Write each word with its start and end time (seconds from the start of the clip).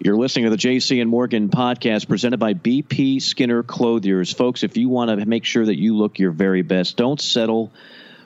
You're 0.00 0.16
listening 0.16 0.44
to 0.44 0.50
the 0.52 0.56
JC 0.56 1.00
and 1.00 1.10
Morgan 1.10 1.48
podcast 1.48 2.06
presented 2.08 2.38
by 2.38 2.54
BP 2.54 3.20
Skinner 3.20 3.64
Clothiers. 3.64 4.32
Folks, 4.32 4.62
if 4.62 4.76
you 4.76 4.88
want 4.88 5.10
to 5.10 5.26
make 5.26 5.44
sure 5.44 5.66
that 5.66 5.76
you 5.76 5.96
look 5.96 6.20
your 6.20 6.30
very 6.30 6.62
best, 6.62 6.96
don't 6.96 7.20
settle 7.20 7.72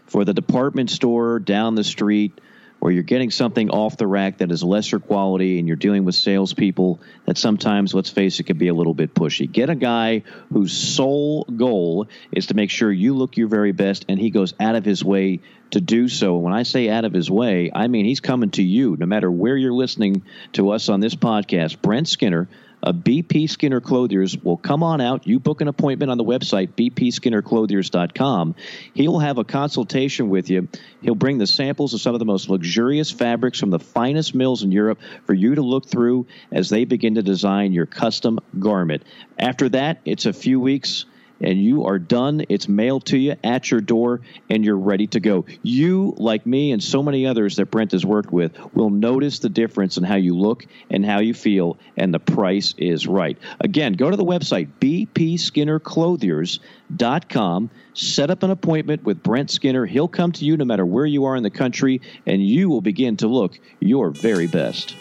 for 0.04 0.26
the 0.26 0.34
department 0.34 0.90
store 0.90 1.38
down 1.38 1.74
the 1.74 1.82
street 1.82 2.38
or 2.82 2.90
you're 2.90 3.04
getting 3.04 3.30
something 3.30 3.70
off 3.70 3.96
the 3.96 4.08
rack 4.08 4.38
that 4.38 4.50
is 4.50 4.64
lesser 4.64 4.98
quality 4.98 5.60
and 5.60 5.68
you're 5.68 5.76
dealing 5.76 6.04
with 6.04 6.16
salespeople 6.16 7.00
that 7.26 7.38
sometimes, 7.38 7.94
let's 7.94 8.10
face 8.10 8.40
it, 8.40 8.42
can 8.42 8.58
be 8.58 8.66
a 8.66 8.74
little 8.74 8.92
bit 8.92 9.14
pushy. 9.14 9.50
Get 9.50 9.70
a 9.70 9.76
guy 9.76 10.24
whose 10.52 10.72
sole 10.72 11.44
goal 11.44 12.08
is 12.32 12.48
to 12.48 12.54
make 12.54 12.70
sure 12.70 12.90
you 12.90 13.14
look 13.14 13.36
your 13.36 13.46
very 13.46 13.70
best 13.70 14.04
and 14.08 14.18
he 14.18 14.30
goes 14.30 14.52
out 14.58 14.74
of 14.74 14.84
his 14.84 15.04
way 15.04 15.38
to 15.70 15.80
do 15.80 16.08
so. 16.08 16.34
And 16.34 16.42
When 16.42 16.52
I 16.52 16.64
say 16.64 16.88
out 16.88 17.04
of 17.04 17.12
his 17.12 17.30
way, 17.30 17.70
I 17.72 17.86
mean 17.86 18.04
he's 18.04 18.18
coming 18.18 18.50
to 18.50 18.64
you 18.64 18.96
no 18.98 19.06
matter 19.06 19.30
where 19.30 19.56
you're 19.56 19.72
listening 19.72 20.24
to 20.54 20.72
us 20.72 20.88
on 20.88 20.98
this 20.98 21.14
podcast. 21.14 21.80
Brent 21.82 22.08
Skinner 22.08 22.48
Uh, 22.82 22.92
a 22.92 22.94
BP 22.94 23.48
Skinner 23.48 23.80
Clothiers 23.80 24.36
will 24.36 24.56
come 24.56 24.82
on 24.82 25.00
out. 25.00 25.26
You 25.26 25.40
book 25.40 25.60
an 25.60 25.68
appointment 25.68 26.10
on 26.10 26.18
the 26.18 26.24
website, 26.24 26.68
bpskinnerclothiers.com. 26.74 28.54
He'll 28.94 29.18
have 29.18 29.38
a 29.38 29.44
consultation 29.44 30.28
with 30.28 30.50
you. 30.50 30.68
He'll 31.00 31.14
bring 31.14 31.38
the 31.38 31.46
samples 31.46 31.94
of 31.94 32.00
some 32.00 32.14
of 32.14 32.18
the 32.18 32.24
most 32.24 32.48
luxurious 32.48 33.10
fabrics 33.10 33.58
from 33.58 33.70
the 33.70 33.78
finest 33.78 34.34
mills 34.34 34.62
in 34.62 34.72
Europe 34.72 35.00
for 35.24 35.34
you 35.34 35.54
to 35.54 35.62
look 35.62 35.86
through 35.86 36.26
as 36.50 36.68
they 36.68 36.84
begin 36.84 37.14
to 37.14 37.22
design 37.22 37.72
your 37.72 37.86
custom 37.86 38.38
garment. 38.58 39.02
After 39.38 39.68
that, 39.70 40.00
it's 40.04 40.26
a 40.26 40.32
few 40.32 40.60
weeks 40.60 41.06
and 41.42 41.62
you 41.62 41.84
are 41.86 41.98
done. 41.98 42.44
It's 42.48 42.68
mailed 42.68 43.06
to 43.06 43.18
you 43.18 43.34
at 43.42 43.68
your 43.70 43.80
door, 43.80 44.20
and 44.48 44.64
you're 44.64 44.76
ready 44.76 45.08
to 45.08 45.18
go. 45.20 45.44
You, 45.62 46.14
like 46.16 46.46
me 46.46 46.72
and 46.72 46.82
so 46.82 47.02
many 47.02 47.26
others 47.26 47.56
that 47.56 47.70
Brent 47.70 47.92
has 47.92 48.06
worked 48.06 48.32
with, 48.32 48.56
will 48.74 48.88
notice 48.90 49.40
the 49.40 49.48
difference 49.48 49.98
in 49.98 50.04
how 50.04 50.16
you 50.16 50.36
look 50.36 50.66
and 50.90 51.04
how 51.04 51.18
you 51.20 51.34
feel, 51.34 51.76
and 51.96 52.14
the 52.14 52.20
price 52.20 52.74
is 52.78 53.06
right. 53.06 53.36
Again, 53.60 53.92
go 53.94 54.10
to 54.10 54.16
the 54.16 54.24
website, 54.24 54.68
bpskinnerclothiers.com. 54.80 57.70
Set 57.94 58.30
up 58.30 58.42
an 58.42 58.50
appointment 58.50 59.04
with 59.04 59.22
Brent 59.22 59.50
Skinner. 59.50 59.84
He'll 59.84 60.08
come 60.08 60.32
to 60.32 60.46
you 60.46 60.56
no 60.56 60.64
matter 60.64 60.86
where 60.86 61.04
you 61.04 61.26
are 61.26 61.36
in 61.36 61.42
the 61.42 61.50
country, 61.50 62.00
and 62.26 62.42
you 62.42 62.70
will 62.70 62.80
begin 62.80 63.18
to 63.18 63.28
look 63.28 63.60
your 63.80 64.08
very 64.10 64.46
best. 64.46 64.96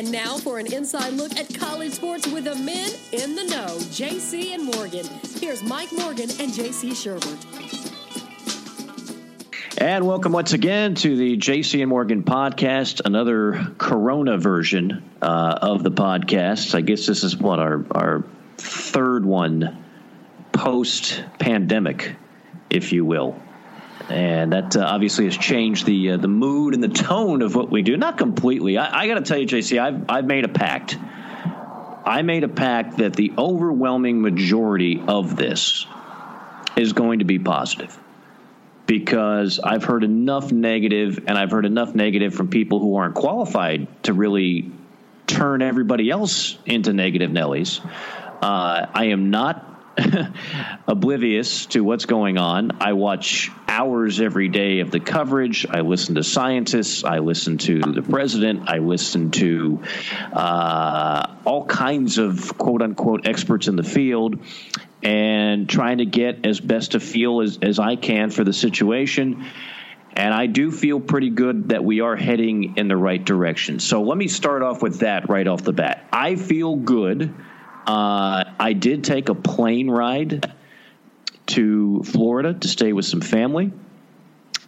And 0.00 0.10
now 0.10 0.38
for 0.38 0.58
an 0.58 0.72
inside 0.72 1.12
look 1.12 1.36
at 1.36 1.54
college 1.54 1.92
sports 1.92 2.26
with 2.26 2.44
the 2.44 2.54
men 2.54 2.90
in 3.12 3.34
the 3.34 3.44
know, 3.44 3.76
JC 3.90 4.54
and 4.54 4.64
Morgan. 4.64 5.04
Here's 5.38 5.62
Mike 5.62 5.92
Morgan 5.92 6.30
and 6.40 6.50
JC 6.50 6.92
Shurburtt. 6.92 7.36
And 9.76 10.06
welcome 10.06 10.32
once 10.32 10.54
again 10.54 10.94
to 10.94 11.16
the 11.18 11.36
JC 11.36 11.82
and 11.82 11.90
Morgan 11.90 12.22
podcast, 12.22 13.02
another 13.04 13.74
Corona 13.76 14.38
version 14.38 15.04
uh, 15.20 15.58
of 15.60 15.82
the 15.82 15.90
podcast. 15.90 16.74
I 16.74 16.80
guess 16.80 17.04
this 17.04 17.22
is 17.22 17.36
what 17.36 17.58
our 17.58 17.84
our 17.90 18.24
third 18.56 19.26
one 19.26 19.84
post 20.50 21.22
pandemic, 21.38 22.16
if 22.70 22.94
you 22.94 23.04
will 23.04 23.38
and 24.08 24.52
that 24.52 24.76
uh, 24.76 24.80
obviously 24.80 25.26
has 25.26 25.36
changed 25.36 25.86
the 25.86 26.12
uh, 26.12 26.16
the 26.16 26.28
mood 26.28 26.74
and 26.74 26.82
the 26.82 26.88
tone 26.88 27.42
of 27.42 27.54
what 27.54 27.70
we 27.70 27.82
do. 27.82 27.96
Not 27.96 28.18
completely. 28.18 28.78
I, 28.78 29.02
I 29.02 29.06
got 29.06 29.14
to 29.14 29.22
tell 29.22 29.38
you, 29.38 29.46
JC, 29.46 29.78
I've 29.78 30.04
I've 30.08 30.26
made 30.26 30.44
a 30.44 30.48
pact. 30.48 30.96
I 32.04 32.22
made 32.22 32.44
a 32.44 32.48
pact 32.48 32.98
that 32.98 33.14
the 33.14 33.32
overwhelming 33.36 34.22
majority 34.22 35.02
of 35.06 35.36
this 35.36 35.86
is 36.76 36.92
going 36.92 37.18
to 37.18 37.24
be 37.24 37.38
positive 37.38 37.98
because 38.86 39.60
I've 39.60 39.84
heard 39.84 40.02
enough 40.02 40.50
negative, 40.50 41.24
and 41.28 41.38
I've 41.38 41.52
heard 41.52 41.66
enough 41.66 41.94
negative 41.94 42.34
from 42.34 42.48
people 42.48 42.80
who 42.80 42.96
aren't 42.96 43.14
qualified 43.14 43.86
to 44.04 44.12
really 44.12 44.72
turn 45.28 45.62
everybody 45.62 46.10
else 46.10 46.58
into 46.66 46.92
negative 46.92 47.30
Nellies. 47.30 47.84
Uh, 48.42 48.86
I 48.92 49.10
am 49.10 49.30
not 49.30 49.69
oblivious 50.86 51.66
to 51.66 51.80
what's 51.82 52.06
going 52.06 52.38
on. 52.38 52.78
I 52.80 52.92
watch 52.92 53.50
hours 53.68 54.20
every 54.20 54.48
day 54.48 54.80
of 54.80 54.90
the 54.90 55.00
coverage. 55.00 55.66
I 55.68 55.80
listen 55.80 56.14
to 56.16 56.24
scientists. 56.24 57.04
I 57.04 57.18
listen 57.18 57.58
to 57.58 57.80
the 57.80 58.02
president. 58.02 58.68
I 58.68 58.78
listen 58.78 59.30
to 59.32 59.82
uh, 60.32 61.36
all 61.44 61.66
kinds 61.66 62.18
of 62.18 62.56
quote 62.58 62.82
unquote 62.82 63.26
experts 63.26 63.68
in 63.68 63.76
the 63.76 63.82
field 63.82 64.40
and 65.02 65.68
trying 65.68 65.98
to 65.98 66.06
get 66.06 66.44
as 66.46 66.60
best 66.60 66.94
a 66.94 67.00
feel 67.00 67.40
as, 67.40 67.58
as 67.62 67.78
I 67.78 67.96
can 67.96 68.30
for 68.30 68.44
the 68.44 68.52
situation. 68.52 69.46
And 70.12 70.34
I 70.34 70.46
do 70.46 70.72
feel 70.72 71.00
pretty 71.00 71.30
good 71.30 71.68
that 71.68 71.84
we 71.84 72.00
are 72.00 72.16
heading 72.16 72.76
in 72.76 72.88
the 72.88 72.96
right 72.96 73.24
direction. 73.24 73.78
So 73.78 74.02
let 74.02 74.18
me 74.18 74.26
start 74.26 74.62
off 74.62 74.82
with 74.82 75.00
that 75.00 75.28
right 75.28 75.46
off 75.46 75.62
the 75.62 75.72
bat. 75.72 76.06
I 76.12 76.34
feel 76.34 76.74
good 76.76 77.32
uh, 77.86 78.44
I 78.58 78.72
did 78.72 79.04
take 79.04 79.28
a 79.28 79.34
plane 79.34 79.90
ride 79.90 80.52
to 81.46 82.02
Florida 82.04 82.54
to 82.54 82.68
stay 82.68 82.92
with 82.92 83.04
some 83.04 83.20
family, 83.20 83.72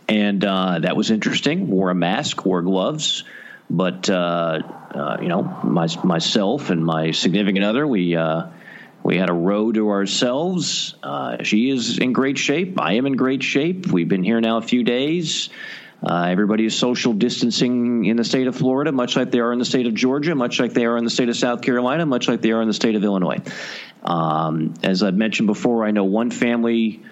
and 0.08 0.44
uh, 0.44 0.80
that 0.80 0.96
was 0.96 1.10
interesting. 1.10 1.68
Wore 1.68 1.90
a 1.90 1.94
mask, 1.94 2.44
wore 2.44 2.62
gloves, 2.62 3.24
but 3.70 4.10
uh, 4.10 4.60
uh 4.94 5.16
you 5.20 5.28
know, 5.28 5.42
my, 5.64 5.88
myself 6.04 6.70
and 6.70 6.84
my 6.84 7.12
significant 7.12 7.64
other, 7.64 7.86
we 7.86 8.16
uh, 8.16 8.46
we 9.02 9.16
had 9.16 9.30
a 9.30 9.34
row 9.34 9.72
to 9.72 9.90
ourselves. 9.90 10.94
Uh, 11.02 11.42
she 11.42 11.70
is 11.70 11.98
in 11.98 12.12
great 12.12 12.38
shape. 12.38 12.80
I 12.80 12.94
am 12.94 13.06
in 13.06 13.14
great 13.14 13.42
shape. 13.42 13.86
We've 13.88 14.08
been 14.08 14.22
here 14.22 14.40
now 14.40 14.58
a 14.58 14.62
few 14.62 14.84
days. 14.84 15.50
Uh, 16.02 16.26
everybody 16.28 16.64
is 16.64 16.76
social 16.76 17.12
distancing 17.12 18.04
in 18.04 18.16
the 18.16 18.24
state 18.24 18.48
of 18.48 18.56
Florida, 18.56 18.90
much 18.90 19.16
like 19.16 19.30
they 19.30 19.40
are 19.40 19.52
in 19.52 19.58
the 19.58 19.64
state 19.64 19.86
of 19.86 19.94
Georgia, 19.94 20.34
much 20.34 20.58
like 20.58 20.72
they 20.72 20.84
are 20.84 20.96
in 20.96 21.04
the 21.04 21.10
state 21.10 21.28
of 21.28 21.36
South 21.36 21.62
Carolina, 21.62 22.04
much 22.04 22.26
like 22.28 22.40
they 22.40 22.50
are 22.50 22.60
in 22.60 22.68
the 22.68 22.74
state 22.74 22.96
of 22.96 23.04
Illinois. 23.04 23.38
Um, 24.02 24.74
as 24.82 25.02
I've 25.02 25.14
mentioned 25.14 25.46
before, 25.46 25.84
I 25.84 25.92
know 25.92 26.04
one 26.04 26.30
family 26.30 27.02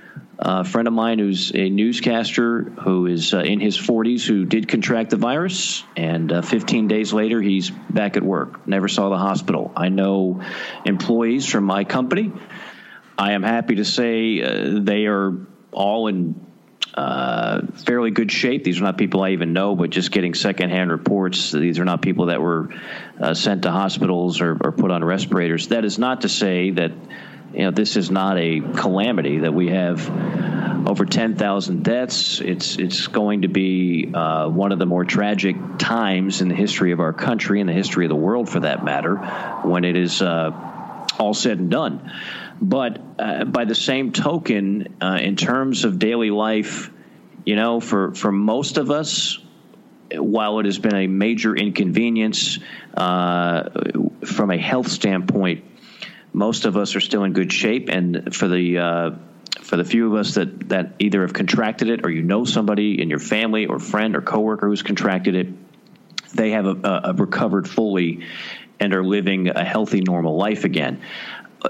uh, 0.41 0.65
friend 0.65 0.89
of 0.89 0.95
mine 0.95 1.19
who's 1.19 1.53
a 1.55 1.69
newscaster 1.69 2.63
who 2.63 3.07
is 3.07 3.35
uh, 3.35 3.41
in 3.41 3.61
his 3.61 3.77
40s 3.77 4.27
who 4.27 4.45
did 4.45 4.69
contract 4.69 5.11
the 5.11 5.17
virus, 5.17 5.85
and 5.97 6.33
uh, 6.33 6.43
15 6.43 6.89
days 6.89 7.13
later 7.13 7.41
he's 7.41 7.71
back 7.71 8.17
at 8.17 8.23
work. 8.23 8.67
Never 8.67 8.89
saw 8.89 9.11
the 9.11 9.19
hospital. 9.19 9.71
I 9.77 9.91
know 9.91 10.43
employees 10.85 11.47
from 11.47 11.65
my 11.65 11.85
company. 11.85 12.33
I 13.19 13.33
am 13.33 13.43
happy 13.43 13.77
to 13.77 13.85
say 13.85 14.43
uh, 14.43 14.81
they 14.81 15.07
are 15.07 15.37
all 15.73 16.09
in 16.09 16.50
uh, 16.95 17.67
fairly 17.87 18.11
good 18.11 18.33
shape. 18.33 18.65
These 18.65 18.81
are 18.81 18.85
not 18.85 18.99
people 18.99 19.23
I 19.23 19.31
even 19.31 19.53
know, 19.53 19.77
but 19.77 19.91
just 19.91 20.11
getting 20.11 20.35
secondhand 20.35 20.91
reports. 20.91 21.53
These 21.53 21.79
are 21.79 21.85
not 21.85 22.03
people 22.03 22.27
that 22.27 22.41
were 22.41 22.71
uh, 23.21 23.35
sent 23.35 23.63
to 23.63 23.71
hospitals 23.71 24.41
or, 24.41 24.57
or, 24.61 24.73
put 24.73 24.91
on 24.91 25.05
respirators. 25.05 25.69
That 25.69 25.85
is 25.85 25.99
not 25.99 26.23
to 26.23 26.29
say 26.29 26.71
that 26.71 26.93
you 27.53 27.61
know 27.61 27.71
this 27.71 27.97
is 27.97 28.11
not 28.11 28.39
a 28.39 28.61
calamity 28.61 29.41
that 29.41 29.55
we 29.55 29.69
have 29.69 30.09
over 30.89 31.05
10,000 31.05 31.85
deaths. 31.85 32.41
It's 32.41 32.77
it's 32.77 33.07
going 33.07 33.43
to 33.43 33.49
be 33.49 34.11
uh, 34.13 34.49
one 34.49 34.73
of 34.73 34.79
the 34.79 34.87
more 34.87 35.05
tragic 35.05 35.57
times 35.79 36.41
in 36.41 36.49
the 36.49 36.55
history 36.55 36.93
of 36.93 37.01
our 37.01 37.13
country 37.13 37.61
and 37.61 37.69
the 37.69 37.75
history 37.75 38.05
of 38.05 38.09
the 38.09 38.17
world, 38.17 38.49
for 38.49 38.61
that 38.61 38.85
matter, 38.85 39.17
when 39.63 39.85
it 39.85 39.97
is 39.97 40.23
uh, 40.23 40.51
all 41.19 41.35
said 41.35 41.59
and 41.59 41.71
done. 41.71 42.11
But 42.61 43.01
uh, 43.19 43.45
by 43.45 43.65
the 43.65 43.75
same 43.75 44.13
token, 44.13 44.97
uh, 45.01 45.19
in 45.21 45.37
terms 45.37 45.85
of 45.85 45.99
daily 45.99 46.31
life, 46.31 46.91
you 47.45 47.57
know, 47.57 47.81
for, 47.81 48.15
for 48.15 48.31
most 48.31 48.77
of 48.77 48.91
us, 48.91 49.39
while 50.13 50.59
it 50.59 50.67
has 50.67 50.79
been 50.79 50.95
a 50.95 51.07
major 51.07 51.57
inconvenience 51.57 52.59
uh, 52.95 53.71
from 54.25 54.51
a 54.51 54.59
health 54.59 54.89
standpoint, 54.89 55.65
most 56.33 56.65
of 56.67 56.77
us 56.77 56.97
are 56.97 57.01
still 57.01 57.25
in 57.25 57.33
good 57.33 57.53
shape. 57.53 57.89
And 57.89 58.35
for 58.35 58.47
the 58.49 58.79
uh, 58.79 59.11
for 59.63 59.77
the 59.77 59.85
few 59.85 60.07
of 60.13 60.19
us 60.19 60.35
that, 60.35 60.69
that 60.69 60.95
either 60.99 61.23
have 61.23 61.33
contracted 61.33 61.89
it 61.89 62.05
or 62.05 62.11
you 62.11 62.23
know 62.23 62.45
somebody 62.45 63.01
in 63.01 63.09
your 63.09 63.19
family 63.19 63.67
or 63.67 63.79
friend 63.79 64.17
or 64.17 64.21
coworker 64.21 64.69
who's 64.69 64.83
contracted 64.83 65.35
it, 65.35 65.49
they 66.35 66.51
have 66.51 66.67
a, 66.67 67.01
a 67.05 67.15
recovered 67.15 67.69
fully 67.69 68.27
and 68.81 68.95
are 68.95 69.05
living 69.05 69.49
a 69.49 69.65
healthy, 69.65 70.01
normal 70.01 70.37
life 70.37 70.65
again 70.65 71.01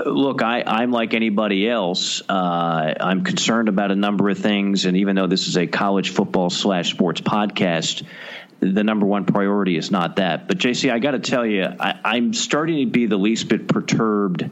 look, 0.06 0.42
I, 0.42 0.62
I'm 0.66 0.90
like 0.90 1.14
anybody 1.14 1.68
else. 1.68 2.22
Uh, 2.28 2.94
I'm 3.00 3.24
concerned 3.24 3.68
about 3.68 3.90
a 3.90 3.96
number 3.96 4.28
of 4.28 4.38
things, 4.38 4.84
and 4.84 4.96
even 4.96 5.16
though 5.16 5.26
this 5.26 5.48
is 5.48 5.56
a 5.56 5.66
college 5.66 6.10
football 6.10 6.50
slash 6.50 6.90
sports 6.90 7.20
podcast, 7.20 8.04
the 8.60 8.84
number 8.84 9.06
one 9.06 9.24
priority 9.24 9.76
is 9.76 9.90
not 9.90 10.16
that. 10.16 10.46
But 10.46 10.58
JC, 10.58 10.92
I 10.92 10.98
got 10.98 11.12
to 11.12 11.18
tell 11.18 11.46
you, 11.46 11.64
I, 11.64 12.16
am 12.16 12.34
starting 12.34 12.86
to 12.86 12.90
be 12.90 13.06
the 13.06 13.16
least 13.16 13.48
bit 13.48 13.66
perturbed 13.68 14.50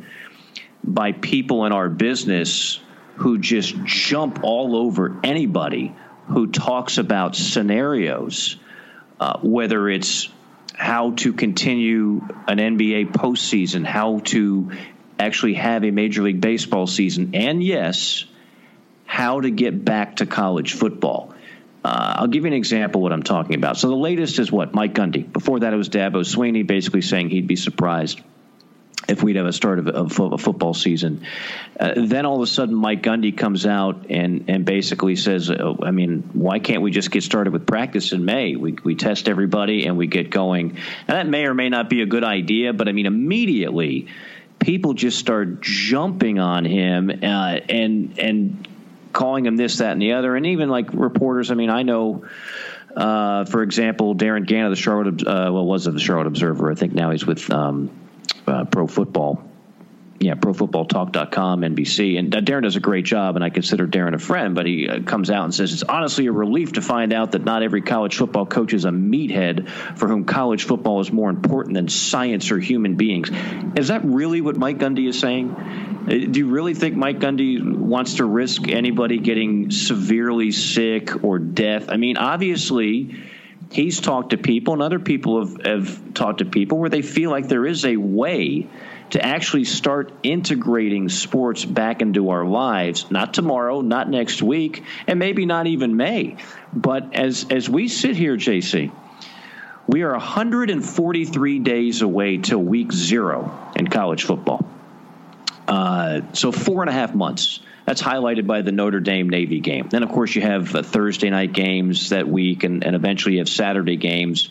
by 0.82 1.12
people 1.12 1.66
in 1.66 1.72
our 1.72 1.88
business 1.88 2.80
who 3.16 3.38
just 3.38 3.76
jump 3.84 4.40
all 4.42 4.76
over 4.76 5.20
anybody 5.22 5.94
who 6.28 6.46
talks 6.46 6.98
about 6.98 7.36
scenarios, 7.36 8.56
uh, 9.20 9.38
whether 9.42 9.88
it's 9.88 10.28
how 10.74 11.10
to 11.10 11.32
continue 11.32 12.20
an 12.46 12.58
NBA 12.58 13.12
postseason, 13.12 13.84
how 13.84 14.20
to 14.20 14.70
actually 15.18 15.54
have 15.54 15.84
a 15.84 15.90
Major 15.90 16.22
League 16.22 16.40
Baseball 16.40 16.86
season, 16.86 17.30
and 17.34 17.62
yes, 17.62 18.24
how 19.04 19.40
to 19.40 19.50
get 19.50 19.84
back 19.84 20.16
to 20.16 20.26
college 20.26 20.74
football. 20.74 21.34
Uh, 21.84 22.14
I'll 22.16 22.26
give 22.26 22.44
you 22.44 22.48
an 22.48 22.54
example 22.54 23.00
of 23.00 23.02
what 23.04 23.12
I'm 23.12 23.22
talking 23.22 23.54
about. 23.54 23.78
So 23.78 23.88
the 23.88 23.96
latest 23.96 24.38
is 24.38 24.52
what 24.52 24.74
Mike 24.74 24.94
Gundy. 24.94 25.32
Before 25.32 25.60
that, 25.60 25.72
it 25.72 25.76
was 25.76 25.88
Dabo 25.88 26.24
Swinney, 26.24 26.66
basically 26.66 27.02
saying 27.02 27.30
he'd 27.30 27.46
be 27.46 27.56
surprised 27.56 28.20
if 29.08 29.22
we'd 29.22 29.36
have 29.36 29.46
a 29.46 29.52
start 29.52 29.78
of 29.78 29.86
a, 29.86 30.24
a 30.34 30.38
football 30.38 30.74
season. 30.74 31.24
Uh, 31.80 31.94
then 31.96 32.26
all 32.26 32.36
of 32.36 32.42
a 32.42 32.46
sudden, 32.46 32.74
Mike 32.74 33.02
Gundy 33.02 33.34
comes 33.34 33.64
out 33.64 34.06
and, 34.10 34.44
and 34.48 34.66
basically 34.66 35.16
says, 35.16 35.50
oh, 35.50 35.78
I 35.82 35.92
mean, 35.92 36.28
why 36.34 36.58
can't 36.58 36.82
we 36.82 36.90
just 36.90 37.10
get 37.10 37.22
started 37.22 37.52
with 37.54 37.66
practice 37.66 38.12
in 38.12 38.24
May? 38.24 38.54
We, 38.56 38.76
we 38.84 38.94
test 38.94 39.28
everybody 39.28 39.86
and 39.86 39.96
we 39.96 40.08
get 40.08 40.28
going. 40.28 40.76
And 41.06 41.16
that 41.16 41.26
may 41.26 41.46
or 41.46 41.54
may 41.54 41.70
not 41.70 41.88
be 41.88 42.02
a 42.02 42.06
good 42.06 42.24
idea, 42.24 42.74
but 42.74 42.86
I 42.88 42.92
mean, 42.92 43.06
immediately 43.06 44.08
people 44.58 44.94
just 44.94 45.18
start 45.18 45.60
jumping 45.60 46.38
on 46.38 46.64
him 46.64 47.10
uh, 47.10 47.58
and 47.68 48.18
and 48.18 48.68
calling 49.12 49.46
him 49.46 49.56
this, 49.56 49.78
that, 49.78 49.92
and 49.92 50.02
the 50.02 50.12
other. 50.12 50.36
And 50.36 50.46
even 50.46 50.68
like 50.68 50.92
reporters, 50.92 51.50
I 51.50 51.54
mean, 51.54 51.70
I 51.70 51.82
know. 51.82 52.24
Uh, 52.96 53.44
for 53.44 53.62
example, 53.62 54.14
Darin 54.14 54.44
Gantt 54.44 54.64
of 54.64 54.70
the 54.70 54.76
Charlotte, 54.76 55.24
uh, 55.24 55.50
well, 55.52 55.64
was 55.64 55.86
of 55.86 55.94
the 55.94 56.00
Charlotte 56.00 56.26
Observer. 56.26 56.72
I 56.72 56.74
think 56.74 56.94
now 56.94 57.10
he's 57.10 57.24
with 57.24 57.48
um, 57.52 57.90
uh, 58.46 58.64
Pro 58.64 58.88
Football. 58.88 59.47
Yeah, 60.20 60.34
ProFootballTalk.com, 60.34 61.60
NBC, 61.60 62.18
and 62.18 62.44
Darin 62.44 62.64
does 62.64 62.74
a 62.74 62.80
great 62.80 63.04
job, 63.04 63.36
and 63.36 63.44
I 63.44 63.50
consider 63.50 63.86
Darin 63.86 64.14
a 64.14 64.18
friend. 64.18 64.56
But 64.56 64.66
he 64.66 64.88
uh, 64.88 65.02
comes 65.02 65.30
out 65.30 65.44
and 65.44 65.54
says 65.54 65.72
it's 65.72 65.84
honestly 65.84 66.26
a 66.26 66.32
relief 66.32 66.72
to 66.72 66.82
find 66.82 67.12
out 67.12 67.32
that 67.32 67.44
not 67.44 67.62
every 67.62 67.82
college 67.82 68.16
football 68.16 68.44
coach 68.44 68.74
is 68.74 68.84
a 68.84 68.90
meathead 68.90 69.68
for 69.96 70.08
whom 70.08 70.24
college 70.24 70.64
football 70.64 71.00
is 71.00 71.12
more 71.12 71.30
important 71.30 71.74
than 71.74 71.86
science 71.86 72.50
or 72.50 72.58
human 72.58 72.96
beings. 72.96 73.30
Is 73.76 73.88
that 73.88 74.04
really 74.04 74.40
what 74.40 74.56
Mike 74.56 74.78
Gundy 74.78 75.08
is 75.08 75.20
saying? 75.20 75.54
Uh, 75.54 76.06
do 76.08 76.40
you 76.40 76.48
really 76.48 76.74
think 76.74 76.96
Mike 76.96 77.20
Gundy 77.20 77.62
wants 77.62 78.14
to 78.14 78.24
risk 78.24 78.66
anybody 78.66 79.18
getting 79.18 79.70
severely 79.70 80.50
sick 80.50 81.22
or 81.22 81.38
death? 81.38 81.90
I 81.90 81.96
mean, 81.96 82.16
obviously 82.16 83.14
he's 83.70 84.00
talked 84.00 84.30
to 84.30 84.36
people 84.36 84.72
and 84.72 84.82
other 84.82 84.98
people 84.98 85.46
have, 85.46 85.64
have 85.64 86.14
talked 86.14 86.38
to 86.38 86.44
people 86.44 86.78
where 86.78 86.90
they 86.90 87.02
feel 87.02 87.30
like 87.30 87.46
there 87.46 87.66
is 87.66 87.84
a 87.84 87.96
way 87.96 88.66
to 89.10 89.24
actually 89.24 89.64
start 89.64 90.12
integrating 90.22 91.08
sports 91.08 91.64
back 91.64 92.02
into 92.02 92.30
our 92.30 92.44
lives. 92.44 93.10
Not 93.10 93.34
tomorrow 93.34 93.80
not 93.80 94.08
next 94.08 94.42
week 94.42 94.84
and 95.06 95.18
maybe 95.18 95.46
not 95.46 95.66
even 95.66 95.96
may. 95.96 96.36
But 96.72 97.14
as 97.14 97.46
as 97.50 97.68
we 97.68 97.88
sit 97.88 98.16
here 98.16 98.36
jc 98.36 98.92
we 99.86 100.02
are 100.02 100.12
143 100.12 101.58
days 101.60 102.02
away 102.02 102.36
till 102.36 102.58
week 102.58 102.92
zero 102.92 103.72
in 103.74 103.88
college 103.88 104.24
football. 104.24 104.68
Uh, 105.66 106.20
so 106.34 106.52
four 106.52 106.82
and 106.82 106.90
a 106.90 106.92
half 106.92 107.14
months 107.14 107.60
that's 107.88 108.02
highlighted 108.02 108.46
by 108.46 108.60
the 108.60 108.70
Notre 108.70 109.00
Dame 109.00 109.30
Navy 109.30 109.60
game. 109.60 109.88
Then, 109.88 110.02
of 110.02 110.10
course, 110.10 110.34
you 110.34 110.42
have 110.42 110.74
uh, 110.74 110.82
Thursday 110.82 111.30
night 111.30 111.54
games 111.54 112.10
that 112.10 112.28
week, 112.28 112.62
and, 112.62 112.84
and 112.84 112.94
eventually 112.94 113.36
you 113.36 113.38
have 113.38 113.48
Saturday 113.48 113.96
games 113.96 114.50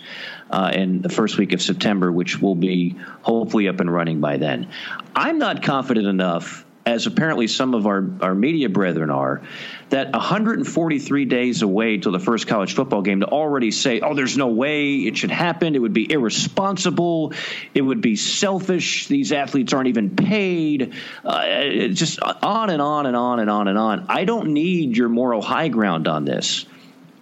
uh, 0.50 0.72
in 0.74 1.04
the 1.04 1.10
first 1.10 1.38
week 1.38 1.54
of 1.54 1.62
September, 1.62 2.12
which 2.12 2.42
will 2.42 2.56
be 2.56 2.96
hopefully 3.22 3.68
up 3.68 3.80
and 3.80 3.94
running 3.94 4.22
by 4.22 4.38
then. 4.38 4.70
I'm 5.16 5.38
not 5.38 5.62
confident 5.62 6.08
enough 6.08 6.66
as 6.88 7.06
apparently 7.06 7.48
some 7.48 7.74
of 7.74 7.86
our, 7.86 8.10
our 8.22 8.34
media 8.34 8.70
brethren 8.70 9.10
are, 9.10 9.42
that 9.90 10.14
143 10.14 11.26
days 11.26 11.62
away 11.62 11.98
till 11.98 12.14
the 12.14 12.20
first 12.20 12.48
college 12.48 12.76
football 12.76 13.02
game 13.02 13.20
to 13.20 13.26
already 13.26 13.72
say, 13.72 14.00
oh, 14.00 14.14
there's 14.14 14.38
no 14.38 14.48
way 14.48 14.96
it 14.96 15.18
should 15.18 15.30
happen. 15.30 15.76
It 15.76 15.80
would 15.80 15.92
be 15.92 16.10
irresponsible. 16.10 17.34
It 17.74 17.82
would 17.82 18.00
be 18.00 18.16
selfish. 18.16 19.08
These 19.08 19.34
athletes 19.34 19.74
aren't 19.74 19.90
even 19.90 20.16
paid. 20.16 20.94
Uh, 21.26 21.90
just 21.90 22.22
on 22.22 22.70
and 22.70 22.82
on 22.82 23.06
and 23.06 23.18
on 23.18 23.42
and 23.42 23.50
on 23.50 23.68
and 23.68 23.78
on. 23.78 24.06
I 24.08 24.24
don't 24.24 24.54
need 24.54 24.96
your 24.96 25.10
moral 25.10 25.42
high 25.42 25.68
ground 25.68 26.08
on 26.08 26.24
this. 26.24 26.66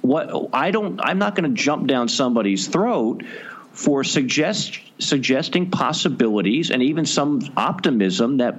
What 0.01 0.51
I 0.53 0.69
don't, 0.69 1.01
I'm 1.03 1.17
not 1.17 1.33
going 1.33 1.50
to 1.56 1.59
jump 1.59 1.88
down 1.88 2.07
somebody's 2.07 2.67
throat 2.67 3.23
for 3.71 4.03
suggest, 4.03 4.79
suggesting 5.00 5.71
possibilities 5.71 6.69
and 6.69 6.83
even 6.83 7.07
some 7.07 7.41
optimism 7.57 8.38
that 8.38 8.56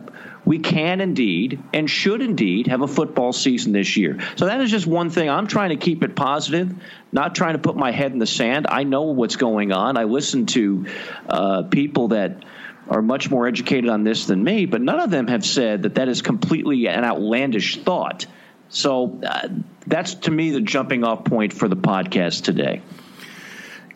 we 0.46 0.60
can 0.60 1.00
indeed 1.00 1.62
and 1.74 1.90
should 1.90 2.22
indeed 2.22 2.68
have 2.68 2.80
a 2.80 2.86
football 2.86 3.32
season 3.32 3.72
this 3.72 3.96
year. 3.96 4.18
So 4.36 4.46
that 4.46 4.60
is 4.60 4.70
just 4.70 4.86
one 4.86 5.10
thing. 5.10 5.28
I'm 5.28 5.48
trying 5.48 5.70
to 5.70 5.76
keep 5.76 6.04
it 6.04 6.14
positive, 6.14 6.72
not 7.12 7.34
trying 7.34 7.54
to 7.54 7.58
put 7.58 7.76
my 7.76 7.90
head 7.90 8.12
in 8.12 8.18
the 8.18 8.26
sand. 8.26 8.66
I 8.70 8.84
know 8.84 9.02
what's 9.02 9.36
going 9.36 9.72
on. 9.72 9.98
I 9.98 10.04
listen 10.04 10.46
to 10.46 10.86
uh, 11.28 11.62
people 11.64 12.08
that 12.08 12.44
are 12.88 13.02
much 13.02 13.28
more 13.28 13.48
educated 13.48 13.90
on 13.90 14.04
this 14.04 14.26
than 14.26 14.42
me, 14.42 14.66
but 14.66 14.80
none 14.80 15.00
of 15.00 15.10
them 15.10 15.26
have 15.26 15.44
said 15.44 15.82
that 15.82 15.96
that 15.96 16.08
is 16.08 16.22
completely 16.22 16.86
an 16.86 17.04
outlandish 17.04 17.78
thought. 17.78 18.26
So 18.68 19.20
uh, 19.26 19.48
that's 19.86 20.14
to 20.14 20.30
me 20.30 20.50
the 20.50 20.60
jumping 20.60 21.02
off 21.02 21.24
point 21.24 21.52
for 21.52 21.66
the 21.66 21.76
podcast 21.76 22.44
today. 22.44 22.82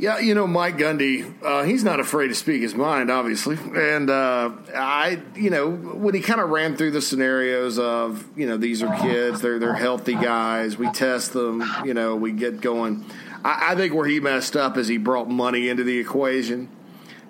Yeah, 0.00 0.18
you 0.18 0.34
know 0.34 0.46
Mike 0.46 0.78
Gundy, 0.78 1.30
uh, 1.42 1.62
he's 1.64 1.84
not 1.84 2.00
afraid 2.00 2.28
to 2.28 2.34
speak 2.34 2.62
his 2.62 2.74
mind, 2.74 3.10
obviously, 3.10 3.58
and 3.76 4.08
uh, 4.08 4.50
I, 4.74 5.20
you 5.34 5.50
know, 5.50 5.68
when 5.68 6.14
he 6.14 6.22
kind 6.22 6.40
of 6.40 6.48
ran 6.48 6.74
through 6.74 6.92
the 6.92 7.02
scenarios 7.02 7.78
of, 7.78 8.26
you 8.34 8.46
know, 8.46 8.56
these 8.56 8.82
are 8.82 8.96
kids, 8.98 9.42
they're 9.42 9.58
they're 9.58 9.74
healthy 9.74 10.14
guys, 10.14 10.78
we 10.78 10.90
test 10.90 11.34
them, 11.34 11.62
you 11.84 11.92
know, 11.92 12.16
we 12.16 12.32
get 12.32 12.62
going. 12.62 13.04
I, 13.44 13.72
I 13.72 13.74
think 13.74 13.92
where 13.92 14.06
he 14.06 14.20
messed 14.20 14.56
up 14.56 14.78
is 14.78 14.88
he 14.88 14.96
brought 14.96 15.28
money 15.28 15.68
into 15.68 15.84
the 15.84 15.98
equation, 15.98 16.70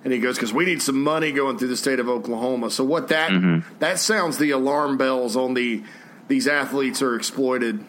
and 0.05 0.12
he 0.12 0.20
goes 0.20 0.37
because 0.37 0.52
we 0.52 0.64
need 0.64 0.81
some 0.81 1.02
money 1.02 1.32
going 1.32 1.58
through 1.58 1.69
the 1.69 1.76
state 1.76 1.99
of 1.99 2.08
Oklahoma. 2.08 2.70
So 2.70 2.84
what 2.84 3.08
that 3.08 3.32
mm-hmm. 3.32 3.78
that 3.81 3.99
sounds 3.99 4.38
the 4.38 4.52
alarm 4.52 4.96
bells 4.96 5.34
on 5.34 5.55
the 5.55 5.82
these 6.28 6.46
athletes 6.46 7.02
are 7.02 7.16
exploited. 7.16 7.84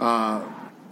Uh, 0.00 0.44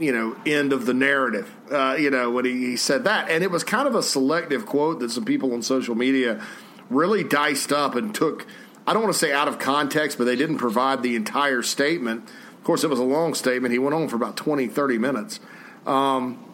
you 0.03 0.13
know, 0.13 0.37
end 0.45 0.73
of 0.73 0.85
the 0.85 0.95
narrative, 0.95 1.49
uh, 1.71 1.97
you 1.99 2.11
know, 2.11 2.29
when 2.31 2.45
he, 2.45 2.53
he 2.53 2.77
said 2.77 3.05
that. 3.05 3.31
And 3.31 3.45
it 3.45 3.51
was 3.53 3.63
kind 3.63 3.87
of 3.87 3.95
a 3.95 4.03
selective 4.03 4.67
quote 4.67 4.99
that 4.99 5.13
some 5.13 5.25
people 5.25 5.55
on 5.55 5.63
social 5.63 5.95
media 5.95 6.45
really 6.91 7.23
diced 7.23 7.73
up 7.73 7.95
and 7.95 8.13
took, 8.13 8.45
I 8.85 8.93
don't 8.95 9.03
want 9.03 9.15
to 9.15 9.19
say 9.19 9.33
out 9.33 9.47
of 9.47 9.61
context, 9.61 10.19
but 10.19 10.25
they 10.25 10.35
didn't 10.35 10.59
provide 10.59 11.05
the 11.05 11.15
entire 11.15 11.63
statement. 11.63 12.29
Of 12.59 12.65
course, 12.65 12.83
it 12.83 12.91
was 12.91 12.99
a 12.99 13.05
long 13.05 13.35
statement. 13.35 13.73
He 13.73 13.79
went 13.79 13.95
on 13.95 14.09
for 14.09 14.17
about 14.17 14.37
20, 14.37 14.67
30 14.67 14.99
minutes. 14.99 15.39
Um, 15.87 16.45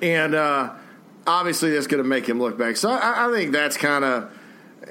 and 0.00 0.34
uh, 0.34 0.72
obviously, 1.26 1.72
that's 1.72 1.86
going 1.86 2.02
to 2.02 2.08
make 2.08 2.26
him 2.26 2.40
look 2.40 2.56
back. 2.56 2.78
So 2.78 2.90
I, 2.90 3.28
I 3.28 3.32
think 3.32 3.52
that's 3.52 3.76
kind 3.76 4.02
of, 4.02 4.38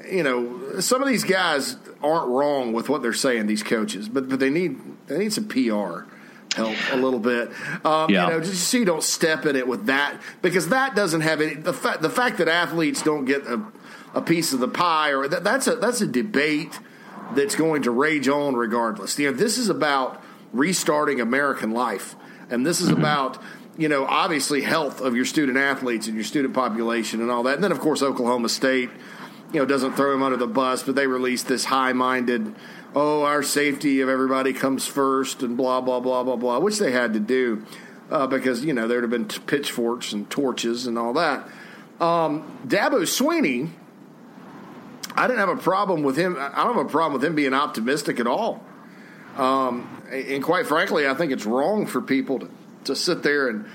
you 0.08 0.22
know, 0.22 0.78
some 0.78 1.02
of 1.02 1.08
these 1.08 1.24
guys 1.24 1.76
aren't 2.00 2.28
wrong 2.28 2.72
with 2.72 2.88
what 2.88 3.02
they're 3.02 3.12
saying, 3.12 3.48
these 3.48 3.64
coaches, 3.64 4.08
but, 4.08 4.28
but 4.28 4.38
they 4.38 4.50
need 4.50 4.80
they 5.08 5.18
need 5.18 5.32
some 5.32 5.46
PR 5.46 6.04
help 6.54 6.76
a 6.90 6.96
little 6.96 7.18
bit. 7.18 7.50
Um, 7.84 8.10
yeah. 8.10 8.26
You 8.26 8.32
know, 8.32 8.40
just 8.40 8.68
so 8.68 8.78
you 8.78 8.84
don't 8.84 9.02
step 9.02 9.46
in 9.46 9.56
it 9.56 9.66
with 9.66 9.86
that 9.86 10.20
because 10.40 10.68
that 10.68 10.94
doesn't 10.94 11.22
have 11.22 11.40
any 11.40 11.54
the 11.54 11.72
fact 11.72 12.02
the 12.02 12.10
fact 12.10 12.38
that 12.38 12.48
athletes 12.48 13.02
don't 13.02 13.24
get 13.24 13.46
a, 13.46 13.62
a 14.14 14.22
piece 14.22 14.52
of 14.52 14.60
the 14.60 14.68
pie 14.68 15.10
or 15.10 15.28
that, 15.28 15.44
that's 15.44 15.66
a 15.66 15.76
that's 15.76 16.00
a 16.00 16.06
debate 16.06 16.78
that's 17.34 17.54
going 17.54 17.82
to 17.82 17.90
rage 17.90 18.28
on 18.28 18.54
regardless. 18.54 19.18
You 19.18 19.30
know, 19.30 19.36
this 19.36 19.58
is 19.58 19.68
about 19.68 20.22
restarting 20.52 21.20
American 21.20 21.72
life, 21.72 22.14
and 22.50 22.66
this 22.66 22.80
is 22.80 22.88
mm-hmm. 22.88 22.98
about 22.98 23.38
you 23.76 23.88
know 23.88 24.04
obviously 24.06 24.62
health 24.62 25.00
of 25.00 25.16
your 25.16 25.24
student 25.24 25.58
athletes 25.58 26.06
and 26.06 26.14
your 26.14 26.24
student 26.24 26.54
population 26.54 27.20
and 27.20 27.30
all 27.30 27.42
that. 27.44 27.54
And 27.54 27.64
then 27.64 27.72
of 27.72 27.80
course 27.80 28.02
Oklahoma 28.02 28.48
State, 28.48 28.90
you 29.52 29.60
know, 29.60 29.66
doesn't 29.66 29.94
throw 29.94 30.12
them 30.12 30.22
under 30.22 30.36
the 30.36 30.46
bus, 30.46 30.82
but 30.82 30.94
they 30.94 31.06
released 31.06 31.48
this 31.48 31.64
high 31.64 31.92
minded 31.92 32.54
oh, 32.94 33.22
our 33.22 33.42
safety 33.42 34.00
of 34.00 34.08
everybody 34.08 34.52
comes 34.52 34.86
first 34.86 35.42
and 35.42 35.56
blah, 35.56 35.80
blah, 35.80 36.00
blah, 36.00 36.22
blah, 36.22 36.36
blah, 36.36 36.58
which 36.58 36.78
they 36.78 36.92
had 36.92 37.14
to 37.14 37.20
do 37.20 37.64
uh, 38.10 38.26
because, 38.26 38.64
you 38.64 38.72
know, 38.72 38.86
there 38.86 38.98
would 38.98 39.04
have 39.04 39.10
been 39.10 39.28
t- 39.28 39.40
pitchforks 39.46 40.12
and 40.12 40.28
torches 40.30 40.86
and 40.86 40.98
all 40.98 41.14
that. 41.14 41.48
Um, 42.00 42.60
Dabo 42.66 43.02
Swinney, 43.02 43.70
I 45.14 45.26
didn't 45.26 45.40
have 45.40 45.48
a 45.48 45.56
problem 45.56 46.02
with 46.02 46.16
him. 46.16 46.36
I 46.36 46.64
don't 46.64 46.76
have 46.76 46.86
a 46.86 46.88
problem 46.88 47.14
with 47.14 47.24
him 47.24 47.34
being 47.34 47.54
optimistic 47.54 48.20
at 48.20 48.26
all. 48.26 48.64
Um, 49.36 50.02
and 50.10 50.42
quite 50.42 50.66
frankly, 50.66 51.06
I 51.06 51.14
think 51.14 51.32
it's 51.32 51.46
wrong 51.46 51.86
for 51.86 52.00
people 52.00 52.40
to, 52.40 52.50
to 52.84 52.96
sit 52.96 53.22
there 53.22 53.48
and 53.48 53.66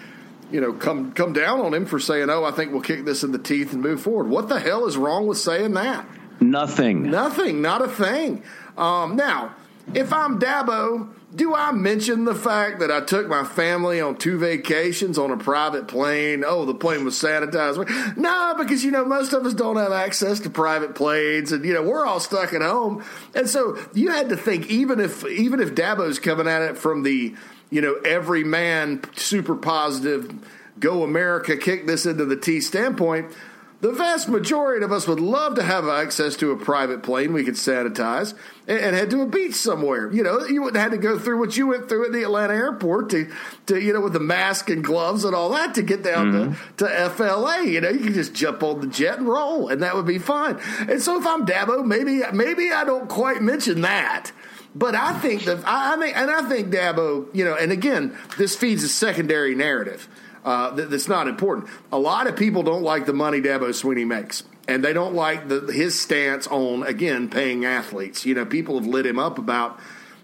you 0.51 0.61
know 0.61 0.71
come 0.71 1.13
come 1.13 1.33
down 1.33 1.61
on 1.61 1.73
him 1.73 1.85
for 1.85 1.99
saying, 1.99 2.29
"Oh, 2.29 2.43
I 2.43 2.51
think 2.51 2.71
we'll 2.71 2.81
kick 2.81 3.05
this 3.05 3.23
in 3.23 3.31
the 3.31 3.39
teeth 3.39 3.73
and 3.73 3.81
move 3.81 4.01
forward." 4.01 4.27
What 4.29 4.49
the 4.49 4.59
hell 4.59 4.85
is 4.85 4.97
wrong 4.97 5.25
with 5.25 5.39
saying 5.39 5.73
that? 5.73 6.05
Nothing. 6.39 7.09
Nothing. 7.09 7.61
Not 7.61 7.81
a 7.81 7.87
thing. 7.87 8.43
Um, 8.77 9.15
now, 9.15 9.55
if 9.93 10.13
I'm 10.13 10.39
Dabo, 10.39 11.09
do 11.33 11.55
I 11.55 11.71
mention 11.71 12.25
the 12.25 12.35
fact 12.35 12.79
that 12.79 12.91
I 12.91 13.01
took 13.01 13.27
my 13.27 13.43
family 13.43 13.99
on 13.99 14.17
two 14.17 14.37
vacations 14.37 15.17
on 15.17 15.31
a 15.31 15.37
private 15.37 15.87
plane? 15.87 16.43
Oh, 16.45 16.65
the 16.65 16.73
plane 16.73 17.03
was 17.03 17.15
sanitized. 17.15 18.17
No, 18.17 18.55
because 18.57 18.83
you 18.83 18.91
know 18.91 19.05
most 19.05 19.33
of 19.33 19.45
us 19.45 19.53
don't 19.53 19.77
have 19.77 19.91
access 19.91 20.39
to 20.41 20.49
private 20.49 20.95
planes, 20.95 21.51
and 21.51 21.63
you 21.65 21.73
know 21.73 21.83
we're 21.83 22.05
all 22.05 22.19
stuck 22.19 22.53
at 22.53 22.61
home. 22.61 23.03
And 23.35 23.49
so 23.49 23.77
you 23.93 24.09
had 24.09 24.29
to 24.29 24.37
think, 24.37 24.67
even 24.67 24.99
if 24.99 25.25
even 25.25 25.59
if 25.59 25.75
Dabo's 25.75 26.19
coming 26.19 26.47
at 26.47 26.61
it 26.61 26.77
from 26.77 27.03
the 27.03 27.35
you 27.69 27.81
know 27.81 27.95
every 28.05 28.43
man 28.43 29.01
super 29.15 29.55
positive, 29.55 30.33
go 30.79 31.03
America, 31.03 31.57
kick 31.57 31.87
this 31.87 32.05
into 32.05 32.25
the 32.25 32.37
T 32.37 32.61
standpoint 32.61 33.31
The 33.79 33.91
vast 33.91 34.27
majority 34.27 34.83
of 34.83 34.91
us 34.91 35.07
would 35.07 35.19
love 35.19 35.53
to 35.55 35.63
have 35.63 35.87
access 35.87 36.35
to 36.37 36.49
a 36.49 36.57
private 36.57 37.03
plane 37.03 37.31
we 37.31 37.43
could 37.43 37.53
sanitize 37.53 38.33
and, 38.67 38.79
and 38.79 38.95
head 38.95 39.11
to 39.11 39.21
a 39.21 39.27
beach 39.27 39.53
somewhere. 39.53 40.11
You 40.11 40.23
know, 40.23 40.43
you 40.47 40.63
wouldn't 40.63 40.81
have 40.81 40.93
to 40.93 40.97
go 40.97 41.19
through 41.19 41.39
what 41.39 41.55
you 41.55 41.67
went 41.67 41.87
through 41.87 42.07
at 42.07 42.11
the 42.11 42.23
Atlanta 42.23 42.55
airport 42.55 43.11
to, 43.11 43.31
to 43.67 43.79
you 43.79 43.93
know, 43.93 44.01
with 44.01 44.13
the 44.13 44.19
mask 44.19 44.71
and 44.71 44.83
gloves 44.83 45.25
and 45.25 45.35
all 45.35 45.49
that 45.49 45.75
to 45.75 45.83
get 45.83 46.01
down 46.01 46.31
mm-hmm. 46.31 46.75
to, 46.77 46.87
to 46.87 47.09
FLA. 47.11 47.65
You 47.65 47.81
know, 47.81 47.89
you 47.89 47.99
can 47.99 48.13
just 48.13 48.33
jump 48.33 48.63
on 48.63 48.81
the 48.81 48.87
jet 48.87 49.19
and 49.19 49.27
roll, 49.27 49.69
and 49.69 49.83
that 49.83 49.95
would 49.95 50.07
be 50.07 50.17
fine. 50.17 50.59
And 50.79 50.99
so 50.99 51.19
if 51.19 51.27
I'm 51.27 51.45
Dabo, 51.45 51.85
maybe 51.85 52.21
maybe 52.33 52.71
I 52.71 52.83
don't 52.83 53.07
quite 53.07 53.43
mention 53.43 53.81
that. 53.81 54.31
But 54.73 54.95
I 54.95 55.13
think 55.19 55.45
that 55.45 55.67
I, 55.67 55.93
I 55.93 55.97
think, 55.97 56.17
and 56.17 56.31
I 56.31 56.49
think 56.49 56.73
Dabo, 56.73 57.27
you 57.33 57.45
know, 57.45 57.55
and 57.55 57.71
again, 57.71 58.17
this 58.39 58.55
feeds 58.55 58.83
a 58.83 58.89
secondary 58.89 59.53
narrative 59.53 60.07
uh, 60.47 60.71
that, 60.71 60.89
that's 60.89 61.09
not 61.09 61.27
important. 61.27 61.67
A 61.91 61.99
lot 61.99 62.25
of 62.25 62.37
people 62.37 62.63
don't 62.63 62.81
like 62.81 63.05
the 63.05 63.11
money 63.11 63.41
Dabo 63.41 63.67
Swinney 63.71 64.07
makes, 64.07 64.43
and 64.65 64.81
they 64.81 64.93
don't 64.93 65.13
like 65.13 65.49
the, 65.49 65.59
his 65.73 65.99
stance 65.99 66.47
on 66.47 66.83
again 66.83 67.29
paying 67.29 67.65
athletes. 67.65 68.25
You 68.25 68.33
know, 68.33 68.45
people 68.45 68.79
have 68.79 68.87
lit 68.87 69.05
him 69.05 69.19
up 69.19 69.39
about 69.39 69.77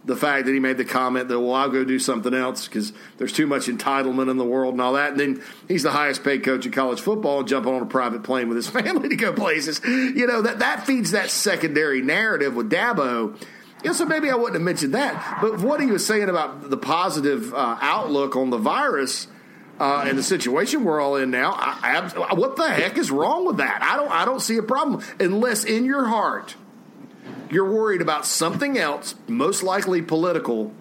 the 0.05 0.15
fact 0.15 0.45
that 0.45 0.53
he 0.53 0.61
made 0.61 0.77
the 0.77 0.85
comment 0.85 1.27
that 1.27 1.37
well 1.37 1.53
I'll 1.53 1.67
go 1.67 1.83
do 1.83 1.99
something 1.99 2.33
else 2.33 2.69
because 2.69 2.93
there's 3.17 3.33
too 3.33 3.47
much 3.47 3.65
entitlement 3.65 4.31
in 4.31 4.37
the 4.37 4.45
world 4.45 4.75
and 4.75 4.81
all 4.81 4.93
that. 4.93 5.11
And 5.11 5.19
then 5.19 5.43
he's 5.67 5.83
the 5.83 5.91
highest 5.91 6.23
paid 6.23 6.41
coach 6.45 6.65
in 6.65 6.71
college 6.71 7.01
football 7.01 7.39
and 7.39 7.47
jumping 7.47 7.73
on 7.73 7.81
a 7.81 7.85
private 7.85 8.23
plane 8.23 8.47
with 8.47 8.55
his 8.55 8.69
family 8.81 9.09
to 9.09 9.17
go 9.17 9.33
places. 9.33 9.81
You 9.83 10.25
know 10.25 10.41
that 10.41 10.59
that 10.59 10.87
feeds 10.87 11.11
that 11.11 11.31
secondary 11.31 12.01
narrative 12.01 12.55
with 12.55 12.71
Dabo. 12.71 13.37
Yeah, 13.83 13.91
so 13.91 14.05
maybe 14.05 14.29
I 14.29 14.35
wouldn't 14.35 14.53
have 14.53 14.61
mentioned 14.61 14.93
that. 14.93 15.39
But 15.41 15.59
what 15.59 15.81
he 15.81 15.87
was 15.87 16.05
saying 16.05 16.29
about 16.29 16.69
the 16.69 16.77
positive 16.77 17.53
uh, 17.53 17.77
outlook 17.81 18.37
on 18.37 18.51
the 18.51 18.57
virus 18.57 19.27
uh, 19.79 20.05
and 20.07 20.17
the 20.17 20.23
situation 20.23 20.83
we're 20.83 21.01
all 21.01 21.15
in 21.15 21.31
now. 21.31 21.53
I, 21.55 22.11
I, 22.29 22.33
what 22.35 22.55
the 22.55 22.69
heck 22.69 22.97
is 22.97 23.11
wrong 23.11 23.45
with 23.45 23.57
that? 23.57 23.81
I 23.81 23.95
don't. 23.95 24.11
I 24.11 24.25
don't 24.25 24.41
see 24.41 24.57
a 24.57 24.63
problem 24.63 25.03
unless 25.19 25.63
in 25.63 25.85
your 25.85 26.05
heart 26.05 26.55
you're 27.49 27.69
worried 27.69 28.01
about 28.01 28.25
something 28.25 28.77
else, 28.77 29.15
most 29.27 29.63
likely 29.63 30.01
political, 30.01 30.73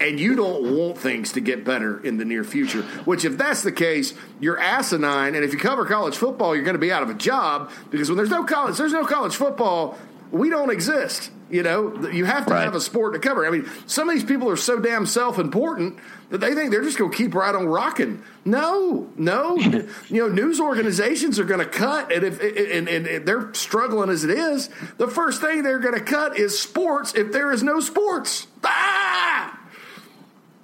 and 0.00 0.20
you 0.20 0.36
don't 0.36 0.76
want 0.76 0.98
things 0.98 1.32
to 1.32 1.40
get 1.40 1.64
better 1.64 2.04
in 2.04 2.18
the 2.18 2.24
near 2.24 2.44
future. 2.44 2.82
Which, 3.04 3.24
if 3.24 3.38
that's 3.38 3.62
the 3.62 3.72
case, 3.72 4.14
you're 4.40 4.58
asinine. 4.58 5.34
And 5.34 5.44
if 5.44 5.52
you 5.52 5.58
cover 5.58 5.84
college 5.86 6.16
football, 6.16 6.54
you're 6.54 6.64
going 6.64 6.74
to 6.74 6.80
be 6.80 6.92
out 6.92 7.02
of 7.02 7.10
a 7.10 7.14
job 7.14 7.70
because 7.90 8.08
when 8.08 8.16
there's 8.16 8.30
no 8.30 8.44
college, 8.44 8.76
there's 8.76 8.92
no 8.92 9.06
college 9.06 9.36
football. 9.36 9.98
We 10.30 10.50
don't 10.50 10.70
exist. 10.70 11.30
You 11.48 11.62
know, 11.62 12.08
you 12.08 12.24
have 12.24 12.46
to 12.46 12.54
right. 12.54 12.64
have 12.64 12.74
a 12.74 12.80
sport 12.80 13.14
to 13.14 13.20
cover. 13.20 13.46
I 13.46 13.50
mean, 13.50 13.70
some 13.86 14.08
of 14.08 14.14
these 14.16 14.24
people 14.24 14.50
are 14.50 14.56
so 14.56 14.80
damn 14.80 15.06
self 15.06 15.38
important 15.38 15.98
that 16.30 16.38
they 16.38 16.54
think 16.54 16.72
they're 16.72 16.82
just 16.82 16.98
going 16.98 17.12
to 17.12 17.16
keep 17.16 17.34
right 17.34 17.54
on 17.54 17.66
rocking. 17.66 18.22
No, 18.44 19.08
no. 19.16 19.56
you 20.08 20.26
know, 20.26 20.28
news 20.28 20.60
organizations 20.60 21.38
are 21.38 21.44
going 21.44 21.60
to 21.60 21.66
cut, 21.66 22.10
and 22.10 22.24
if 22.24 22.40
and, 22.40 22.88
and, 22.88 23.06
and, 23.06 23.26
they're 23.26 23.54
struggling 23.54 24.10
as 24.10 24.24
it 24.24 24.30
is, 24.30 24.68
the 24.98 25.06
first 25.06 25.40
thing 25.40 25.62
they're 25.62 25.78
going 25.78 25.94
to 25.94 26.00
cut 26.00 26.36
is 26.36 26.58
sports. 26.58 27.14
If 27.14 27.30
there 27.30 27.52
is 27.52 27.62
no 27.62 27.78
sports, 27.78 28.48
ah. 28.64 29.56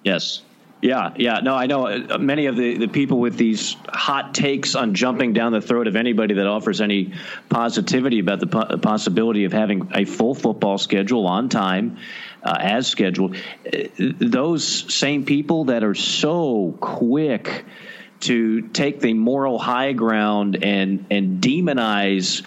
Yes. 0.02 0.42
Yeah, 0.82 1.14
yeah. 1.16 1.38
No, 1.38 1.54
I 1.54 1.66
know 1.66 1.86
uh, 1.86 2.18
many 2.18 2.46
of 2.46 2.56
the, 2.56 2.76
the 2.76 2.88
people 2.88 3.20
with 3.20 3.36
these 3.36 3.76
hot 3.88 4.34
takes 4.34 4.74
on 4.74 4.94
jumping 4.94 5.32
down 5.32 5.52
the 5.52 5.60
throat 5.60 5.86
of 5.86 5.94
anybody 5.94 6.34
that 6.34 6.46
offers 6.48 6.80
any 6.80 7.14
positivity 7.48 8.18
about 8.18 8.40
the 8.40 8.48
po- 8.48 8.78
possibility 8.78 9.44
of 9.44 9.52
having 9.52 9.92
a 9.94 10.04
full 10.04 10.34
football 10.34 10.78
schedule 10.78 11.28
on 11.28 11.48
time 11.48 11.98
uh, 12.42 12.56
as 12.58 12.88
scheduled. 12.88 13.36
Uh, 13.64 13.84
those 13.96 14.92
same 14.92 15.24
people 15.24 15.66
that 15.66 15.84
are 15.84 15.94
so 15.94 16.76
quick 16.80 17.64
to 18.22 18.62
take 18.68 19.00
the 19.00 19.14
moral 19.14 19.60
high 19.60 19.92
ground 19.92 20.64
and 20.64 21.06
and 21.12 21.40
demonize 21.40 22.44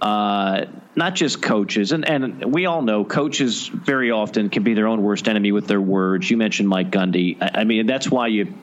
uh, 0.00 0.66
not 0.94 1.14
just 1.14 1.42
coaches, 1.42 1.92
and, 1.92 2.08
and 2.08 2.52
we 2.52 2.66
all 2.66 2.82
know 2.82 3.04
coaches 3.04 3.68
very 3.68 4.10
often 4.10 4.50
can 4.50 4.62
be 4.62 4.74
their 4.74 4.86
own 4.86 5.02
worst 5.02 5.28
enemy 5.28 5.52
with 5.52 5.66
their 5.66 5.80
words. 5.80 6.30
You 6.30 6.36
mentioned 6.36 6.68
Mike 6.68 6.90
Gundy. 6.90 7.36
I, 7.40 7.60
I 7.60 7.64
mean, 7.64 7.86
that's 7.86 8.10
why 8.10 8.28
you 8.28 8.54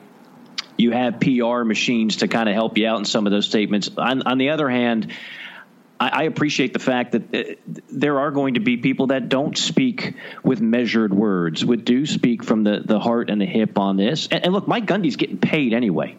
you 0.76 0.90
have 0.90 1.20
PR 1.20 1.62
machines 1.62 2.16
to 2.16 2.28
kind 2.28 2.48
of 2.48 2.54
help 2.54 2.78
you 2.78 2.86
out 2.86 2.98
in 2.98 3.04
some 3.04 3.26
of 3.26 3.32
those 3.32 3.46
statements. 3.46 3.90
On, 3.96 4.22
on 4.22 4.38
the 4.38 4.50
other 4.50 4.68
hand, 4.68 5.12
I, 6.00 6.08
I 6.08 6.22
appreciate 6.24 6.72
the 6.72 6.78
fact 6.78 7.12
that 7.12 7.34
uh, 7.34 7.54
there 7.90 8.18
are 8.20 8.30
going 8.30 8.54
to 8.54 8.60
be 8.60 8.76
people 8.76 9.08
that 9.08 9.28
don't 9.28 9.56
speak 9.56 10.14
with 10.42 10.60
measured 10.60 11.14
words, 11.14 11.64
would 11.64 11.84
do 11.84 12.06
speak 12.06 12.42
from 12.42 12.64
the, 12.64 12.82
the 12.84 12.98
heart 12.98 13.30
and 13.30 13.40
the 13.40 13.46
hip 13.46 13.78
on 13.78 13.96
this. 13.96 14.28
And, 14.28 14.44
and 14.44 14.52
look, 14.52 14.66
Mike 14.66 14.86
Gundy's 14.86 15.16
getting 15.16 15.38
paid 15.38 15.72
anyway. 15.72 16.16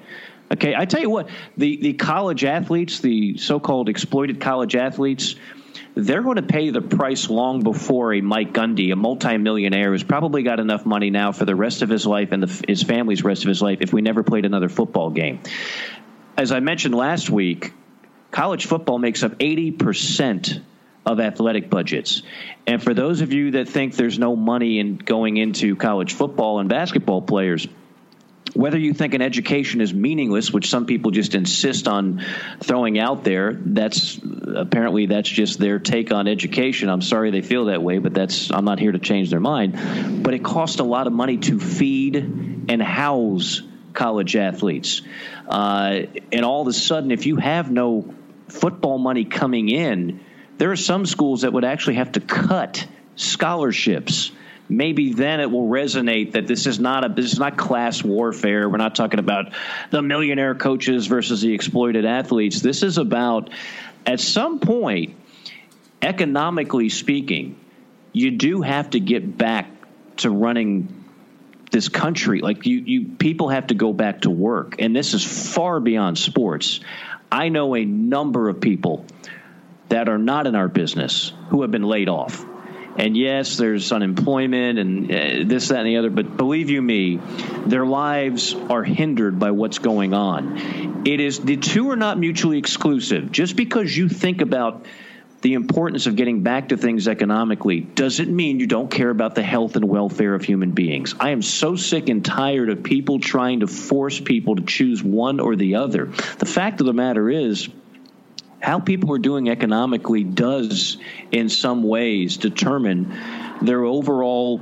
Okay, 0.52 0.76
I 0.76 0.86
tell 0.86 1.02
you 1.02 1.10
what, 1.10 1.30
the, 1.58 1.78
the 1.78 1.94
college 1.94 2.44
athletes, 2.44 3.00
the 3.00 3.38
so 3.38 3.60
called 3.60 3.90
exploited 3.90 4.40
college 4.40 4.76
athletes, 4.76 5.36
they're 5.96 6.22
going 6.22 6.36
to 6.36 6.44
pay 6.44 6.70
the 6.70 6.82
price 6.82 7.30
long 7.30 7.64
before 7.64 8.14
a 8.14 8.22
Mike 8.22 8.54
Gundy, 8.54 8.92
a 8.92 8.96
multimillionaire 8.96 9.92
who's 9.92 10.04
probably 10.04 10.44
got 10.44 10.60
enough 10.60 10.86
money 10.86 11.10
now 11.10 11.32
for 11.32 11.46
the 11.46 11.56
rest 11.56 11.82
of 11.82 11.90
his 11.90 12.06
life 12.06 12.32
and 12.32 12.44
the, 12.44 12.66
his 12.68 12.84
family's 12.84 13.24
rest 13.24 13.44
of 13.44 13.48
his 13.48 13.62
life 13.62 13.80
if 13.82 13.92
we 13.92 14.02
never 14.02 14.22
played 14.22 14.46
another 14.46 14.70
football 14.70 15.10
game. 15.10 15.40
As 16.38 16.52
I 16.52 16.60
mentioned 16.60 16.94
last 16.94 17.30
week, 17.30 17.74
college 18.30 18.66
football 18.66 19.00
makes 19.00 19.24
up 19.24 19.38
80% 19.40 20.62
of 21.06 21.20
athletic 21.20 21.70
budgets. 21.70 22.24
And 22.68 22.84
for 22.84 22.94
those 22.94 23.22
of 23.22 23.32
you 23.32 23.52
that 23.52 23.70
think 23.70 23.96
there's 23.96 24.20
no 24.20 24.36
money 24.36 24.80
in 24.80 24.98
going 24.98 25.38
into 25.38 25.76
college 25.76 26.14
football 26.14 26.60
and 26.60 26.68
basketball 26.68 27.22
players, 27.22 27.68
whether 28.56 28.78
you 28.78 28.94
think 28.94 29.14
an 29.14 29.22
education 29.22 29.82
is 29.82 29.94
meaningless, 29.94 30.52
which 30.52 30.70
some 30.70 30.86
people 30.86 31.12
just 31.12 31.36
insist 31.36 31.88
on 31.88 32.24
throwing 32.62 32.98
out 32.98 33.24
there, 33.24 33.54
that's 33.54 34.18
apparently 34.56 35.08
that's 35.08 35.30
just 35.30 35.60
their 35.60 35.78
take 35.78 36.12
on 36.12 36.28
education. 36.28 36.90
I'm 36.90 37.02
sorry 37.02 37.32
they 37.32 37.42
feel 37.42 37.66
that 37.66 37.84
way, 37.84 37.98
but 37.98 38.14
that's 38.14 38.52
I'm 38.52 38.64
not 38.64 38.80
here 38.80 38.94
to 38.94 39.00
change 39.00 39.30
their 39.30 39.42
mind. 39.42 40.24
But 40.24 40.34
it 40.34 40.44
costs 40.44 40.80
a 40.80 40.84
lot 40.84 41.08
of 41.08 41.14
money 41.14 41.38
to 41.38 41.60
feed 41.60 42.16
and 42.16 42.82
house 42.82 43.62
college 43.94 44.36
athletes, 44.36 45.02
uh, 45.48 46.02
and 46.32 46.44
all 46.44 46.62
of 46.62 46.68
a 46.68 46.74
sudden, 46.74 47.12
if 47.12 47.26
you 47.26 47.38
have 47.38 47.72
no 47.72 48.14
football 48.48 48.98
money 48.98 49.26
coming 49.26 49.70
in, 49.70 50.20
there 50.58 50.72
are 50.72 50.78
some 50.78 51.06
schools 51.06 51.42
that 51.42 51.54
would 51.54 51.66
actually 51.66 51.96
have 51.96 52.14
to 52.14 52.20
cut 52.20 52.88
scholarships. 53.16 54.32
Maybe 54.68 55.14
then 55.14 55.40
it 55.40 55.52
will 55.52 55.68
resonate 55.68 56.34
that 56.34 56.48
this 56.48 56.66
is 56.66 56.80
not 56.80 57.06
a 57.06 57.10
this 57.10 57.32
is 57.32 57.40
not 57.40 57.58
class 57.58 58.04
warfare. 58.04 58.68
We're 58.68 58.78
not 58.78 58.96
talking 58.96 59.20
about 59.20 59.54
the 59.92 60.02
millionaire 60.02 60.56
coaches 60.56 61.06
versus 61.08 61.42
the 61.42 61.54
exploited 61.54 62.06
athletes. 62.06 62.62
This 62.62 62.82
is 62.82 62.98
about 62.98 63.52
at 64.06 64.20
some 64.20 64.60
point, 64.60 65.16
economically 66.02 66.90
speaking, 66.90 67.60
you 68.12 68.32
do 68.32 68.62
have 68.62 68.92
to 68.92 69.00
get 69.00 69.38
back 69.38 69.70
to 70.18 70.30
running 70.30 71.04
this 71.72 71.90
country. 71.90 72.42
Like 72.42 72.66
you, 72.66 72.78
you 72.78 73.06
people 73.20 73.50
have 73.50 73.68
to 73.68 73.76
go 73.76 73.94
back 73.94 74.22
to 74.22 74.30
work, 74.30 74.76
and 74.80 74.96
this 74.96 75.14
is 75.14 75.24
far 75.24 75.80
beyond 75.80 76.18
sports. 76.18 76.80
I 77.32 77.50
know 77.50 77.76
a 77.76 77.86
number 77.86 78.50
of 78.50 78.62
people 78.62 79.06
that 79.90 80.10
are 80.10 80.18
not 80.18 80.48
in 80.48 80.56
our 80.56 80.68
business 80.68 81.34
who 81.50 81.62
have 81.62 81.72
been 81.72 81.84
laid 81.84 82.10
off. 82.10 82.46
And 82.98 83.18
yes, 83.18 83.58
there's 83.58 83.92
unemployment 83.92 84.80
and 84.80 85.12
uh, 85.12 85.16
this, 85.46 85.68
that, 85.68 85.80
and 85.80 85.88
the 85.88 85.98
other, 85.98 86.10
but 86.10 86.38
believe 86.38 86.70
you 86.70 86.82
me, 86.82 87.20
their 87.66 87.86
lives 87.86 88.54
are 88.54 88.84
hindered 88.84 89.38
by 89.38 89.52
what's 89.52 89.80
going 89.80 90.14
on. 90.14 91.04
It 91.06 91.20
is 91.20 91.40
the 91.40 91.58
two 91.58 91.90
are 91.92 91.98
not 91.98 92.18
mutually 92.18 92.58
exclusive. 92.58 93.32
Just 93.32 93.56
because 93.56 93.96
you 93.96 94.08
think 94.08 94.42
about 94.42 94.86
the 95.42 95.54
importance 95.54 96.08
of 96.08 96.16
getting 96.16 96.42
back 96.42 96.70
to 96.70 96.78
things 96.78 97.08
economically 97.08 97.82
doesn't 97.82 98.34
mean 98.34 98.60
you 98.60 98.66
don't 98.66 98.90
care 98.90 99.12
about 99.12 99.36
the 99.36 99.44
health 99.44 99.76
and 99.76 99.86
welfare 99.86 100.34
of 100.34 100.44
human 100.44 100.72
beings. 100.72 101.14
I 101.20 101.30
am 101.30 101.44
so 101.44 101.76
sick 101.76 102.10
and 102.10 102.26
tired 102.26 102.70
of 102.72 102.82
people 102.82 103.20
trying 103.20 103.60
to 103.60 103.68
force 103.68 104.20
people 104.20 104.56
to 104.56 104.64
choose 104.64 105.04
one 105.04 105.40
or 105.40 105.56
the 105.56 105.76
other. 105.76 106.06
The 106.06 106.48
fact 106.48 106.80
of 106.80 106.88
the 106.88 106.94
matter 106.94 107.30
is, 107.30 107.70
how 108.66 108.80
people 108.80 109.14
are 109.14 109.20
doing 109.20 109.48
economically 109.48 110.24
does, 110.24 110.98
in 111.32 111.50
some 111.50 111.84
ways, 111.84 112.38
determine 112.38 113.14
their 113.62 113.84
overall 113.84 114.60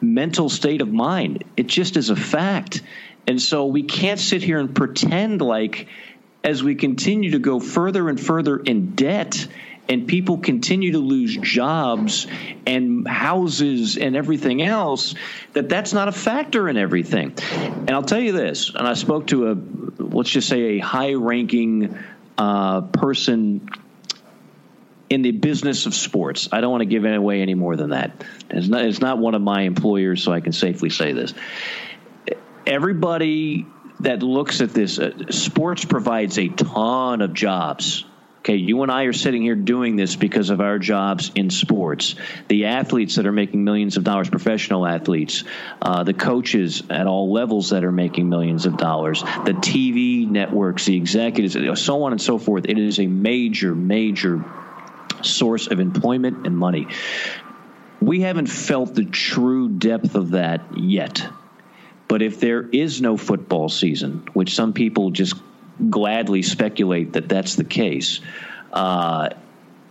mental 0.00 0.48
state 0.48 0.80
of 0.80 0.92
mind. 0.92 1.42
It 1.56 1.66
just 1.66 1.96
is 1.96 2.10
a 2.10 2.14
fact. 2.14 2.82
And 3.26 3.42
so 3.42 3.66
we 3.66 3.82
can't 3.82 4.20
sit 4.20 4.44
here 4.44 4.60
and 4.60 4.72
pretend 4.72 5.42
like 5.42 5.88
as 6.44 6.62
we 6.62 6.76
continue 6.76 7.32
to 7.32 7.40
go 7.40 7.58
further 7.58 8.08
and 8.08 8.20
further 8.20 8.58
in 8.58 8.94
debt 8.94 9.48
and 9.88 10.06
people 10.06 10.38
continue 10.38 10.92
to 10.92 11.00
lose 11.00 11.36
jobs 11.36 12.28
and 12.64 13.06
houses 13.08 13.98
and 13.98 14.14
everything 14.14 14.62
else, 14.62 15.16
that 15.54 15.68
that's 15.68 15.92
not 15.92 16.06
a 16.06 16.12
factor 16.12 16.68
in 16.68 16.76
everything. 16.76 17.34
And 17.52 17.90
I'll 17.90 18.04
tell 18.04 18.20
you 18.20 18.32
this, 18.32 18.72
and 18.72 18.86
I 18.86 18.94
spoke 18.94 19.26
to 19.28 19.50
a, 19.50 19.56
let's 20.00 20.30
just 20.30 20.48
say, 20.48 20.60
a 20.60 20.78
high 20.78 21.14
ranking 21.14 21.98
uh, 22.42 22.80
person 22.80 23.68
in 25.08 25.22
the 25.22 25.30
business 25.30 25.86
of 25.86 25.94
sports. 25.94 26.48
I 26.50 26.60
don't 26.60 26.72
want 26.72 26.80
to 26.80 26.86
give 26.86 27.04
it 27.04 27.14
away 27.14 27.40
any 27.40 27.54
more 27.54 27.76
than 27.76 27.90
that. 27.90 28.24
It's 28.50 28.66
not, 28.66 28.84
it's 28.84 29.00
not 29.00 29.18
one 29.18 29.36
of 29.36 29.42
my 29.42 29.62
employers, 29.62 30.24
so 30.24 30.32
I 30.32 30.40
can 30.40 30.52
safely 30.52 30.90
say 30.90 31.12
this. 31.12 31.34
Everybody 32.66 33.66
that 34.00 34.24
looks 34.24 34.60
at 34.60 34.70
this, 34.70 34.98
uh, 34.98 35.30
sports 35.30 35.84
provides 35.84 36.36
a 36.36 36.48
ton 36.48 37.20
of 37.20 37.32
jobs 37.32 38.04
Okay, 38.42 38.56
you 38.56 38.82
and 38.82 38.90
I 38.90 39.04
are 39.04 39.12
sitting 39.12 39.42
here 39.42 39.54
doing 39.54 39.94
this 39.94 40.16
because 40.16 40.50
of 40.50 40.60
our 40.60 40.76
jobs 40.76 41.30
in 41.36 41.48
sports. 41.48 42.16
The 42.48 42.64
athletes 42.64 43.14
that 43.14 43.24
are 43.24 43.30
making 43.30 43.62
millions 43.62 43.96
of 43.96 44.02
dollars, 44.02 44.30
professional 44.30 44.84
athletes, 44.84 45.44
uh, 45.80 46.02
the 46.02 46.12
coaches 46.12 46.82
at 46.90 47.06
all 47.06 47.32
levels 47.32 47.70
that 47.70 47.84
are 47.84 47.92
making 47.92 48.28
millions 48.28 48.66
of 48.66 48.76
dollars, 48.76 49.22
the 49.22 49.52
TV 49.52 50.28
networks, 50.28 50.86
the 50.86 50.96
executives, 50.96 51.80
so 51.80 52.02
on 52.02 52.10
and 52.10 52.20
so 52.20 52.36
forth. 52.36 52.64
It 52.64 52.78
is 52.78 52.98
a 52.98 53.06
major, 53.06 53.76
major 53.76 54.44
source 55.22 55.68
of 55.68 55.78
employment 55.78 56.44
and 56.44 56.58
money. 56.58 56.88
We 58.00 58.22
haven't 58.22 58.46
felt 58.46 58.96
the 58.96 59.04
true 59.04 59.68
depth 59.68 60.16
of 60.16 60.32
that 60.32 60.76
yet. 60.76 61.24
But 62.08 62.22
if 62.22 62.40
there 62.40 62.68
is 62.68 63.00
no 63.00 63.16
football 63.16 63.68
season, 63.68 64.26
which 64.32 64.56
some 64.56 64.72
people 64.72 65.12
just 65.12 65.36
gladly 65.90 66.42
speculate 66.42 67.14
that 67.14 67.28
that's 67.28 67.56
the 67.56 67.64
case. 67.64 68.20
Uh, 68.72 69.30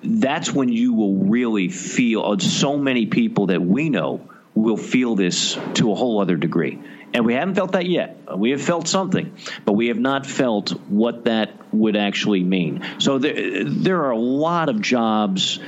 that's 0.03 0.51
when 0.51 0.69
you 0.69 0.93
will 0.93 1.15
really 1.15 1.69
feel 1.69 2.24
uh, 2.24 2.38
so 2.39 2.77
many 2.77 3.05
people 3.05 3.48
that 3.48 3.62
we 3.62 3.89
know 3.89 4.27
will 4.55 4.77
feel 4.77 5.15
this 5.15 5.57
to 5.75 5.91
a 5.91 5.95
whole 5.95 6.21
other 6.21 6.36
degree. 6.36 6.79
And 7.13 7.25
we 7.25 7.33
haven't 7.33 7.55
felt 7.55 7.74
that 7.74 7.86
yet. 7.86 8.38
We 8.38 8.51
have 8.51 8.62
felt 8.62 8.88
something, 8.88 9.36
but 9.65 9.74
we 9.74 9.88
have 9.88 10.00
not 10.00 10.25
felt 10.25 10.69
what 10.89 11.25
that 11.25 11.74
would 11.74 11.95
actually 11.95 12.43
mean. 12.43 12.83
So 13.00 13.17
there, 13.17 13.65
there 13.65 14.03
are 14.05 14.12
a 14.12 14.17
lot 14.17 14.69
of 14.69 14.81
jobs, 14.81 15.60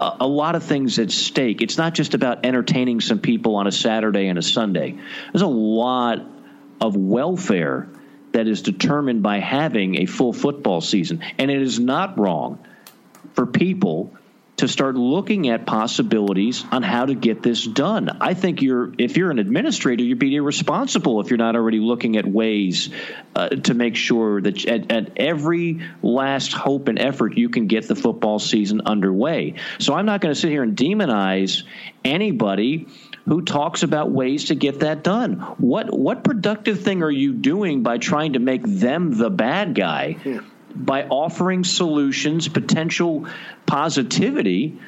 a 0.00 0.26
lot 0.26 0.56
of 0.56 0.64
things 0.64 0.98
at 0.98 1.10
stake. 1.10 1.62
It's 1.62 1.78
not 1.78 1.94
just 1.94 2.14
about 2.14 2.44
entertaining 2.44 3.00
some 3.00 3.20
people 3.20 3.56
on 3.56 3.66
a 3.66 3.72
Saturday 3.72 4.26
and 4.26 4.38
a 4.38 4.42
Sunday. 4.42 4.98
There's 5.32 5.42
a 5.42 5.46
lot 5.46 6.20
of 6.80 6.96
welfare 6.96 7.88
that 8.32 8.46
is 8.46 8.62
determined 8.62 9.22
by 9.22 9.38
having 9.38 9.96
a 9.96 10.06
full 10.06 10.32
football 10.32 10.80
season. 10.80 11.22
And 11.38 11.50
it 11.50 11.62
is 11.62 11.78
not 11.78 12.18
wrong 12.18 12.58
for 13.34 13.46
people 13.46 14.14
to 14.60 14.68
start 14.68 14.94
looking 14.94 15.48
at 15.48 15.64
possibilities 15.64 16.66
on 16.70 16.82
how 16.82 17.06
to 17.06 17.14
get 17.14 17.42
this 17.42 17.66
done. 17.66 18.18
I 18.20 18.34
think 18.34 18.60
you're, 18.60 18.92
if 18.98 19.16
you're 19.16 19.30
an 19.30 19.38
administrator, 19.38 20.04
you'd 20.04 20.18
be 20.18 20.36
irresponsible 20.36 21.18
if 21.20 21.30
you're 21.30 21.38
not 21.38 21.56
already 21.56 21.78
looking 21.78 22.18
at 22.18 22.26
ways 22.26 22.90
uh, 23.34 23.48
to 23.48 23.72
make 23.72 23.96
sure 23.96 24.38
that 24.42 24.66
at, 24.66 24.92
at, 24.92 25.12
every 25.16 25.80
last 26.02 26.52
hope 26.52 26.88
and 26.88 26.98
effort 26.98 27.38
you 27.38 27.48
can 27.48 27.68
get 27.68 27.88
the 27.88 27.96
football 27.96 28.38
season 28.38 28.82
underway. 28.84 29.54
So 29.78 29.94
I'm 29.94 30.04
not 30.04 30.20
going 30.20 30.34
to 30.34 30.38
sit 30.38 30.50
here 30.50 30.62
and 30.62 30.76
demonize 30.76 31.62
anybody 32.04 32.86
who 33.26 33.42
talks 33.42 33.82
about 33.82 34.10
ways 34.10 34.46
to 34.46 34.54
get 34.54 34.80
that 34.80 35.02
done. 35.02 35.34
What 35.58 35.92
what 35.96 36.24
productive 36.24 36.80
thing 36.80 37.02
are 37.02 37.10
you 37.10 37.32
doing 37.32 37.82
by 37.82 37.98
trying 37.98 38.34
to 38.34 38.38
make 38.38 38.62
them 38.64 39.16
the 39.16 39.30
bad 39.30 39.74
guy? 39.74 40.16
Yeah. 40.24 40.40
By 40.74 41.04
offering 41.04 41.64
solutions, 41.64 42.48
potential 42.48 43.26
positivity 43.66 44.78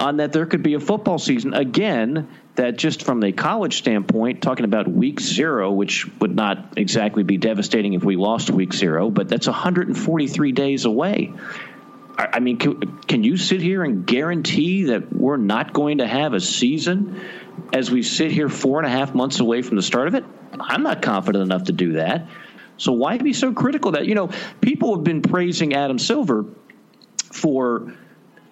on 0.00 0.18
that 0.18 0.32
there 0.32 0.46
could 0.46 0.62
be 0.62 0.74
a 0.74 0.80
football 0.80 1.18
season 1.18 1.54
again 1.54 2.28
that 2.54 2.76
just 2.76 3.02
from 3.02 3.20
the 3.20 3.32
college 3.32 3.78
standpoint 3.78 4.42
talking 4.42 4.64
about 4.64 4.88
week 4.88 5.20
0 5.20 5.72
which 5.72 6.06
would 6.20 6.34
not 6.34 6.74
exactly 6.76 7.24
be 7.24 7.36
devastating 7.36 7.94
if 7.94 8.04
we 8.04 8.16
lost 8.16 8.48
week 8.48 8.72
0 8.72 9.10
but 9.10 9.28
that's 9.28 9.46
143 9.46 10.52
days 10.52 10.84
away 10.84 11.32
I 12.20 12.40
mean, 12.40 12.58
can, 12.58 12.98
can, 13.02 13.22
you 13.22 13.36
sit 13.36 13.60
here 13.60 13.84
and 13.84 14.04
guarantee 14.04 14.86
that 14.86 15.12
we're 15.12 15.36
not 15.36 15.72
going 15.72 15.98
to 15.98 16.06
have 16.06 16.34
a 16.34 16.40
season 16.40 17.20
as 17.72 17.90
we 17.90 18.02
sit 18.02 18.30
here 18.30 18.48
four 18.48 18.78
and 18.78 18.86
a 18.86 18.90
half 18.90 19.14
months 19.14 19.40
away 19.40 19.62
from 19.62 19.76
the 19.76 19.82
start 19.82 20.08
of 20.08 20.14
it? 20.14 20.24
I'm 20.58 20.82
not 20.82 21.02
confident 21.02 21.42
enough 21.42 21.64
to 21.64 21.72
do 21.72 21.94
that. 21.94 22.28
So 22.76 22.92
why 22.92 23.18
be 23.18 23.32
so 23.32 23.52
critical 23.52 23.92
that, 23.92 24.06
you 24.06 24.14
know, 24.14 24.30
people 24.60 24.94
have 24.94 25.04
been 25.04 25.22
praising 25.22 25.74
Adam 25.74 25.98
Silver 25.98 26.44
for 27.32 27.92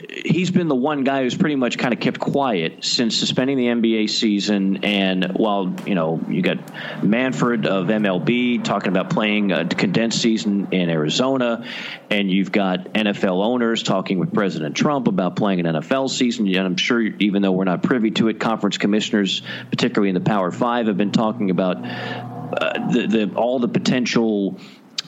he's 0.08 0.50
been 0.50 0.68
the 0.68 0.74
one 0.74 1.04
guy 1.04 1.22
who's 1.22 1.36
pretty 1.36 1.56
much 1.56 1.78
kind 1.78 1.94
of 1.94 2.00
kept 2.00 2.18
quiet 2.20 2.84
since 2.84 3.16
suspending 3.16 3.56
the 3.56 3.66
NBA 3.66 4.10
season. 4.10 4.84
And 4.84 5.32
while 5.36 5.74
you 5.86 5.94
know 5.94 6.20
you 6.28 6.42
got 6.42 6.58
Manfred 7.02 7.66
of 7.66 7.86
MLB 7.86 8.62
talking 8.62 8.88
about 8.88 9.10
playing 9.10 9.52
a 9.52 9.66
condensed 9.66 10.20
season 10.20 10.68
in 10.72 10.90
Arizona, 10.90 11.66
and 12.10 12.30
you've 12.30 12.52
got 12.52 12.92
NFL 12.92 13.44
owners 13.44 13.82
talking 13.82 14.18
with 14.18 14.34
President 14.34 14.76
Trump 14.76 15.08
about 15.08 15.36
playing 15.36 15.60
an 15.60 15.66
NFL 15.66 16.10
season. 16.10 16.46
And 16.46 16.58
I'm 16.58 16.76
sure, 16.76 17.00
even 17.00 17.42
though 17.42 17.52
we're 17.52 17.64
not 17.64 17.82
privy 17.82 18.10
to 18.12 18.28
it, 18.28 18.38
conference 18.38 18.78
commissioners, 18.78 19.42
particularly 19.70 20.10
in 20.10 20.14
the 20.14 20.20
Power 20.20 20.50
Five, 20.50 20.88
have 20.88 20.98
been 20.98 21.12
talking 21.12 21.50
about 21.50 21.76
uh, 21.78 22.90
the, 22.90 23.06
the 23.06 23.34
all 23.34 23.58
the 23.58 23.68
potential 23.68 24.58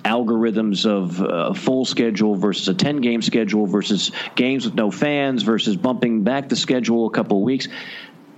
algorithms 0.04 0.86
of 0.86 1.20
uh, 1.20 1.24
a 1.24 1.54
full 1.54 1.84
schedule 1.84 2.34
versus 2.36 2.68
a 2.68 2.74
10 2.74 3.00
game 3.00 3.22
schedule 3.22 3.66
versus 3.66 4.12
games 4.34 4.64
with 4.64 4.74
no 4.74 4.90
fans 4.90 5.42
versus 5.42 5.76
bumping 5.76 6.22
back 6.22 6.48
the 6.48 6.56
schedule 6.56 7.06
a 7.06 7.10
couple 7.10 7.42
weeks. 7.42 7.68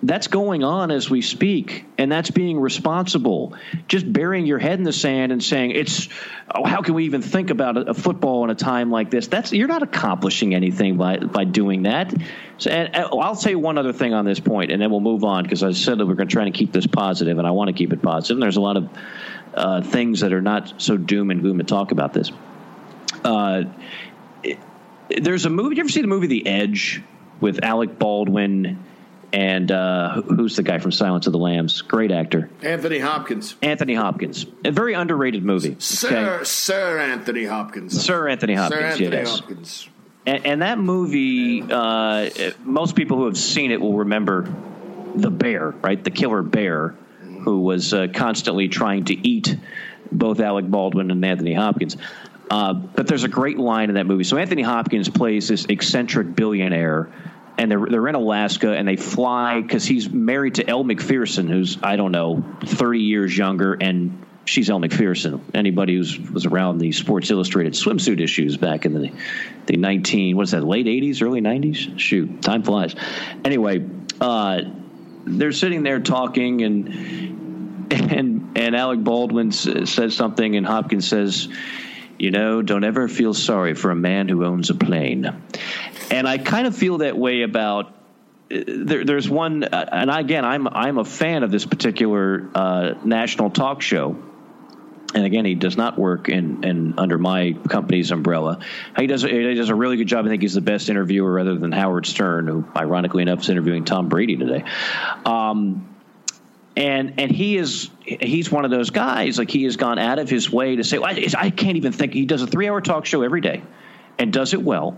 That's 0.03 0.29
going 0.29 0.65
on 0.65 0.91
as 0.91 1.11
we 1.11 1.21
speak, 1.21 1.85
and 1.99 2.11
that's 2.11 2.31
being 2.31 2.59
responsible. 2.59 3.55
Just 3.87 4.11
burying 4.11 4.47
your 4.47 4.59
head 4.59 4.79
in 4.79 4.83
the 4.83 4.95
sand 4.95 5.31
and 5.31 5.45
saying 5.45 5.73
it's, 5.73 6.09
oh, 6.55 6.65
how 6.65 6.81
can 6.81 6.95
we 6.95 7.05
even 7.05 7.21
think 7.21 7.51
about 7.51 7.77
a, 7.77 7.91
a 7.91 7.95
football 7.95 8.43
in 8.45 8.49
a 8.49 8.55
time 8.55 8.91
like 8.91 9.11
this? 9.11 9.27
That's 9.27 9.53
you're 9.53 9.69
not 9.69 9.83
accomplishing 9.83 10.55
anything 10.55 10.97
by 10.97 11.19
by 11.19 11.45
doing 11.45 11.83
that. 11.83 12.15
So, 12.57 12.71
and, 12.71 12.95
and 12.95 13.09
oh, 13.13 13.21
I'll 13.21 13.35
say 13.35 13.55
one 13.55 13.77
other 13.77 13.93
thing 13.93 14.15
on 14.15 14.25
this 14.25 14.41
point, 14.41 14.73
and 14.73 14.81
then 14.81 14.91
we'll 14.91 15.01
move 15.01 15.23
on 15.23 15.43
because 15.43 15.63
I 15.63 15.73
said 15.73 15.99
that 15.99 16.07
we're 16.07 16.15
going 16.15 16.29
to 16.29 16.33
try 16.33 16.45
to 16.45 16.51
keep 16.51 16.73
this 16.73 16.87
positive, 16.87 17.37
and 17.37 17.47
I 17.47 17.51
want 17.51 17.69
to 17.69 17.75
keep 17.75 17.93
it 17.93 18.01
positive. 18.01 18.37
And 18.37 18.43
there's 18.43 18.57
a 18.57 18.63
lot 18.63 18.79
of 18.79 18.89
uh, 19.55 19.83
things 19.83 20.21
that 20.21 20.33
are 20.33 20.43
not 20.43 20.81
so 20.81 20.97
doom 20.97 21.31
and 21.31 21.43
gloom 21.43 21.59
to 21.59 21.65
talk 21.65 21.93
about 21.93 22.13
this. 22.13 22.31
Uh, 23.25 23.65
it, 24.43 24.59
there's 25.09 25.45
a 25.45 25.51
movie. 25.51 25.77
You 25.77 25.81
ever 25.81 25.89
see 25.89 26.01
the 26.01 26.07
movie 26.07 26.27
The 26.27 26.47
Edge 26.47 27.03
with 27.41 27.63
Alec 27.65 27.99
Baldwin 27.99 28.79
and 29.33 29.71
uh, 29.71 30.23
who's 30.23 30.57
the 30.57 30.63
guy 30.63 30.79
from 30.79 30.93
Silence 30.93 31.27
of 31.27 31.33
the 31.33 31.39
Lambs? 31.39 31.83
Great 31.83 32.11
actor. 32.11 32.51
Anthony 32.63 32.99
Hopkins. 32.99 33.55
Anthony 33.63 33.95
Hopkins. 33.95 34.47
A 34.65 34.71
very 34.71 34.95
underrated 34.95 35.45
movie. 35.45 35.77
Sir 35.79 36.35
okay? 36.37 36.45
Sir 36.45 36.99
Anthony 36.99 37.45
Hopkins. 37.45 38.03
Sir 38.03 38.29
Anthony 38.29 38.55
Hopkins. 38.55 38.81
Sir 38.81 38.87
Anthony 38.87 39.17
yes. 39.17 39.39
Hopkins. 39.39 39.89
And, 40.27 40.47
and 40.47 40.63
that 40.63 40.79
movie, 40.79 41.63
uh, 41.63 42.31
most 42.65 42.97
people 42.97 43.19
who 43.19 43.27
have 43.27 43.39
seen 43.39 43.71
it 43.71 43.81
will 43.81 43.99
remember 43.99 44.53
the 45.15 45.31
bear, 45.31 45.71
right? 45.71 46.03
The 46.03 46.11
killer 46.11 46.43
bear 46.43 46.97
who 47.45 47.61
was 47.61 47.93
uh, 47.93 48.09
constantly 48.13 48.69
trying 48.69 49.05
to 49.07 49.29
eat 49.29 49.57
both 50.13 50.41
Alec 50.41 50.67
Baldwin 50.67 51.11
and 51.11 51.25
Anthony 51.25 51.55
Hopkins. 51.55 51.97
Uh, 52.51 52.75
but 52.75 53.07
there's 53.07 53.23
a 53.23 53.29
great 53.29 53.59
line 53.59 53.91
in 53.91 53.95
that 53.95 54.07
movie. 54.07 54.25
So 54.25 54.37
Anthony 54.37 54.63
Hopkins 54.63 55.09
plays 55.09 55.47
this 55.49 55.67
eccentric 55.67 56.35
billionaire, 56.35 57.09
and 57.57 57.71
they're 57.71 57.87
they're 57.89 58.09
in 58.09 58.17
Alaska, 58.17 58.73
and 58.73 58.89
they 58.89 58.97
fly 58.97 59.61
because 59.61 59.85
he's 59.85 60.11
married 60.11 60.57
to 60.57 60.69
Elle 60.69 60.83
Macpherson, 60.83 61.49
who's 61.49 61.79
I 61.81 61.95
don't 61.95 62.11
know, 62.11 62.45
30 62.65 63.01
years 63.01 63.37
younger, 63.37 63.75
and 63.75 64.27
she's 64.47 64.69
Elle 64.69 64.81
Macpherson. 64.81 65.45
Anybody 65.55 65.95
who 65.95 66.33
was 66.33 66.45
around 66.45 66.79
the 66.79 66.91
Sports 66.91 67.31
Illustrated 67.31 67.75
swimsuit 67.75 68.21
issues 68.21 68.57
back 68.57 68.85
in 68.85 68.95
the 68.95 69.13
the 69.67 69.77
19 69.77 70.37
what's 70.37 70.51
that 70.51 70.65
late 70.65 70.87
80s, 70.87 71.23
early 71.23 71.41
90s? 71.41 72.01
Shoot, 72.01 72.43
time 72.43 72.65
flies. 72.65 72.97
Anyway. 73.45 73.87
Uh, 74.21 74.63
they're 75.39 75.53
sitting 75.53 75.83
there 75.83 76.01
talking, 76.01 76.63
and 76.63 77.93
and 77.93 78.59
and 78.59 78.77
Alec 78.77 79.03
Baldwin 79.03 79.53
says 79.53 80.15
something, 80.15 80.57
and 80.57 80.67
Hopkins 80.67 81.09
says, 81.09 81.49
"You 82.19 82.31
know, 82.31 82.63
don't 82.63 82.85
ever 82.85 83.09
feel 83.09 83.35
sorry 83.35 83.75
for 83.75 83.91
a 83.91 83.97
man 83.97 84.29
who 84.29 84.45
owns 84.45 84.71
a 84.71 84.75
plane." 84.75 85.31
And 86.11 86.29
I 86.29 86.39
kind 86.39 86.67
of 86.67 86.77
feel 86.77 86.99
that 86.99 87.17
way 87.17 87.43
about. 87.43 87.97
There, 88.49 89.05
there's 89.05 89.31
one, 89.31 89.63
uh, 89.63 89.89
and 89.93 90.11
again, 90.11 90.45
I'm 90.45 90.67
I'm 90.67 90.99
a 90.99 91.05
fan 91.05 91.45
of 91.45 91.53
this 91.53 91.65
particular 91.65 92.51
uh, 92.53 92.95
national 93.05 93.51
talk 93.51 93.81
show 93.81 94.17
and 95.15 95.25
again, 95.25 95.45
he 95.45 95.55
does 95.55 95.77
not 95.77 95.99
work 95.99 96.29
in, 96.29 96.65
in 96.65 96.99
under 96.99 97.19
my 97.19 97.53
company's 97.69 98.11
umbrella. 98.11 98.61
He 98.97 99.07
does 99.07 99.23
he 99.23 99.55
does 99.55 99.69
a 99.69 99.75
really 99.75 99.97
good 99.97 100.07
job. 100.07 100.25
I 100.25 100.29
think 100.29 100.43
he's 100.43 100.55
the 100.55 100.61
best 100.61 100.89
interviewer, 100.89 101.33
rather 101.33 101.57
than 101.57 101.73
Howard 101.73 102.07
Stern, 102.07 102.47
who 102.47 102.65
ironically 102.77 103.23
enough 103.23 103.41
is 103.41 103.49
interviewing 103.49 103.85
Tom 103.85 104.09
Brady 104.09 104.37
today. 104.37 104.65
Um, 105.25 105.97
and 106.77 107.15
and 107.19 107.31
he 107.31 107.57
is 107.57 107.91
he's 108.05 108.51
one 108.51 108.65
of 108.65 108.71
those 108.71 108.91
guys. 108.91 109.39
Like 109.39 109.51
he 109.51 109.65
has 109.65 109.77
gone 109.77 109.99
out 109.99 110.19
of 110.19 110.31
his 110.31 110.51
way 110.51 110.77
to 110.77 110.85
say, 110.85 110.99
well, 110.99 111.11
I, 111.11 111.27
I 111.37 111.51
can't 111.51 111.77
even 111.77 111.93
think. 111.93 112.15
He 112.15 112.27
does 112.27 112.43
a 112.43 112.47
three 112.47 112.69
hour 112.69 112.81
talk 112.81 113.05
show 113.07 113.23
every 113.23 113.41
day, 113.41 113.63
and 114.19 114.33
does 114.33 114.55
it 114.55 114.63
well. 114.63 114.97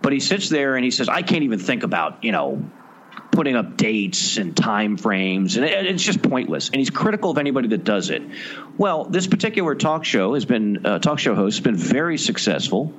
But 0.00 0.12
he 0.12 0.20
sits 0.20 0.48
there 0.48 0.76
and 0.76 0.84
he 0.84 0.90
says, 0.90 1.08
I 1.08 1.22
can't 1.22 1.42
even 1.42 1.58
think 1.58 1.82
about 1.82 2.22
you 2.22 2.32
know 2.32 2.62
putting 3.38 3.54
up 3.54 3.76
dates 3.76 4.36
and 4.36 4.56
time 4.56 4.96
frames, 4.96 5.56
and 5.56 5.64
it's 5.64 6.02
just 6.02 6.20
pointless. 6.20 6.70
And 6.70 6.80
he's 6.80 6.90
critical 6.90 7.30
of 7.30 7.38
anybody 7.38 7.68
that 7.68 7.84
does 7.84 8.10
it. 8.10 8.20
Well, 8.76 9.04
this 9.04 9.28
particular 9.28 9.76
talk 9.76 10.04
show 10.04 10.34
has 10.34 10.44
been 10.44 10.84
uh, 10.84 10.98
talk 10.98 11.20
show 11.20 11.36
host 11.36 11.58
has 11.58 11.62
been 11.62 11.76
very 11.76 12.18
successful, 12.18 12.92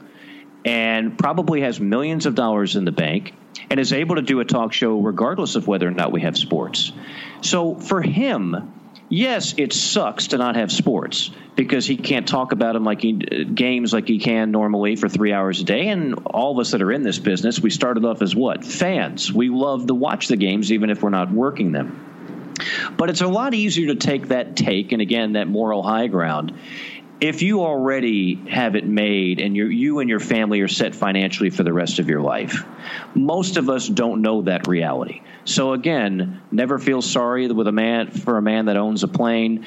and 0.63 1.19
probably 1.19 1.59
has 1.59 1.81
millions 1.81 2.25
of 2.25 2.35
dollars 2.35 2.77
in 2.77 2.85
the 2.85 2.93
bank, 2.93 3.33
and 3.69 3.81
is 3.81 3.91
able 3.91 4.15
to 4.15 4.21
do 4.21 4.39
a 4.39 4.45
talk 4.45 4.71
show 4.71 4.97
regardless 5.01 5.57
of 5.57 5.67
whether 5.67 5.85
or 5.85 5.91
not 5.91 6.13
we 6.13 6.21
have 6.21 6.37
sports. 6.37 6.93
So 7.41 7.75
for 7.75 8.01
him, 8.01 8.78
yes, 9.09 9.55
it 9.57 9.73
sucks 9.73 10.27
to 10.27 10.37
not 10.37 10.55
have 10.55 10.71
sports 10.71 11.31
because 11.55 11.85
he 11.85 11.97
can't 11.97 12.27
talk 12.27 12.51
about 12.51 12.73
them 12.73 12.83
like 12.83 13.01
he, 13.01 13.13
uh, 13.13 13.43
games 13.53 13.91
like 13.91 14.07
he 14.07 14.19
can 14.19 14.51
normally 14.51 14.95
for 14.95 15.09
three 15.09 15.33
hours 15.33 15.59
a 15.59 15.63
day. 15.63 15.89
And 15.89 16.15
all 16.25 16.53
of 16.53 16.59
us 16.59 16.71
that 16.71 16.81
are 16.81 16.91
in 16.91 17.03
this 17.03 17.19
business, 17.19 17.59
we 17.59 17.69
started 17.69 18.05
off 18.05 18.21
as 18.21 18.35
what 18.35 18.63
fans. 18.63 19.33
We 19.33 19.49
love 19.49 19.87
to 19.87 19.95
watch 19.95 20.27
the 20.27 20.37
games 20.37 20.71
even 20.71 20.89
if 20.89 21.03
we're 21.03 21.09
not 21.09 21.31
working 21.31 21.71
them. 21.71 22.05
But 22.97 23.09
it's 23.09 23.21
a 23.21 23.27
lot 23.27 23.53
easier 23.53 23.87
to 23.87 23.95
take 23.95 24.29
that 24.29 24.55
take 24.55 24.91
and 24.91 25.01
again 25.01 25.33
that 25.33 25.47
moral 25.47 25.81
high 25.81 26.07
ground 26.07 26.53
if 27.21 27.41
you 27.41 27.61
already 27.61 28.35
have 28.49 28.75
it 28.75 28.85
made 28.85 29.41
and 29.41 29.55
you 29.55 29.99
and 29.99 30.09
your 30.09 30.19
family 30.19 30.61
are 30.61 30.67
set 30.69 30.95
financially 30.95 31.49
for 31.49 31.63
the 31.63 31.73
rest 31.73 31.99
of 31.99 32.07
your 32.07 32.21
life, 32.21 32.63
most 33.13 33.57
of 33.57 33.69
us 33.69 33.87
don't 33.87 34.21
know 34.21 34.43
that 34.43 34.67
reality. 34.67 35.21
So 35.43 35.73
again, 35.73 36.41
never 36.51 36.79
feel 36.79 37.01
sorry 37.01 37.47
with 37.51 37.67
a 37.67 37.73
man 37.73 38.11
for 38.11 38.37
a 38.37 38.41
man 38.41 38.65
that 38.65 38.77
owns 38.77 39.03
a 39.03 39.07
plane. 39.07 39.65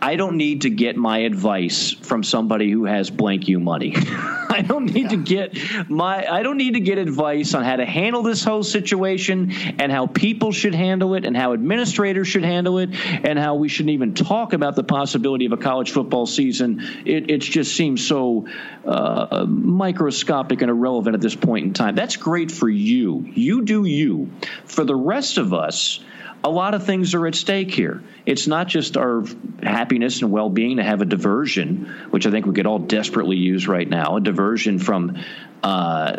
I 0.00 0.16
don't 0.16 0.36
need 0.36 0.62
to 0.62 0.70
get 0.70 0.96
my 0.96 1.18
advice 1.18 1.90
from 1.90 2.22
somebody 2.22 2.70
who 2.70 2.84
has 2.84 3.10
blank 3.10 3.48
you 3.48 3.58
money. 3.58 3.94
I 4.50 4.62
don't 4.62 4.86
need 4.86 5.04
yeah. 5.04 5.08
to 5.08 5.16
get 5.16 5.90
my 5.90 6.26
I 6.26 6.42
don't 6.42 6.56
need 6.56 6.74
to 6.74 6.80
get 6.80 6.98
advice 6.98 7.54
on 7.54 7.64
how 7.64 7.76
to 7.76 7.84
handle 7.84 8.22
this 8.22 8.44
whole 8.44 8.62
situation 8.62 9.52
and 9.78 9.90
how 9.90 10.06
people 10.06 10.52
should 10.52 10.74
handle 10.74 11.14
it 11.14 11.24
and 11.24 11.36
how 11.36 11.52
administrators 11.52 12.28
should 12.28 12.44
handle 12.44 12.78
it 12.78 12.90
and 13.24 13.38
how 13.38 13.56
we 13.56 13.68
shouldn't 13.68 13.92
even 13.92 14.14
talk 14.14 14.52
about 14.52 14.76
the 14.76 14.84
possibility 14.84 15.46
of 15.46 15.52
a 15.52 15.56
college 15.56 15.90
football 15.90 16.26
season. 16.26 16.80
It, 17.04 17.30
it 17.30 17.38
just 17.38 17.74
seems 17.74 18.06
so 18.06 18.48
uh, 18.86 19.44
microscopic 19.46 20.62
and 20.62 20.70
irrelevant 20.70 21.14
at 21.14 21.20
this 21.20 21.34
point 21.34 21.66
in 21.66 21.72
time. 21.72 21.94
That's 21.94 22.16
great 22.16 22.50
for 22.50 22.68
you. 22.68 23.30
You 23.34 23.62
do 23.62 23.84
you. 23.84 24.30
For 24.64 24.84
the 24.84 24.96
rest 24.96 25.38
of 25.38 25.52
us, 25.52 26.00
a 26.44 26.50
lot 26.50 26.74
of 26.74 26.84
things 26.84 27.14
are 27.14 27.26
at 27.26 27.34
stake 27.34 27.74
here. 27.74 28.02
It's 28.24 28.46
not 28.46 28.68
just 28.68 28.96
our 28.96 29.24
happiness 29.62 30.22
and 30.22 30.30
well 30.30 30.50
being 30.50 30.76
to 30.76 30.84
have 30.84 31.00
a 31.00 31.04
diversion, 31.04 31.92
which 32.10 32.26
I 32.26 32.30
think 32.30 32.46
we 32.46 32.54
could 32.54 32.66
all 32.66 32.78
desperately 32.78 33.36
use 33.36 33.66
right 33.66 33.88
now 33.88 34.16
a 34.16 34.20
diversion 34.20 34.78
from 34.78 35.16
uh, 35.62 36.16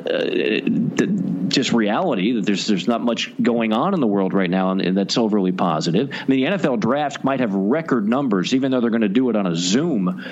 just 1.48 1.72
reality 1.72 2.34
that 2.34 2.46
there's 2.46 2.68
there's 2.68 2.88
not 2.88 3.02
much 3.02 3.34
going 3.42 3.74
on 3.74 3.94
in 3.94 4.00
the 4.00 4.08
world 4.08 4.34
right 4.34 4.50
now, 4.50 4.72
and, 4.72 4.82
and 4.82 4.98
that's 4.98 5.18
overly 5.18 5.52
positive. 5.52 6.10
I 6.12 6.26
mean, 6.28 6.52
the 6.52 6.58
NFL 6.58 6.80
draft 6.80 7.24
might 7.24 7.40
have 7.40 7.54
record 7.54 8.08
numbers, 8.08 8.54
even 8.54 8.72
though 8.72 8.82
they're 8.82 8.90
going 8.90 9.02
to 9.02 9.10
do 9.10 9.30
it 9.30 9.36
on 9.36 9.48
a 9.48 9.56
Zoom 9.56 10.26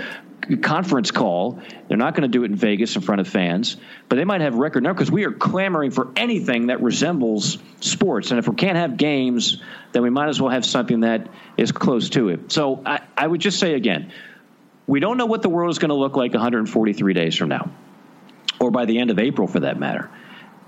conference 0.62 1.12
call. 1.12 1.60
They're 1.88 1.98
not 1.98 2.15
going 2.15 2.24
to 2.24 2.28
do 2.28 2.43
it 2.43 2.52
in 2.52 2.56
Vegas 2.56 2.96
in 2.96 3.02
front 3.02 3.22
of 3.22 3.28
fans, 3.28 3.78
but 4.08 4.15
they 4.15 4.26
might 4.26 4.41
have 4.41 4.56
record 4.56 4.84
numbers 4.84 5.00
because 5.06 5.12
we 5.12 5.26
are 5.26 5.32
clamoring 5.32 5.91
for 5.91 6.10
anything 6.15 6.67
that 6.67 6.82
resembles 6.82 7.58
sports. 7.82 8.32
And 8.32 8.39
if 8.39 8.48
we 8.48 8.56
can't 8.56 8.78
have 8.78 8.98
games, 8.98 9.62
then 9.91 10.04
we 10.04 10.10
might 10.10 10.30
as 10.30 10.41
well 10.41 10.52
have 10.52 10.65
something 10.65 11.02
that 11.02 11.28
is 11.58 11.72
close 11.72 12.10
to 12.12 12.30
it. 12.30 12.52
So 12.52 12.82
I, 12.86 13.02
I 13.15 13.28
would 13.28 13.41
just 13.41 13.60
say 13.60 13.74
again, 13.74 14.12
we 14.86 15.00
don't 15.02 15.17
know 15.17 15.26
what 15.26 15.41
the 15.41 15.50
world 15.50 15.72
is 15.72 15.80
going 15.80 15.89
to 15.89 15.96
look 15.96 16.15
like 16.15 16.34
143 16.34 17.13
days 17.13 17.36
from 17.36 17.50
now, 17.50 17.72
or 18.60 18.72
by 18.72 18.86
the 18.86 19.00
end 19.00 19.12
of 19.12 19.20
April 19.20 19.48
for 19.48 19.62
that 19.62 19.80
matter. 19.80 20.10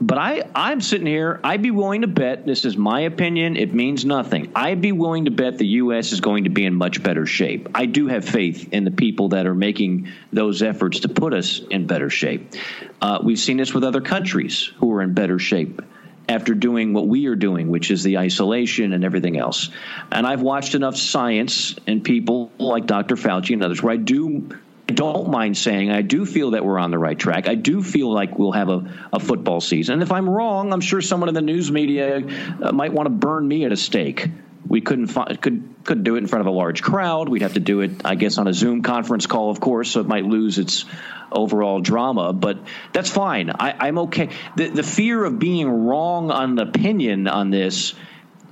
But 0.02 0.18
I, 0.18 0.44
I'm 0.56 0.80
sitting 0.80 1.08
here, 1.08 1.42
I'd 1.44 1.62
be 1.62 1.72
willing 1.72 2.02
to 2.02 2.08
bet, 2.08 2.46
this 2.46 2.64
is 2.64 2.78
my 2.78 3.02
opinion, 3.02 3.58
it 3.58 3.74
means 3.74 4.06
nothing. 4.06 4.50
I'd 4.56 4.80
be 4.80 4.94
willing 4.94 5.26
to 5.26 5.32
bet 5.32 5.58
the 5.58 5.68
U.S. 5.68 6.14
is 6.14 6.22
going 6.22 6.46
to 6.46 6.50
be 6.50 6.66
in 6.66 6.74
much 6.74 7.04
better 7.04 7.26
shape. 7.26 7.68
I 7.76 7.86
do 7.86 8.08
have 8.08 8.24
faith 8.24 8.72
in 8.72 8.86
the 8.86 8.92
people 8.92 9.30
that 9.30 9.46
are 9.46 9.56
making 9.56 10.08
those 10.32 10.64
efforts 10.64 11.02
to 11.02 11.10
put 11.10 11.34
us 11.34 11.60
in 11.60 11.86
better 11.86 12.10
shape. 12.10 12.54
Uh, 13.02 13.20
we've 13.22 13.40
seen 13.40 13.58
this 13.58 13.74
with 13.74 13.84
other 13.84 14.00
countries 14.00 14.72
who 14.78 14.94
are 14.94 15.02
in 15.02 15.14
better 15.14 15.38
shape 15.38 15.82
after 16.30 16.54
doing 16.54 16.94
what 16.94 17.08
we 17.08 17.26
are 17.26 17.36
doing, 17.36 17.70
which 17.70 17.92
is 17.92 18.02
the 18.04 18.20
isolation 18.20 18.94
and 18.94 19.04
everything 19.04 19.38
else. 19.38 19.70
And 20.12 20.26
I've 20.26 20.42
watched 20.42 20.76
enough 20.76 20.96
science 20.96 21.76
and 21.88 22.04
people 22.04 22.52
like 22.58 22.86
Dr. 22.86 23.16
Fauci 23.16 23.54
and 23.54 23.64
others 23.64 23.84
where 23.84 23.94
I 23.94 23.98
do 23.98 24.48
don't 24.90 25.30
mind 25.30 25.58
saying 25.58 25.92
I 25.92 26.02
do 26.02 26.26
feel 26.26 26.52
that 26.52 26.64
we're 26.66 26.80
on 26.80 26.92
the 26.92 27.00
right 27.00 27.18
track. 27.18 27.48
I 27.48 27.56
do 27.56 27.82
feel 27.84 28.12
like 28.12 28.38
we'll 28.38 28.52
have 28.52 28.70
a, 28.70 29.08
a 29.14 29.20
football 29.20 29.62
season. 29.62 29.94
And 29.94 30.04
if 30.04 30.12
I'm 30.12 30.30
wrong, 30.30 30.74
I'm 30.74 30.82
sure 30.82 31.02
someone 31.02 31.30
in 31.30 31.36
the 31.36 31.42
news 31.42 31.72
media 31.72 32.22
uh, 32.62 32.72
might 32.72 32.94
want 32.94 33.08
to 33.08 33.12
burn 33.12 33.48
me 33.48 33.66
at 33.66 33.72
a 33.72 33.78
stake. 33.78 34.28
We 34.68 34.82
couldn't 34.82 35.08
find, 35.08 35.42
could 35.42 35.64
couldn't 35.84 36.04
do 36.04 36.16
it 36.16 36.20
in 36.20 36.28
front 36.28 36.42
of 36.42 36.48
a 36.48 36.56
large 36.56 36.84
crowd. 36.84 37.30
We'd 37.30 37.42
have 37.42 37.54
to 37.54 37.60
do 37.60 37.82
it, 37.82 38.06
I 38.06 38.16
guess, 38.16 38.38
on 38.38 38.48
a 38.48 38.54
Zoom 38.54 38.84
conference 38.84 39.26
call, 39.26 39.50
of 39.50 39.60
course, 39.60 39.92
so 39.92 40.02
it 40.02 40.08
might 40.08 40.26
lose 40.26 40.60
its 40.60 40.86
overall 41.32 41.80
drama. 41.80 42.34
But 42.34 42.60
that's 42.92 43.10
fine. 43.10 43.50
I, 43.50 43.88
I'm 43.88 43.98
okay. 44.00 44.30
The 44.58 44.70
the 44.70 44.84
fear 44.84 45.24
of 45.24 45.40
being 45.40 45.68
wrong 45.68 46.30
on 46.30 46.52
an 46.52 46.60
opinion 46.60 47.28
on 47.28 47.50
this 47.50 47.96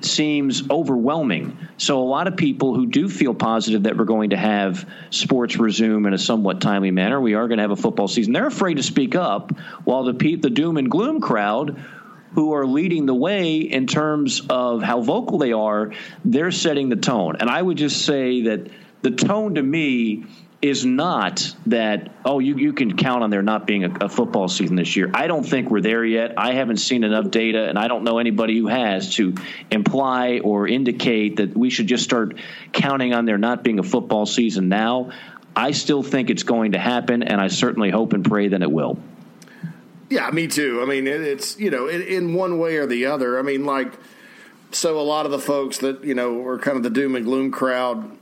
seems 0.01 0.69
overwhelming. 0.69 1.57
So, 1.77 1.99
a 1.99 2.05
lot 2.05 2.27
of 2.27 2.37
people 2.37 2.75
who 2.75 2.85
do 2.85 3.09
feel 3.09 3.33
positive 3.33 3.83
that 3.83 3.97
we're 3.97 4.05
going 4.05 4.31
to 4.31 4.37
have 4.37 4.89
sports 5.09 5.57
resume 5.57 6.05
in 6.05 6.13
a 6.13 6.17
somewhat 6.17 6.61
timely 6.61 6.91
manner, 6.91 7.19
we 7.19 7.33
are 7.33 7.47
going 7.47 7.57
to 7.57 7.63
have 7.63 7.71
a 7.71 7.75
football 7.75 8.07
season, 8.07 8.33
they're 8.33 8.47
afraid 8.47 8.75
to 8.75 8.83
speak 8.83 9.15
up, 9.15 9.57
while 9.83 10.03
the, 10.03 10.35
the 10.35 10.49
doom 10.49 10.77
and 10.77 10.89
gloom 10.89 11.21
crowd, 11.21 11.83
who 12.33 12.53
are 12.53 12.65
leading 12.65 13.05
the 13.05 13.15
way 13.15 13.57
in 13.57 13.87
terms 13.87 14.41
of 14.49 14.83
how 14.83 15.01
vocal 15.01 15.37
they 15.37 15.53
are, 15.53 15.91
they're 16.25 16.51
setting 16.51 16.89
the 16.89 16.95
tone. 16.95 17.37
And 17.39 17.49
I 17.49 17.61
would 17.61 17.77
just 17.77 18.05
say 18.05 18.41
that 18.43 18.69
the 19.01 19.11
tone 19.11 19.55
to 19.55 19.63
me 19.63 20.25
is 20.61 20.83
not 20.85 21.53
that 21.67 22.11
oh 22.25 22.39
you, 22.39 22.57
you 22.57 22.73
can 22.73 22.97
count 22.97 23.23
on 23.23 23.29
there 23.29 23.43
not 23.43 23.67
being 23.67 23.83
a, 23.83 24.05
a, 24.05 24.09
football 24.09 24.47
season 24.47 24.75
this 24.75 24.95
year. 24.95 25.11
I 25.13 25.27
don't 25.27 25.43
think 25.43 25.69
we're 25.69 25.81
there 25.81 26.03
yet. 26.03 26.33
I 26.37 26.53
haven't 26.53 26.77
seen 26.77 27.03
enough 27.03 27.29
data 27.29 27.69
and 27.69 27.77
i 27.77 27.87
don't 27.87 28.03
know 28.03 28.17
anybody 28.17 28.57
who 28.57 28.67
has 28.67 29.15
to 29.15 29.35
imply 29.69 30.39
or 30.39 30.67
indicate 30.67 31.37
that 31.37 31.55
we 31.55 31.69
should 31.69 31.87
just 31.87 32.03
start 32.03 32.37
counting 32.73 33.13
on 33.13 33.25
there 33.25 33.37
not 33.37 33.63
being 33.63 33.79
a 33.79 33.83
football 33.83 34.25
season 34.25 34.67
now. 34.67 35.11
I 35.55 35.71
still 35.71 36.03
think 36.03 36.29
it's 36.29 36.43
going 36.43 36.71
to 36.71 36.79
happen 36.79 37.21
and 37.21 37.39
i 37.39 37.47
certainly 37.49 37.91
hope 37.91 38.13
and 38.13 38.25
pray 38.25 38.47
that 38.47 38.61
it 38.61 38.71
will. 38.71 38.97
Yeah 40.09 40.29
me 40.31 40.47
too. 40.47 40.81
I 40.81 40.85
mean 40.85 41.05
it, 41.05 41.21
it's 41.21 41.59
you 41.59 41.69
know 41.69 41.87
in, 41.87 42.01
in 42.01 42.33
one 42.33 42.57
way 42.57 42.77
or 42.77 42.87
the 42.87 43.05
other. 43.05 43.37
I 43.37 43.43
mean 43.43 43.65
like 43.65 43.93
so 44.71 44.99
a 44.99 45.01
lot 45.01 45.27
of 45.27 45.31
the 45.31 45.39
folks 45.39 45.77
that 45.79 46.03
you 46.03 46.15
know 46.15 46.43
are 46.47 46.57
kind 46.57 46.77
of 46.77 46.83
the 46.83 46.89
doom 46.89 47.15
and 47.15 47.25
gloom 47.25 47.51
crowd 47.51 48.17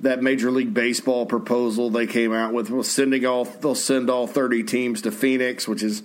that 0.00 0.22
Major 0.22 0.50
League 0.50 0.74
Baseball 0.74 1.26
proposal 1.26 1.90
they 1.90 2.06
came 2.06 2.32
out 2.32 2.52
with 2.52 2.70
was 2.70 2.90
sending 2.90 3.24
all 3.24 3.44
they'll 3.44 3.74
send 3.74 4.10
all 4.10 4.26
30 4.26 4.62
teams 4.64 5.02
to 5.02 5.10
Phoenix, 5.10 5.66
which 5.66 5.82
is 5.82 6.02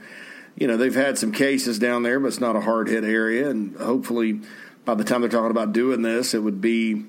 you 0.56 0.68
know 0.68 0.78
they've 0.78 0.96
had 0.96 1.18
some 1.18 1.32
cases 1.32 1.80
down 1.80 2.04
there, 2.04 2.20
but 2.20 2.28
it's 2.28 2.40
not 2.40 2.56
a 2.56 2.62
hard 2.62 2.88
hit 2.88 3.04
area, 3.04 3.50
and 3.50 3.76
hopefully 3.78 4.42
by 4.86 4.96
the 4.96 5.04
time 5.04 5.22
they're 5.22 5.30
talking 5.30 5.52
about 5.52 5.74
doing 5.74 6.02
this, 6.02 6.34
it 6.34 6.40
would 6.40 6.62
be 6.62 7.06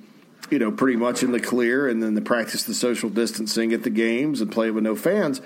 you 0.51 0.59
know 0.59 0.73
pretty 0.73 0.97
much 0.97 1.23
in 1.23 1.33
the 1.33 1.41
clear, 1.41 1.89
and 1.89 2.03
then 2.03 2.15
the 2.15 2.21
practice 2.21 2.65
the 2.65 2.75
social 2.75 3.11
distancing 3.11 3.73
at 3.73 3.85
the 3.85 3.91
games 3.91 4.41
and 4.41 4.51
play 4.51 4.71
with 4.71 4.85
no 4.85 4.97
fans. 4.97 5.41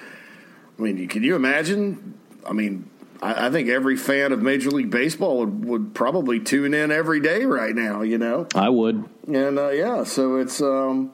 I 0.79 0.83
mean, 0.83 1.07
can 1.09 1.22
you 1.22 1.37
imagine? 1.37 2.18
I 2.46 2.53
mean, 2.53 2.88
I, 3.20 3.46
I 3.46 3.51
think 3.51 3.68
every 3.68 3.96
fan 3.96 4.33
of 4.33 4.40
Major 4.40 4.70
League 4.70 4.90
Baseball 4.90 5.38
would, 5.38 5.64
would 5.64 5.94
probably 5.94 6.40
tune 6.40 6.75
in 6.75 6.90
every 6.90 7.20
day 7.20 7.44
right 7.44 7.75
now. 7.75 8.03
You 8.03 8.18
know, 8.18 8.46
I 8.55 8.70
would, 8.70 9.05
and 9.27 9.59
uh, 9.59 9.68
yeah, 9.68 10.05
so 10.05 10.37
it's. 10.37 10.62
Um, 10.62 11.12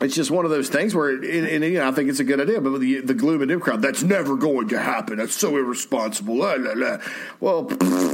it's 0.00 0.14
just 0.14 0.30
one 0.30 0.44
of 0.44 0.50
those 0.50 0.68
things 0.68 0.94
where, 0.94 1.10
and, 1.10 1.24
and, 1.24 1.64
you 1.64 1.78
know, 1.78 1.88
I 1.88 1.92
think 1.92 2.08
it's 2.08 2.20
a 2.20 2.24
good 2.24 2.40
idea. 2.40 2.60
But 2.60 2.78
the, 2.78 3.00
the 3.00 3.14
gloom 3.14 3.42
and 3.42 3.48
doom 3.48 3.60
crowd, 3.60 3.82
that's 3.82 4.02
never 4.02 4.34
going 4.36 4.68
to 4.68 4.78
happen. 4.78 5.18
That's 5.18 5.34
so 5.34 5.56
irresponsible. 5.56 6.36
La, 6.36 6.54
la, 6.54 6.72
la. 6.74 6.98
Well, 7.38 7.70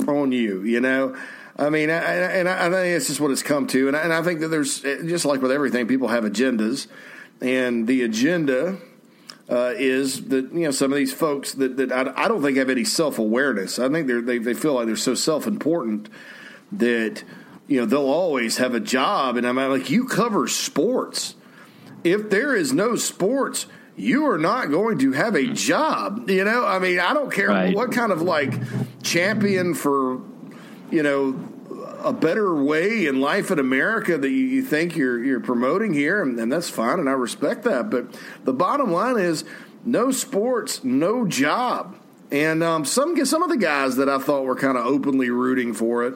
on 0.08 0.32
you, 0.32 0.62
you 0.62 0.80
know. 0.80 1.16
I 1.58 1.70
mean, 1.70 1.88
I, 1.88 2.00
and 2.00 2.48
I, 2.48 2.66
I 2.66 2.70
think 2.70 2.96
it's 2.96 3.06
just 3.06 3.20
what 3.20 3.30
it's 3.30 3.42
come 3.42 3.66
to. 3.68 3.88
And 3.88 3.96
I, 3.96 4.00
and 4.00 4.12
I 4.12 4.22
think 4.22 4.40
that 4.40 4.48
there's 4.48 4.80
just 4.80 5.24
like 5.24 5.40
with 5.40 5.52
everything, 5.52 5.86
people 5.86 6.08
have 6.08 6.24
agendas, 6.24 6.86
and 7.40 7.86
the 7.86 8.02
agenda 8.02 8.76
uh, 9.48 9.72
is 9.76 10.26
that 10.28 10.52
you 10.52 10.64
know 10.64 10.70
some 10.70 10.92
of 10.92 10.98
these 10.98 11.14
folks 11.14 11.54
that, 11.54 11.76
that 11.78 11.92
I, 11.92 12.24
I 12.24 12.28
don't 12.28 12.42
think 12.42 12.58
have 12.58 12.68
any 12.68 12.84
self 12.84 13.18
awareness. 13.18 13.78
I 13.78 13.88
think 13.88 14.06
they 14.06 14.38
they 14.38 14.54
feel 14.54 14.74
like 14.74 14.86
they're 14.86 14.96
so 14.96 15.14
self 15.14 15.46
important 15.46 16.10
that 16.72 17.24
you 17.68 17.80
know 17.80 17.86
they'll 17.86 18.02
always 18.02 18.58
have 18.58 18.74
a 18.74 18.80
job. 18.80 19.36
And 19.36 19.46
I'm 19.46 19.56
like, 19.56 19.88
you 19.88 20.04
cover 20.04 20.48
sports 20.48 21.35
if 22.06 22.30
there 22.30 22.54
is 22.54 22.72
no 22.72 22.94
sports, 22.94 23.66
you 23.96 24.30
are 24.30 24.38
not 24.38 24.70
going 24.70 24.98
to 25.00 25.12
have 25.12 25.34
a 25.34 25.46
job. 25.46 26.30
You 26.30 26.44
know, 26.44 26.64
I 26.64 26.78
mean, 26.78 27.00
I 27.00 27.12
don't 27.12 27.32
care 27.32 27.48
right. 27.48 27.74
what 27.74 27.90
kind 27.90 28.12
of 28.12 28.22
like 28.22 28.54
champion 29.02 29.74
for, 29.74 30.20
you 30.90 31.02
know, 31.02 31.38
a 32.04 32.12
better 32.12 32.54
way 32.54 33.06
in 33.06 33.20
life 33.20 33.50
in 33.50 33.58
America 33.58 34.16
that 34.16 34.30
you 34.30 34.62
think 34.62 34.94
you're 34.94 35.22
you're 35.22 35.40
promoting 35.40 35.92
here, 35.92 36.22
and, 36.22 36.38
and 36.38 36.52
that's 36.52 36.70
fine, 36.70 37.00
and 37.00 37.08
I 37.08 37.12
respect 37.12 37.64
that. 37.64 37.90
But 37.90 38.14
the 38.44 38.52
bottom 38.52 38.92
line 38.92 39.18
is, 39.18 39.44
no 39.84 40.12
sports, 40.12 40.84
no 40.84 41.26
job. 41.26 41.96
And 42.30 42.62
um, 42.62 42.84
some 42.84 43.24
some 43.24 43.42
of 43.42 43.48
the 43.48 43.56
guys 43.56 43.96
that 43.96 44.08
I 44.08 44.18
thought 44.18 44.44
were 44.44 44.56
kind 44.56 44.76
of 44.78 44.86
openly 44.86 45.30
rooting 45.30 45.74
for 45.74 46.04
it 46.04 46.14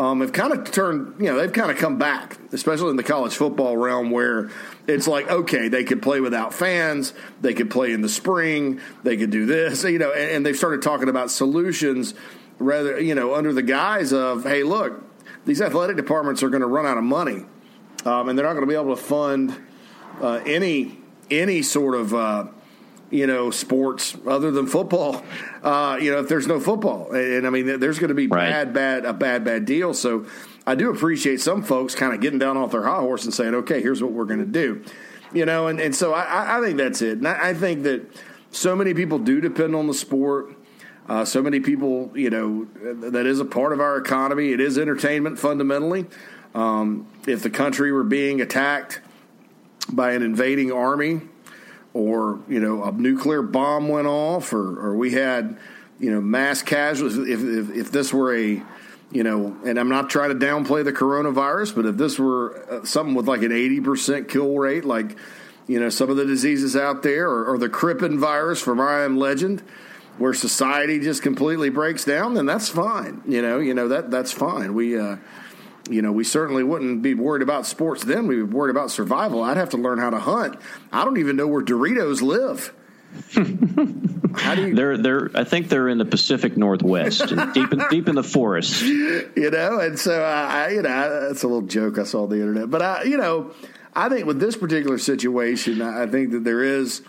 um, 0.00 0.22
have 0.22 0.32
kind 0.32 0.54
of 0.54 0.70
turned, 0.70 1.20
you 1.20 1.26
know, 1.26 1.36
they've 1.36 1.52
kind 1.52 1.70
of 1.70 1.76
come 1.76 1.98
back, 1.98 2.38
especially 2.52 2.88
in 2.88 2.96
the 2.96 3.02
college 3.02 3.36
football 3.36 3.76
realm 3.76 4.10
where 4.10 4.48
it's 4.86 5.06
like, 5.06 5.30
okay, 5.30 5.68
they 5.68 5.84
could 5.84 6.00
play 6.00 6.20
without 6.20 6.54
fans, 6.54 7.12
they 7.42 7.52
could 7.52 7.70
play 7.70 7.92
in 7.92 8.00
the 8.00 8.08
spring, 8.08 8.80
they 9.02 9.18
could 9.18 9.30
do 9.30 9.44
this, 9.44 9.84
you 9.84 9.98
know, 9.98 10.10
and, 10.10 10.30
and 10.30 10.46
they've 10.46 10.56
started 10.56 10.80
talking 10.80 11.10
about 11.10 11.30
solutions 11.30 12.14
rather, 12.58 12.98
you 12.98 13.14
know, 13.14 13.34
under 13.34 13.52
the 13.52 13.62
guise 13.62 14.10
of, 14.10 14.44
hey, 14.44 14.62
look, 14.62 15.04
these 15.44 15.60
athletic 15.60 15.96
departments 15.96 16.42
are 16.42 16.48
going 16.48 16.62
to 16.62 16.66
run 16.66 16.86
out 16.86 16.96
of 16.96 17.04
money. 17.04 17.44
um, 18.06 18.30
and 18.30 18.38
they're 18.38 18.46
not 18.46 18.54
going 18.54 18.66
to 18.66 18.70
be 18.70 18.74
able 18.74 18.96
to 18.96 19.02
fund 19.02 19.54
uh, 20.22 20.40
any 20.46 20.96
any 21.30 21.60
sort 21.60 21.94
of 21.94 22.14
uh, 22.14 22.46
you 23.10 23.26
know 23.26 23.50
sports 23.50 24.16
other 24.26 24.50
than 24.50 24.66
football. 24.66 25.22
Uh, 25.62 25.98
you 26.00 26.10
know, 26.10 26.20
if 26.20 26.28
there's 26.28 26.46
no 26.46 26.60
football, 26.60 27.10
and, 27.12 27.32
and 27.34 27.46
I 27.46 27.50
mean, 27.50 27.80
there's 27.80 27.98
going 27.98 28.08
to 28.08 28.14
be 28.14 28.26
right. 28.26 28.50
bad, 28.50 28.72
bad, 28.72 29.04
a 29.04 29.12
bad, 29.12 29.44
bad 29.44 29.64
deal. 29.64 29.94
So 29.94 30.26
I 30.66 30.74
do 30.74 30.90
appreciate 30.90 31.40
some 31.40 31.62
folks 31.62 31.94
kind 31.94 32.14
of 32.14 32.20
getting 32.20 32.38
down 32.38 32.56
off 32.56 32.72
their 32.72 32.84
high 32.84 33.00
horse 33.00 33.24
and 33.24 33.34
saying, 33.34 33.54
"Okay, 33.54 33.82
here's 33.82 34.02
what 34.02 34.12
we're 34.12 34.24
going 34.24 34.40
to 34.40 34.46
do." 34.46 34.84
You 35.32 35.46
know, 35.46 35.68
and, 35.68 35.80
and 35.80 35.94
so 35.94 36.12
I, 36.12 36.58
I 36.58 36.60
think 36.60 36.76
that's 36.76 37.02
it. 37.02 37.18
And 37.18 37.28
I, 37.28 37.50
I 37.50 37.54
think 37.54 37.84
that 37.84 38.02
so 38.50 38.74
many 38.74 38.94
people 38.94 39.18
do 39.18 39.40
depend 39.40 39.76
on 39.76 39.86
the 39.86 39.94
sport. 39.94 40.56
Uh, 41.08 41.24
so 41.24 41.42
many 41.42 41.58
people, 41.60 42.12
you 42.14 42.30
know, 42.30 42.66
that 43.10 43.26
is 43.26 43.40
a 43.40 43.44
part 43.44 43.72
of 43.72 43.80
our 43.80 43.96
economy. 43.96 44.52
It 44.52 44.60
is 44.60 44.78
entertainment 44.78 45.38
fundamentally. 45.38 46.06
Um, 46.54 47.06
if 47.26 47.42
the 47.42 47.50
country 47.50 47.92
were 47.92 48.04
being 48.04 48.40
attacked 48.40 49.00
by 49.88 50.12
an 50.12 50.22
invading 50.22 50.72
army, 50.72 51.22
or 51.92 52.40
you 52.48 52.60
know, 52.60 52.84
a 52.84 52.92
nuclear 52.92 53.42
bomb 53.42 53.88
went 53.88 54.06
off, 54.06 54.52
or, 54.52 54.78
or 54.78 54.96
we 54.96 55.12
had 55.12 55.58
you 55.98 56.10
know 56.10 56.20
mass 56.20 56.62
casualties. 56.62 57.18
If, 57.18 57.40
if, 57.40 57.76
if 57.76 57.92
this 57.92 58.12
were 58.12 58.34
a 58.36 58.62
you 59.12 59.24
know, 59.24 59.56
and 59.64 59.78
I'm 59.78 59.88
not 59.88 60.08
trying 60.08 60.30
to 60.38 60.46
downplay 60.46 60.84
the 60.84 60.92
coronavirus, 60.92 61.74
but 61.74 61.84
if 61.84 61.96
this 61.96 62.18
were 62.18 62.64
uh, 62.70 62.84
something 62.84 63.14
with 63.14 63.26
like 63.26 63.42
an 63.42 63.50
80% 63.50 64.28
kill 64.28 64.56
rate, 64.56 64.84
like 64.84 65.16
you 65.66 65.80
know, 65.80 65.88
some 65.88 66.10
of 66.10 66.16
the 66.16 66.24
diseases 66.24 66.76
out 66.76 67.02
there, 67.02 67.28
or, 67.28 67.44
or 67.44 67.58
the 67.58 67.68
Krippin 67.68 68.18
virus 68.18 68.60
from 68.60 68.80
I 68.80 69.02
Am 69.04 69.16
Legend, 69.16 69.62
where 70.18 70.34
society 70.34 71.00
just 71.00 71.22
completely 71.22 71.70
breaks 71.70 72.04
down, 72.04 72.34
then 72.34 72.46
that's 72.46 72.68
fine. 72.68 73.22
You 73.26 73.42
know, 73.42 73.58
you 73.58 73.74
know 73.74 73.88
that 73.88 74.10
that's 74.10 74.32
fine. 74.32 74.74
We, 74.74 74.98
uh, 74.98 75.16
you 75.90 76.02
know, 76.02 76.12
we 76.12 76.24
certainly 76.24 76.62
wouldn't 76.62 77.02
be 77.02 77.14
worried 77.14 77.42
about 77.42 77.66
sports 77.66 78.04
then. 78.04 78.26
We'd 78.26 78.36
be 78.36 78.42
worried 78.42 78.70
about 78.70 78.90
survival. 78.90 79.42
I'd 79.42 79.56
have 79.56 79.70
to 79.70 79.76
learn 79.76 79.98
how 79.98 80.10
to 80.10 80.18
hunt. 80.18 80.56
I 80.92 81.04
don't 81.04 81.18
even 81.18 81.36
know 81.36 81.46
where 81.46 81.62
Doritos 81.62 82.22
live. 82.22 82.72
How 84.36 84.54
do 84.54 84.68
you? 84.68 84.74
They're 84.74 84.96
they're. 84.96 85.30
I 85.34 85.42
think 85.42 85.68
they're 85.68 85.88
in 85.88 85.98
the 85.98 86.04
Pacific 86.04 86.56
Northwest, 86.56 87.26
deep 87.54 87.72
in 87.72 87.82
deep 87.90 88.08
in 88.08 88.14
the 88.14 88.22
forest. 88.22 88.82
You 88.82 89.50
know, 89.50 89.80
and 89.80 89.98
so 89.98 90.22
I, 90.22 90.68
you 90.70 90.82
know, 90.82 91.28
that's 91.28 91.42
a 91.42 91.48
little 91.48 91.66
joke 91.66 91.98
I 91.98 92.04
saw 92.04 92.22
on 92.22 92.28
the 92.28 92.36
internet. 92.36 92.70
But 92.70 92.82
I, 92.82 93.02
you 93.02 93.16
know, 93.16 93.52
I 93.94 94.08
think 94.08 94.26
with 94.26 94.38
this 94.38 94.56
particular 94.56 94.98
situation, 94.98 95.82
I 95.82 96.06
think 96.06 96.30
that 96.30 96.44
there 96.44 96.62
is, 96.62 97.02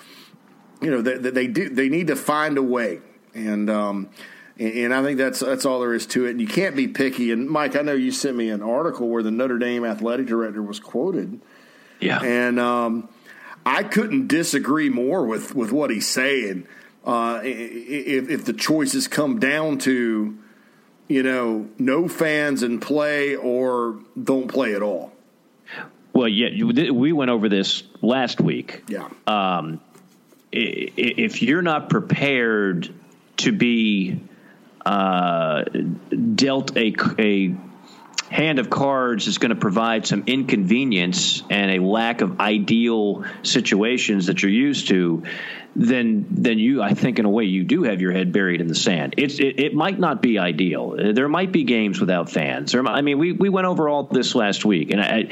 you 0.81 0.89
know, 0.89 1.01
that, 1.03 1.21
that 1.23 1.35
they 1.35 1.45
do 1.45 1.69
they 1.69 1.89
need 1.89 2.07
to 2.07 2.15
find 2.15 2.57
a 2.57 2.63
way, 2.63 3.01
and 3.35 3.69
um, 3.69 4.09
and 4.59 4.93
I 4.93 5.03
think 5.03 5.17
that's 5.17 5.39
that's 5.39 5.65
all 5.65 5.79
there 5.79 5.93
is 5.93 6.05
to 6.07 6.25
it. 6.25 6.31
And 6.31 6.41
you 6.41 6.47
can't 6.47 6.75
be 6.75 6.87
picky. 6.87 7.31
And 7.31 7.49
Mike, 7.49 7.75
I 7.75 7.81
know 7.81 7.93
you 7.93 8.11
sent 8.11 8.35
me 8.35 8.49
an 8.49 8.61
article 8.61 9.07
where 9.07 9.23
the 9.23 9.31
Notre 9.31 9.57
Dame 9.57 9.85
athletic 9.85 10.27
director 10.27 10.61
was 10.61 10.79
quoted. 10.79 11.39
Yeah, 11.99 12.21
and 12.21 12.59
um, 12.59 13.09
I 13.65 13.83
couldn't 13.83 14.27
disagree 14.27 14.89
more 14.89 15.25
with 15.25 15.55
with 15.55 15.71
what 15.71 15.89
he's 15.89 16.07
saying. 16.07 16.67
Uh, 17.03 17.41
if, 17.43 18.29
if 18.29 18.45
the 18.45 18.53
choices 18.53 19.07
come 19.07 19.39
down 19.39 19.79
to, 19.79 20.37
you 21.07 21.23
know, 21.23 21.67
no 21.79 22.07
fans 22.07 22.61
and 22.61 22.79
play 22.79 23.35
or 23.35 23.97
don't 24.21 24.47
play 24.47 24.75
at 24.75 24.83
all. 24.83 25.11
Well, 26.13 26.27
yeah, 26.27 26.63
we 26.91 27.11
went 27.11 27.31
over 27.31 27.49
this 27.49 27.83
last 28.01 28.39
week. 28.39 28.83
Yeah. 28.87 29.09
Um, 29.25 29.81
if 30.51 31.41
you're 31.41 31.61
not 31.61 31.89
prepared 31.89 32.93
to 33.37 33.51
be 33.51 34.19
uh, 34.85 35.63
dealt 36.35 36.75
a, 36.77 36.93
a 37.19 37.55
hand 38.31 38.59
of 38.59 38.69
cards 38.69 39.27
is 39.27 39.37
going 39.37 39.49
to 39.49 39.57
provide 39.57 40.07
some 40.07 40.23
inconvenience 40.25 41.43
and 41.49 41.71
a 41.71 41.83
lack 41.83 42.21
of 42.21 42.39
ideal 42.39 43.25
situations 43.43 44.27
that 44.27 44.41
you're 44.41 44.51
used 44.51 44.87
to, 44.87 45.23
then 45.75 46.25
then 46.29 46.57
you 46.57 46.81
I 46.81 46.93
think 46.93 47.19
in 47.19 47.25
a 47.25 47.29
way 47.29 47.43
you 47.43 47.63
do 47.63 47.83
have 47.83 48.01
your 48.01 48.11
head 48.13 48.31
buried 48.31 48.61
in 48.61 48.67
the 48.67 48.75
sand. 48.75 49.15
It's 49.17 49.39
it, 49.39 49.59
it 49.59 49.73
might 49.73 49.99
not 49.99 50.21
be 50.21 50.39
ideal. 50.39 51.13
There 51.13 51.27
might 51.27 51.51
be 51.51 51.65
games 51.65 51.99
without 51.99 52.29
fans. 52.29 52.73
I 52.73 53.01
mean, 53.01 53.19
we, 53.19 53.33
we 53.33 53.49
went 53.49 53.67
over 53.67 53.89
all 53.89 54.03
this 54.03 54.33
last 54.33 54.63
week, 54.63 54.91
and 54.91 55.01
I, 55.01 55.29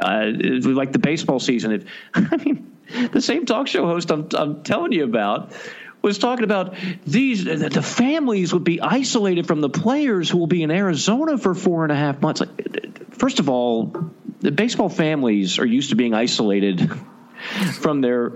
uh, 0.00 0.30
like 0.72 0.92
the 0.92 1.00
baseball 1.00 1.40
season. 1.40 1.86
I 2.14 2.36
mean, 2.36 2.76
the 3.12 3.20
same 3.20 3.46
talk 3.46 3.66
show 3.66 3.86
host 3.86 4.10
I'm, 4.10 4.28
I'm 4.34 4.62
telling 4.62 4.92
you 4.92 5.04
about 5.04 5.52
was 6.06 6.18
talking 6.18 6.44
about 6.44 6.74
these 7.04 7.44
the 7.44 7.82
families 7.82 8.52
would 8.54 8.64
be 8.64 8.80
isolated 8.80 9.46
from 9.46 9.60
the 9.60 9.68
players 9.68 10.30
who 10.30 10.38
will 10.38 10.46
be 10.46 10.62
in 10.62 10.70
Arizona 10.70 11.36
for 11.36 11.54
four 11.54 11.82
and 11.82 11.90
a 11.92 11.96
half 11.96 12.22
months. 12.22 12.42
First 13.10 13.40
of 13.40 13.48
all, 13.48 13.92
the 14.40 14.52
baseball 14.52 14.88
families 14.88 15.58
are 15.58 15.66
used 15.66 15.90
to 15.90 15.96
being 15.96 16.14
isolated 16.14 16.90
from 17.80 18.00
their 18.02 18.30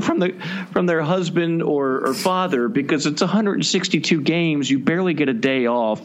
from 0.00 0.20
the 0.20 0.36
from 0.72 0.86
their 0.86 1.02
husband 1.02 1.62
or, 1.62 2.06
or 2.06 2.14
father 2.14 2.68
because 2.68 3.04
it's 3.06 3.20
162 3.20 4.20
games. 4.20 4.70
You 4.70 4.78
barely 4.78 5.14
get 5.14 5.28
a 5.28 5.34
day 5.34 5.66
off. 5.66 6.00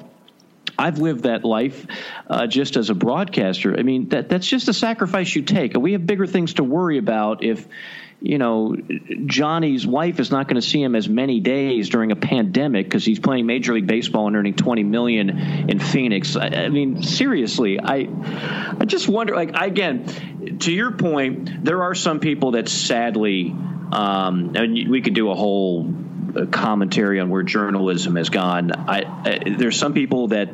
I've 0.80 0.98
lived 0.98 1.24
that 1.24 1.46
life 1.46 1.86
uh, 2.28 2.48
just 2.48 2.76
as 2.76 2.90
a 2.90 2.96
broadcaster. 2.96 3.78
I 3.78 3.84
mean, 3.84 4.10
that 4.10 4.30
that's 4.30 4.48
just 4.48 4.68
a 4.68 4.74
sacrifice 4.74 5.36
you 5.36 5.44
take. 5.44 5.78
We 5.78 5.92
have 5.92 6.08
bigger 6.08 6.26
things 6.26 6.56
to 6.56 6.64
worry 6.64 6.98
about 6.98 7.44
if 7.44 7.68
you 8.24 8.38
know, 8.38 8.78
Johnny's 9.26 9.86
wife 9.86 10.22
is 10.22 10.32
not 10.32 10.48
going 10.48 10.56
to 10.56 10.66
see 10.66 10.82
him 10.82 10.96
as 10.96 11.10
many 11.10 11.42
days 11.42 11.90
during 11.90 12.14
a 12.14 12.16
pandemic 12.16 12.86
because 12.86 13.04
he's 13.04 13.20
playing 13.20 13.46
Major 13.46 13.74
League 13.74 13.86
Baseball 13.86 14.28
and 14.28 14.36
earning 14.38 14.54
twenty 14.54 14.84
million 14.84 15.30
in 15.70 15.80
Phoenix. 15.80 16.38
I, 16.38 16.48
I, 16.48 16.70
mean, 16.70 17.04
seriously, 17.04 17.82
I, 17.82 18.08
I 18.80 18.86
just 18.86 19.10
wonder. 19.10 19.36
Like 19.36 19.52
again, 19.54 20.58
to 20.60 20.72
your 20.72 20.92
point, 20.92 21.66
there 21.66 21.84
are 21.84 21.94
some 21.94 22.22
people 22.22 22.52
that 22.52 22.70
sadly, 22.70 23.50
um, 23.92 24.54
and 24.56 24.88
we 24.88 25.02
could 25.02 25.16
do 25.16 25.30
a 25.30 25.36
whole 25.36 25.94
uh, 26.34 26.46
commentary 26.46 27.20
on 27.20 27.30
where 27.30 27.44
journalism 27.44 28.16
has 28.16 28.30
gone. 28.30 28.72
I, 28.72 29.04
I 29.04 29.40
there's 29.58 29.78
some 29.78 29.94
people 29.94 30.30
that 30.30 30.48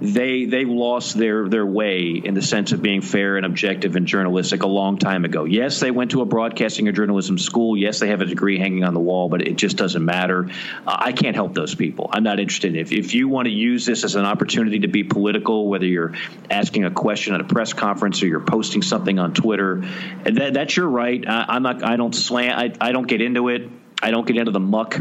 they 0.00 0.46
they 0.46 0.64
lost 0.64 1.16
their 1.16 1.48
their 1.48 1.66
way 1.66 2.20
in 2.24 2.34
the 2.34 2.42
sense 2.42 2.72
of 2.72 2.80
being 2.80 3.02
fair 3.02 3.36
and 3.36 3.44
objective 3.44 3.96
and 3.96 4.06
journalistic 4.06 4.62
a 4.62 4.66
long 4.66 4.96
time 4.96 5.24
ago. 5.24 5.44
Yes, 5.44 5.80
they 5.80 5.90
went 5.90 6.12
to 6.12 6.22
a 6.22 6.24
broadcasting 6.24 6.88
or 6.88 6.92
journalism 6.92 7.36
school. 7.36 7.76
Yes, 7.76 7.98
they 8.00 8.08
have 8.08 8.22
a 8.22 8.24
degree 8.24 8.58
hanging 8.58 8.84
on 8.84 8.94
the 8.94 9.00
wall, 9.00 9.28
but 9.28 9.42
it 9.42 9.56
just 9.56 9.76
doesn't 9.76 10.04
matter. 10.04 10.48
Uh, 10.86 10.96
I 10.98 11.12
can't 11.12 11.36
help 11.36 11.54
those 11.54 11.74
people. 11.74 12.08
I'm 12.12 12.22
not 12.22 12.40
interested. 12.40 12.76
If 12.76 12.92
if 12.92 13.14
you 13.14 13.28
want 13.28 13.46
to 13.46 13.52
use 13.52 13.84
this 13.84 14.04
as 14.04 14.14
an 14.14 14.24
opportunity 14.24 14.80
to 14.80 14.88
be 14.88 15.04
political, 15.04 15.68
whether 15.68 15.86
you're 15.86 16.14
asking 16.50 16.84
a 16.84 16.90
question 16.90 17.34
at 17.34 17.42
a 17.42 17.44
press 17.44 17.74
conference 17.74 18.22
or 18.22 18.26
you're 18.26 18.40
posting 18.40 18.80
something 18.80 19.18
on 19.18 19.34
Twitter, 19.34 19.84
that, 20.24 20.54
that's 20.54 20.76
your 20.76 20.88
right. 20.88 21.22
I, 21.28 21.56
am 21.56 21.62
not. 21.62 21.84
I 21.84 21.96
don't 21.96 22.14
slant. 22.14 22.58
I, 22.58 22.88
I 22.88 22.92
don't 22.92 23.06
get 23.06 23.20
into 23.20 23.48
it. 23.48 23.68
I 24.02 24.10
don't 24.10 24.26
get 24.26 24.38
into 24.38 24.50
the 24.50 24.60
muck 24.60 24.98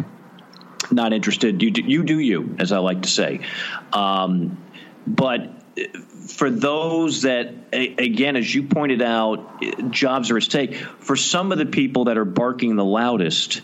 not 0.91 1.13
interested. 1.13 1.61
You 1.61 1.71
do, 1.71 1.81
you 1.81 2.03
do 2.03 2.19
you, 2.19 2.55
as 2.59 2.71
I 2.71 2.79
like 2.79 3.03
to 3.03 3.09
say. 3.09 3.41
Um, 3.93 4.57
but 5.05 5.49
eh, 5.77 5.87
for 6.27 6.49
those 6.49 7.23
that, 7.23 7.53
again, 7.71 8.35
as 8.35 8.53
you 8.53 8.63
pointed 8.63 9.01
out, 9.01 9.61
jobs 9.91 10.31
are 10.31 10.37
at 10.37 10.43
stake. 10.43 10.75
For 10.75 11.15
some 11.15 11.51
of 11.51 11.57
the 11.57 11.65
people 11.65 12.05
that 12.05 12.17
are 12.17 12.25
barking 12.25 12.75
the 12.75 12.85
loudest, 12.85 13.61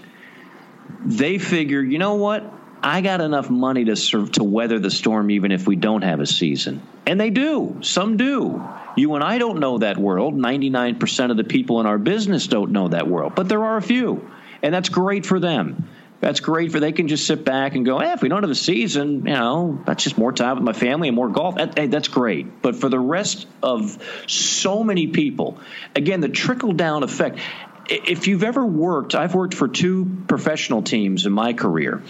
they 1.06 1.38
figure, 1.38 1.82
you 1.82 2.00
know 2.00 2.16
what? 2.16 2.52
I 2.82 3.02
got 3.02 3.22
enough 3.22 3.50
money 3.50 3.86
to 3.86 3.96
serve, 3.96 4.34
to 4.34 4.44
weather 4.44 4.80
the 4.80 4.92
storm, 4.92 5.32
even 5.32 5.52
if 5.52 5.68
we 5.68 5.76
don't 5.76 6.04
have 6.04 6.20
a 6.20 6.26
season. 6.26 6.82
And 7.08 7.20
they 7.20 7.30
do. 7.30 7.80
Some 7.82 8.18
do. 8.18 8.64
You 8.96 9.16
and 9.16 9.24
I 9.24 9.38
don't 9.38 9.60
know 9.60 9.80
that 9.80 9.98
world. 9.98 10.36
99% 10.36 11.32
of 11.32 11.38
the 11.38 11.44
people 11.44 11.80
in 11.80 11.86
our 11.86 11.98
business 11.98 12.48
don't 12.48 12.72
know 12.72 12.90
that 12.90 13.08
world, 13.08 13.34
but 13.36 13.50
there 13.50 13.64
are 13.64 13.78
a 13.78 13.82
few. 13.82 14.30
And 14.62 14.74
that's 14.74 14.90
great 14.90 15.26
for 15.26 15.40
them 15.40 15.88
that's 16.22 16.40
great 16.40 16.72
for 16.72 16.80
they 16.80 16.92
can 16.92 17.08
just 17.08 17.28
sit 17.28 17.44
back 17.44 17.76
and 17.76 17.86
go, 17.86 18.00
eh, 18.00 18.14
if 18.14 18.22
we 18.22 18.30
don't 18.30 18.44
have 18.44 18.50
a 18.50 18.56
season, 18.56 19.26
you 19.26 19.34
know, 19.34 19.82
that's 19.86 20.04
just 20.04 20.18
more 20.18 20.32
time 20.32 20.56
with 20.56 20.64
my 20.64 20.74
family 20.74 21.08
and 21.08 21.16
more 21.16 21.30
golf. 21.30 21.56
That, 21.56 21.78
hey, 21.78 21.88
that's 21.88 22.08
great. 22.08 22.62
But 22.62 22.76
for 22.78 22.90
the 22.90 23.00
rest 23.00 23.48
of 23.62 23.98
so 24.28 24.84
many 24.84 25.08
people, 25.08 25.60
again, 25.96 26.22
the 26.22 26.30
trickle 26.30 26.72
down 26.72 27.04
effect. 27.04 27.40
If 27.88 28.28
you've 28.28 28.44
ever 28.44 28.66
worked, 28.66 29.14
I've 29.14 29.36
worked 29.36 29.54
for 29.54 29.68
two 29.68 30.24
professional 30.28 30.82
teams 30.82 31.26
in 31.26 31.34
my 31.34 31.54
career. 31.54 32.02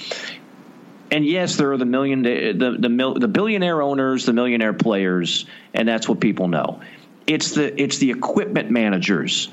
And 1.11 1.25
yes, 1.25 1.57
there 1.57 1.71
are 1.73 1.77
the 1.77 1.85
million, 1.85 2.23
the, 2.23 2.53
the, 2.53 3.19
the 3.19 3.27
billionaire 3.27 3.81
owners, 3.81 4.25
the 4.25 4.33
millionaire 4.33 4.73
players, 4.73 5.45
and 5.73 5.87
that's 5.87 6.07
what 6.07 6.19
people 6.19 6.47
know. 6.47 6.79
It's 7.27 7.51
the 7.51 7.81
it's 7.81 7.97
the 7.97 8.11
equipment 8.11 8.69
managers 8.69 9.49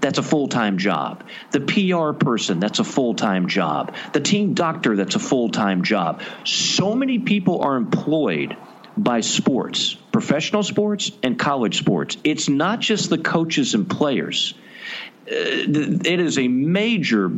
that's 0.00 0.18
a 0.18 0.22
full 0.22 0.48
time 0.48 0.78
job. 0.78 1.24
The 1.50 1.60
PR 1.60 2.12
person, 2.12 2.60
that's 2.60 2.78
a 2.78 2.84
full 2.84 3.14
time 3.14 3.48
job. 3.48 3.94
The 4.12 4.20
team 4.20 4.54
doctor, 4.54 4.96
that's 4.96 5.14
a 5.14 5.18
full 5.18 5.50
time 5.50 5.82
job. 5.82 6.22
So 6.44 6.94
many 6.94 7.18
people 7.18 7.62
are 7.62 7.76
employed 7.76 8.56
by 8.96 9.20
sports, 9.20 9.94
professional 10.12 10.62
sports 10.62 11.12
and 11.22 11.38
college 11.38 11.78
sports. 11.78 12.16
It's 12.24 12.48
not 12.48 12.80
just 12.80 13.10
the 13.10 13.18
coaches 13.18 13.74
and 13.74 13.88
players, 13.88 14.54
uh, 15.26 15.34
it 15.34 16.20
is 16.20 16.38
a 16.38 16.48
major, 16.48 17.30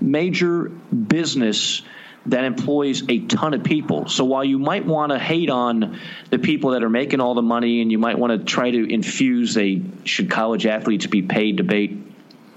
major 0.00 0.64
business 0.68 1.82
that 2.26 2.44
employs 2.44 3.02
a 3.08 3.20
ton 3.20 3.54
of 3.54 3.64
people. 3.64 4.08
So 4.08 4.24
while 4.24 4.44
you 4.44 4.58
might 4.58 4.86
want 4.86 5.12
to 5.12 5.18
hate 5.18 5.50
on 5.50 6.00
the 6.30 6.38
people 6.38 6.70
that 6.70 6.82
are 6.82 6.90
making 6.90 7.20
all 7.20 7.34
the 7.34 7.42
money 7.42 7.82
and 7.82 7.92
you 7.92 7.98
might 7.98 8.18
want 8.18 8.38
to 8.38 8.44
try 8.44 8.70
to 8.70 8.92
infuse 8.92 9.56
a 9.58 9.82
should 10.04 10.30
college 10.30 10.66
athletes 10.66 11.06
be 11.06 11.22
paid 11.22 11.56
debate 11.56 11.98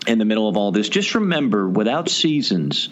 in 0.07 0.19
the 0.19 0.25
middle 0.25 0.47
of 0.47 0.55
all 0.55 0.71
this, 0.71 0.87
just 0.87 1.15
remember 1.15 1.67
without 1.67 2.07
seasons, 2.09 2.89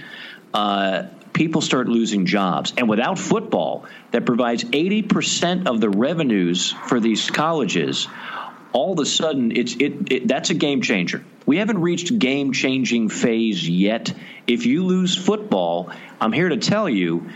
uh, 0.54 1.04
people 1.32 1.62
start 1.62 1.88
losing 1.88 2.26
jobs. 2.26 2.74
And 2.78 2.90
without 2.90 3.18
football, 3.18 3.86
that 4.12 4.26
provides 4.26 4.64
80% 4.64 5.68
of 5.68 5.80
the 5.80 5.90
revenues 5.90 6.72
for 6.72 7.00
these 7.00 7.30
colleges, 7.30 8.08
all 8.76 8.92
of 8.92 9.00
a 9.00 9.06
sudden, 9.06 9.56
it's, 9.56 9.74
it, 9.76 10.12
it 10.12 10.28
that's 10.28 10.50
a 10.50 10.54
game 10.54 10.82
changer. 10.82 11.24
We 11.46 11.58
haven't 11.58 11.80
reached 11.80 12.20
game 12.20 12.52
changing 12.52 13.08
phase 13.08 13.68
yet. 13.68 14.14
If 14.48 14.66
you 14.66 14.84
lose 14.84 15.16
football, 15.16 15.92
I'm 16.20 16.34
here 16.34 16.50
to 16.50 16.58
tell 16.58 16.90
you 16.90 17.30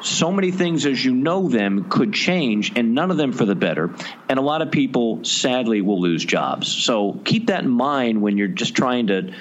so 0.00 0.32
many 0.32 0.52
things 0.52 0.86
as 0.86 1.04
you 1.04 1.14
know 1.14 1.48
them 1.48 1.90
could 1.90 2.14
change 2.14 2.72
and 2.76 2.94
none 2.94 3.10
of 3.10 3.18
them 3.18 3.32
for 3.32 3.44
the 3.44 3.54
better 3.54 3.94
and 4.28 4.38
a 4.38 4.42
lot 4.42 4.60
of 4.60 4.70
people 4.70 5.24
sadly 5.24 5.80
will 5.80 5.98
lose 5.98 6.22
jobs 6.22 6.68
so 6.68 7.18
keep 7.24 7.46
that 7.46 7.62
in 7.62 7.70
mind 7.70 8.20
when 8.20 8.36
you're 8.36 8.48
just 8.48 8.74
trying 8.74 9.06
to 9.06 9.32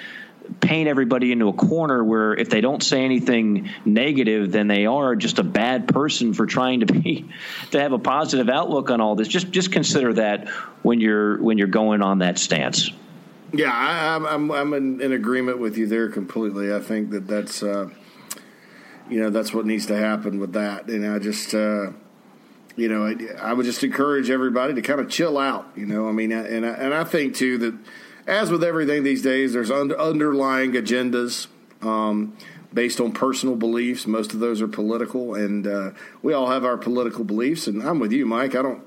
paint 0.60 0.90
everybody 0.90 1.32
into 1.32 1.48
a 1.48 1.54
corner 1.54 2.04
where 2.04 2.34
if 2.34 2.50
they 2.50 2.62
don't 2.62 2.84
say 2.84 3.04
anything 3.04 3.70
negative 3.86 4.52
then 4.52 4.68
they 4.68 4.86
are 4.86 5.16
just 5.16 5.40
a 5.40 5.44
bad 5.44 5.88
person 5.88 6.34
for 6.34 6.46
trying 6.46 6.82
to 6.82 6.86
be 6.86 7.30
to 7.72 7.80
have 7.80 7.94
a 7.94 8.00
positive 8.00 8.50
outlook 8.50 8.90
on 8.90 9.02
all 9.02 9.16
this 9.16 9.28
just 9.28 9.50
just 9.52 9.72
consider 9.72 10.14
that 10.14 10.50
when 10.82 11.00
you're 11.00 11.42
when 11.42 11.58
you're 11.58 11.68
going 11.68 12.02
on 12.02 12.20
that 12.20 12.38
stance 12.38 12.92
yeah, 13.54 13.72
I, 13.72 14.16
am 14.16 14.26
I'm 14.26 14.52
I'm 14.52 14.74
in, 14.74 15.00
in, 15.00 15.12
agreement 15.12 15.60
with 15.60 15.78
you 15.78 15.86
there 15.86 16.10
completely. 16.10 16.74
I 16.74 16.80
think 16.80 17.12
that 17.12 17.28
that's 17.28 17.62
uh, 17.62 17.90
you 19.08 19.22
know 19.22 19.30
that's 19.30 19.54
what 19.54 19.68
needs 19.68 19.86
to 19.88 19.96
happen 19.96 20.40
with 20.40 20.54
that, 20.54 20.88
and 20.88 21.06
I 21.06 21.20
just 21.20 21.54
uh, 21.54 21.92
you 22.76 22.90
know 22.90 23.06
I, 23.06 23.16
I, 23.40 23.54
would 23.54 23.66
just 23.66 23.84
encourage 23.84 24.32
everybody 24.32 24.74
to 24.74 24.82
kind 24.82 25.00
of 25.00 25.08
chill 25.08 25.38
out. 25.38 25.68
You 25.76 25.86
know, 25.86 26.10
I 26.10 26.12
mean, 26.12 26.32
and 26.32 26.66
I, 26.66 26.70
and 26.70 26.94
I 26.96 27.04
think 27.04 27.36
too 27.36 27.60
that 27.60 27.78
as 28.28 28.52
with 28.52 28.64
everything 28.64 29.04
these 29.04 29.22
days, 29.22 29.54
there's 29.54 29.72
under, 29.72 30.00
underlying 30.00 30.74
agendas. 30.74 31.48
Um, 31.82 32.38
based 32.74 33.00
on 33.00 33.12
personal 33.12 33.56
beliefs. 33.56 34.08
Most 34.08 34.34
of 34.34 34.40
those 34.40 34.62
are 34.62 34.68
political, 34.68 35.36
and 35.36 35.68
uh, 35.68 35.92
we 36.22 36.34
all 36.34 36.48
have 36.48 36.66
our 36.66 36.78
political 36.78 37.24
beliefs. 37.24 37.68
And 37.68 37.84
I'm 37.84 38.00
with 38.00 38.12
you, 38.12 38.26
Mike. 38.26 38.56
I 38.56 38.62
don't 38.62 38.82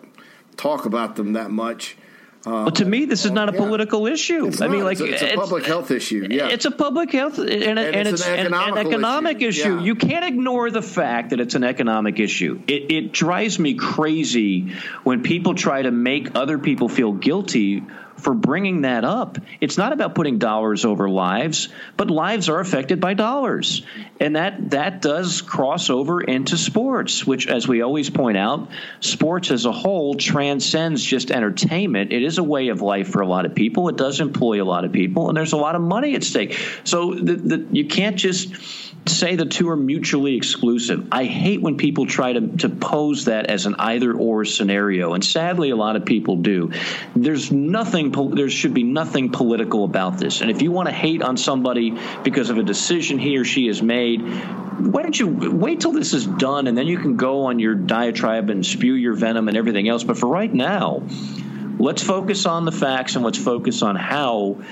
talk 0.57 0.87
about 0.87 1.17
them 1.17 1.35
that 1.35 1.51
much. 1.51 1.97
Uh, 2.45 2.63
well, 2.63 2.71
to 2.71 2.85
me, 2.85 3.07
this 3.07 3.25
is 3.25 3.33
not 3.33 3.49
a 3.49 3.53
yeah. 3.53 3.59
political 3.59 4.07
issue. 4.07 4.47
It's 4.47 4.61
I 4.61 4.67
not. 4.67 4.73
mean, 4.73 4.85
like 4.85 5.01
it's 5.01 5.21
a, 5.21 5.25
it's 5.25 5.35
a 5.35 5.37
public 5.37 5.67
health 5.67 5.91
issue. 5.91 6.29
Yeah, 6.31 6.49
it's 6.49 6.65
a 6.65 6.71
public 6.71 7.11
health 7.11 7.39
and, 7.39 7.51
and, 7.51 7.77
and 7.77 8.07
it's, 8.07 8.25
an, 8.25 8.55
an, 8.55 8.79
economic 8.79 9.39
issue. 9.39 9.49
issue. 9.49 9.77
Yeah. 9.79 9.83
You 9.83 9.95
can't 9.97 10.25
ignore 10.25 10.71
the 10.71 10.83
fact 10.83 11.31
that 11.31 11.41
it's 11.41 11.57
an 11.57 11.65
economic 11.65 12.21
issue. 12.21 12.63
It, 12.69 12.93
it 12.93 13.13
drives 13.13 13.59
me 13.59 13.75
crazy 13.75 14.75
when 15.03 15.25
people 15.25 15.57
try 15.57 15.83
to 15.83 15.91
make 15.91 16.37
other 16.37 16.59
people 16.59 16.89
feel 16.89 17.13
guilty 17.13 17.83
for 18.19 18.35
bringing 18.35 18.83
that 18.83 19.05
up. 19.05 19.39
It's 19.61 19.79
not 19.79 19.93
about 19.93 20.15
putting 20.15 20.39
dollars 20.39 20.85
over 20.85 21.09
lives, 21.09 21.69
but 21.97 22.11
lives 22.11 22.49
are 22.49 22.61
affected 22.61 23.01
by 23.01 23.15
dollars. 23.15 23.83
And 24.21 24.37
that 24.37 24.71
that 24.71 25.03
does 25.03 25.43
cross 25.43 25.91
over 25.91 26.21
into 26.21 26.57
sports, 26.57 27.27
which 27.27 27.47
as 27.47 27.69
we 27.69 27.83
always 27.83 28.11
point 28.11 28.37
out, 28.37 28.69
sports 29.01 29.51
as 29.51 29.65
a 29.67 29.73
whole 29.73 30.15
transcends 30.15 31.03
just 31.03 31.31
entertainment. 31.31 32.13
It 32.13 32.23
is 32.23 32.39
a 32.39 32.45
way 32.45 32.69
of 32.69 32.83
life 32.83 33.09
for 33.09 33.21
a 33.21 33.27
lot 33.27 33.47
of 33.47 33.55
people. 33.55 33.89
It 33.89 33.97
does 33.97 34.21
employ 34.21 34.63
a 34.63 34.65
lot 34.65 34.85
of 34.85 34.93
people 34.93 35.29
and 35.29 35.37
there's 35.37 35.53
a 35.53 35.57
lot 35.59 35.75
of 35.75 35.83
money 35.83 36.15
at 36.15 36.25
stake. 36.25 36.59
So 36.85 37.15
the, 37.15 37.35
the, 37.35 37.67
you 37.71 37.87
can't 37.87 38.17
just 38.17 38.86
say 39.09 39.37
the 39.37 39.47
two 39.47 39.69
are 39.71 39.77
mutually 39.77 40.37
exclusive. 40.37 41.09
I 41.13 41.25
hate 41.25 41.61
when 41.61 41.77
people 41.77 42.07
try 42.07 42.33
to, 42.33 42.57
to 42.59 42.69
pose 42.69 43.27
that 43.27 43.47
as 43.47 43.67
an 43.67 43.77
either 43.79 44.13
or 44.13 44.45
scenario, 44.45 45.15
and 45.15 45.25
sadly, 45.25 45.71
a 45.71 45.77
lot 45.77 45.97
of 45.97 46.05
people 46.05 46.37
do. 46.37 46.73
There's 47.15 47.51
nothing, 47.53 48.13
there 48.35 48.51
should 48.51 48.75
be 48.75 48.83
nothing 48.83 49.31
political 49.31 49.85
about 49.85 50.19
this. 50.19 50.41
And 50.41 50.51
if 50.51 50.63
you 50.63 50.73
want 50.73 50.89
to 50.89 50.95
hate 50.95 51.23
on 51.23 51.37
somebody 51.37 51.99
because 52.23 52.51
of 52.51 52.59
a 52.59 52.63
decision 52.63 53.19
he 53.19 53.39
or 53.39 53.45
she 53.45 53.67
has 53.67 53.83
made, 53.83 54.21
why 54.21 55.03
don't 55.03 55.19
you 55.19 55.29
wait 55.29 55.81
till 55.81 55.93
this 55.93 56.13
is 56.13 56.27
done 56.27 56.67
and 56.67 56.77
then 56.77 56.87
you 56.87 56.99
can 56.99 57.17
go 57.17 57.47
on 57.47 57.59
your 57.59 57.75
diatribe 57.75 58.51
and 58.51 58.65
spew 58.65 58.95
your 58.95 59.15
venom 59.15 59.49
and 59.49 59.57
everything 59.57 59.89
else? 59.89 60.05
But 60.05 60.19
for 60.19 60.29
right 60.29 60.53
now, 60.53 61.03
let's 61.79 62.03
focus 62.03 62.47
on 62.47 62.65
the 62.65 62.73
facts 62.73 63.17
and 63.17 63.25
let's 63.25 63.39
focus 63.39 63.83
on 63.83 63.97
how 63.97 64.63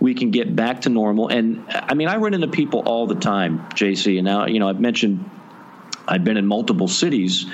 we 0.00 0.14
can 0.14 0.30
get 0.30 0.54
back 0.56 0.82
to 0.82 0.88
normal. 0.88 1.28
And 1.28 1.64
I 1.68 1.94
mean, 1.94 2.08
I 2.08 2.16
run 2.16 2.34
into 2.34 2.48
people 2.48 2.80
all 2.80 3.06
the 3.06 3.14
time, 3.14 3.60
JC. 3.74 4.16
And 4.16 4.24
now, 4.24 4.46
you 4.46 4.58
know, 4.58 4.68
I've 4.68 4.80
mentioned 4.80 5.30
I've 6.08 6.24
been 6.24 6.36
in 6.36 6.46
multiple 6.46 6.88
cities 6.88 7.46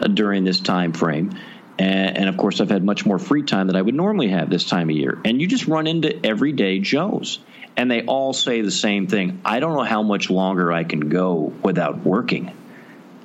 uh, 0.00 0.06
during 0.06 0.44
this 0.44 0.60
time 0.60 0.92
frame. 0.92 1.36
And, 1.78 2.18
and, 2.18 2.28
of 2.28 2.36
course, 2.36 2.60
I've 2.60 2.70
had 2.70 2.82
much 2.82 3.06
more 3.06 3.20
free 3.20 3.44
time 3.44 3.68
than 3.68 3.76
I 3.76 3.82
would 3.82 3.94
normally 3.94 4.28
have 4.28 4.50
this 4.50 4.64
time 4.64 4.90
of 4.90 4.96
year. 4.96 5.16
And 5.24 5.40
you 5.40 5.46
just 5.46 5.68
run 5.68 5.86
into 5.86 6.26
everyday 6.26 6.80
Joes, 6.80 7.38
and 7.76 7.88
they 7.88 8.02
all 8.02 8.32
say 8.32 8.62
the 8.62 8.72
same 8.72 9.06
thing 9.06 9.40
I 9.44 9.60
don't 9.60 9.76
know 9.76 9.84
how 9.84 10.02
much 10.02 10.28
longer 10.28 10.72
I 10.72 10.82
can 10.82 11.08
go 11.08 11.52
without 11.62 12.04
working. 12.04 12.52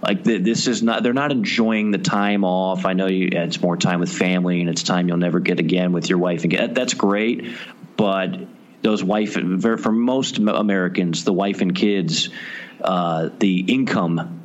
Like 0.04 0.24
this 0.24 0.68
is 0.68 0.84
not, 0.84 1.02
they're 1.02 1.14
not 1.14 1.32
enjoying 1.32 1.92
the 1.92 1.98
time 1.98 2.44
off. 2.44 2.86
I 2.86 2.92
know 2.92 3.08
you, 3.08 3.30
it's 3.32 3.62
more 3.62 3.78
time 3.78 4.02
with 4.02 4.12
family 4.12 4.60
and 4.60 4.70
it's 4.70 4.84
time 4.84 5.08
you'll 5.08 5.16
never 5.16 5.40
get 5.40 5.60
again 5.60 5.94
with 5.94 6.10
your 6.10 6.20
wife. 6.20 6.42
And 6.42 6.52
get, 6.52 6.76
that's 6.76 6.94
great. 6.94 7.56
But 7.96 8.38
those 8.84 9.04
wife 9.04 9.34
for 9.34 9.92
most 9.92 10.38
Americans, 10.38 11.24
the 11.24 11.34
wife 11.34 11.62
and 11.62 11.74
kids, 11.74 12.30
uh, 12.82 13.30
the 13.40 13.60
income 13.60 14.43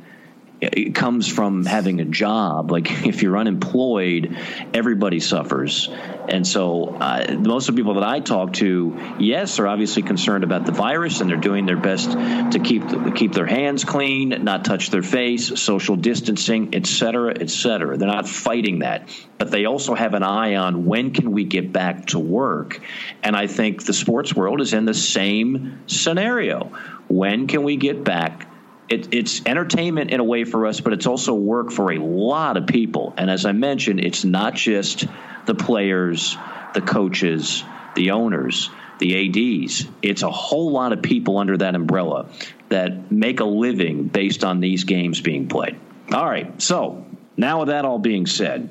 it 0.61 0.93
comes 0.93 1.27
from 1.27 1.65
having 1.65 2.01
a 2.01 2.05
job. 2.05 2.71
Like 2.71 3.05
if 3.07 3.23
you're 3.23 3.37
unemployed, 3.37 4.37
everybody 4.73 5.19
suffers. 5.19 5.89
And 6.27 6.45
so 6.45 6.95
uh, 6.95 7.37
most 7.39 7.69
of 7.69 7.75
the 7.75 7.79
people 7.79 7.95
that 7.95 8.03
I 8.03 8.19
talk 8.19 8.53
to, 8.53 9.15
yes, 9.19 9.57
are 9.59 9.67
obviously 9.67 10.03
concerned 10.03 10.43
about 10.43 10.65
the 10.65 10.71
virus 10.71 11.21
and 11.21 11.29
they're 11.29 11.37
doing 11.37 11.65
their 11.65 11.77
best 11.77 12.11
to 12.11 12.59
keep 12.63 12.83
keep 13.15 13.33
their 13.33 13.45
hands 13.45 13.83
clean, 13.85 14.29
not 14.43 14.65
touch 14.65 14.89
their 14.89 15.01
face, 15.01 15.59
social 15.59 15.95
distancing, 15.95 16.75
et 16.75 16.85
cetera, 16.85 17.33
et 17.39 17.49
cetera. 17.49 17.97
They're 17.97 18.07
not 18.07 18.27
fighting 18.27 18.79
that, 18.79 19.09
but 19.37 19.51
they 19.51 19.65
also 19.65 19.95
have 19.95 20.13
an 20.13 20.23
eye 20.23 20.55
on 20.55 20.85
when 20.85 21.11
can 21.11 21.31
we 21.31 21.45
get 21.45 21.71
back 21.71 22.07
to 22.07 22.19
work. 22.19 22.81
And 23.23 23.35
I 23.35 23.47
think 23.47 23.85
the 23.85 23.93
sports 23.93 24.35
world 24.35 24.61
is 24.61 24.73
in 24.73 24.85
the 24.85 24.93
same 24.93 25.83
scenario. 25.87 26.71
When 27.07 27.47
can 27.47 27.63
we 27.63 27.77
get 27.77 28.03
back 28.03 28.48
it, 28.89 29.13
it's 29.13 29.45
entertainment 29.45 30.11
in 30.11 30.19
a 30.19 30.23
way 30.23 30.43
for 30.43 30.65
us, 30.65 30.81
but 30.81 30.93
it's 30.93 31.05
also 31.05 31.33
work 31.33 31.71
for 31.71 31.91
a 31.91 31.99
lot 31.99 32.57
of 32.57 32.67
people. 32.67 33.13
And 33.17 33.29
as 33.29 33.45
I 33.45 33.51
mentioned, 33.51 34.03
it's 34.03 34.25
not 34.25 34.55
just 34.55 35.05
the 35.45 35.55
players, 35.55 36.37
the 36.73 36.81
coaches, 36.81 37.63
the 37.95 38.11
owners, 38.11 38.69
the 38.99 39.55
ADs. 39.65 39.85
It's 40.01 40.23
a 40.23 40.31
whole 40.31 40.71
lot 40.71 40.93
of 40.93 41.01
people 41.01 41.37
under 41.37 41.57
that 41.57 41.75
umbrella 41.75 42.27
that 42.69 43.11
make 43.11 43.39
a 43.39 43.45
living 43.45 44.07
based 44.07 44.43
on 44.43 44.59
these 44.59 44.83
games 44.83 45.21
being 45.21 45.47
played. 45.47 45.79
All 46.11 46.25
right, 46.25 46.61
so 46.61 47.05
now 47.37 47.59
with 47.59 47.69
that 47.69 47.85
all 47.85 47.99
being 47.99 48.25
said, 48.25 48.69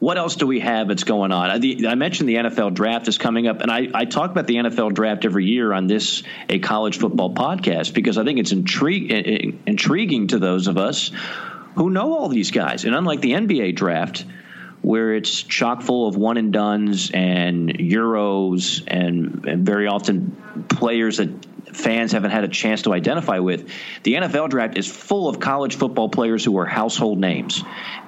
what 0.00 0.16
else 0.16 0.34
do 0.34 0.46
we 0.46 0.60
have 0.60 0.88
that's 0.88 1.04
going 1.04 1.30
on? 1.30 1.50
I, 1.50 1.88
I, 1.88 1.94
mentioned 1.94 2.28
the 2.28 2.36
NFL 2.36 2.72
draft 2.72 3.06
is 3.06 3.18
coming 3.18 3.46
up, 3.46 3.60
and 3.60 3.70
I, 3.70 3.88
I, 3.92 4.06
talk 4.06 4.30
about 4.30 4.46
the 4.46 4.56
NFL 4.56 4.94
draft 4.94 5.26
every 5.26 5.44
year 5.44 5.74
on 5.74 5.86
this 5.86 6.22
a 6.48 6.58
college 6.58 6.98
football 6.98 7.34
podcast 7.34 7.92
because 7.92 8.16
I 8.16 8.24
think 8.24 8.38
it's 8.38 8.52
intrig- 8.52 9.58
intriguing 9.66 10.28
to 10.28 10.38
those 10.38 10.68
of 10.68 10.78
us 10.78 11.10
who 11.76 11.90
know 11.90 12.14
all 12.14 12.30
these 12.30 12.50
guys. 12.50 12.86
And 12.86 12.94
unlike 12.94 13.20
the 13.20 13.32
NBA 13.32 13.76
draft, 13.76 14.24
where 14.80 15.14
it's 15.14 15.42
chock 15.42 15.82
full 15.82 16.08
of 16.08 16.16
one 16.16 16.38
and 16.38 16.50
duns 16.50 17.10
and 17.12 17.68
euros 17.68 18.82
and, 18.86 19.44
and 19.46 19.66
very 19.66 19.86
often 19.86 20.66
players 20.70 21.18
that 21.18 21.39
fans 21.72 22.12
haven't 22.12 22.30
had 22.30 22.44
a 22.44 22.48
chance 22.48 22.82
to 22.82 22.92
identify 22.92 23.38
with. 23.38 23.68
The 24.02 24.14
NFL 24.14 24.50
draft 24.50 24.78
is 24.78 24.86
full 24.86 25.28
of 25.28 25.40
college 25.40 25.76
football 25.76 26.08
players 26.08 26.44
who 26.44 26.58
are 26.58 26.66
household 26.66 27.18
names. 27.18 27.62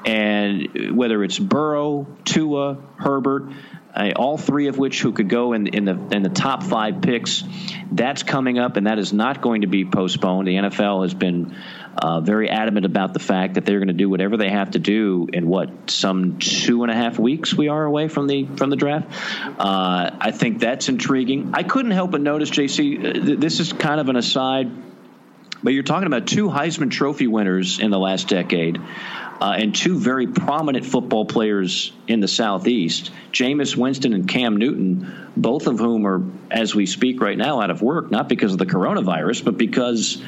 And 0.05 0.97
whether 0.97 1.23
it's 1.23 1.39
Burrow, 1.39 2.07
Tua, 2.25 2.79
Herbert, 2.97 3.51
uh, 3.95 4.13
all 4.17 4.39
three 4.39 4.69
of 4.69 4.79
which 4.79 5.03
who 5.03 5.13
could 5.13 5.29
go 5.29 5.53
in, 5.53 5.67
in 5.67 5.85
the 5.85 5.99
in 6.13 6.23
the 6.23 6.31
top 6.31 6.63
five 6.63 7.03
picks, 7.03 7.45
that's 7.91 8.23
coming 8.23 8.59
up, 8.59 8.77
and 8.77 8.87
that 8.87 8.99
is 8.99 9.13
not 9.13 9.43
going 9.43 9.61
to 9.61 9.67
be 9.67 9.85
postponed. 9.85 10.49
The 10.49 10.55
NFL 10.55 11.03
has 11.03 11.13
been 11.13 11.55
uh, 11.97 12.21
very 12.21 12.49
adamant 12.49 12.87
about 12.87 13.13
the 13.13 13.21
fact 13.21 13.55
that 13.55 13.67
they're 13.67 13.79
going 13.79 13.89
to 13.89 13.95
do 13.95 14.09
whatever 14.09 14.37
they 14.37 14.49
have 14.49 14.73
to 14.73 14.79
do 14.79 15.29
in 15.33 15.47
what 15.47 15.91
some 15.91 16.39
two 16.39 16.83
and 16.83 16.91
a 16.91 16.95
half 16.95 17.19
weeks 17.19 17.55
we 17.55 17.69
are 17.69 17.85
away 17.85 18.09
from 18.09 18.27
the 18.27 18.47
from 18.57 18.71
the 18.71 18.77
draft. 18.77 19.09
Uh, 19.59 20.11
I 20.19 20.31
think 20.31 20.61
that's 20.61 20.89
intriguing. 20.89 21.51
I 21.55 21.63
couldn't 21.63 21.91
help 21.91 22.13
but 22.13 22.21
notice, 22.21 22.51
JC. 22.51 22.99
Uh, 22.99 23.13
th- 23.13 23.39
this 23.39 23.61
is 23.61 23.73
kind 23.73 24.01
of 24.01 24.09
an 24.09 24.17
aside, 24.17 24.71
but 25.63 25.75
you're 25.75 25.83
talking 25.83 26.07
about 26.07 26.27
two 26.27 26.49
Heisman 26.49 26.91
Trophy 26.91 27.27
winners 27.27 27.79
in 27.79 27.91
the 27.91 27.99
last 27.99 28.29
decade. 28.29 28.81
Uh, 29.41 29.57
and 29.59 29.75
two 29.75 29.99
very 29.99 30.29
prominent 30.29 30.87
football 30.87 31.25
players 31.25 31.93
in 32.07 32.21
the 32.21 32.29
Southeast, 32.29 33.11
Jameis 33.33 33.77
Winston 33.77 34.13
and 34.13 34.29
Cam 34.29 34.57
Newton, 34.57 35.13
both 35.37 35.67
of 35.67 35.81
whom 35.81 36.07
are, 36.07 36.23
as 36.49 36.77
we 36.77 36.87
speak 36.87 37.21
right 37.21 37.37
now, 37.37 37.61
out 37.61 37.71
of 37.71 37.83
work, 37.83 38.09
not 38.09 38.29
because 38.29 38.53
of 38.53 38.59
the 38.59 38.67
coronavirus, 38.67 39.45
but 39.45 39.59
because 39.59 40.23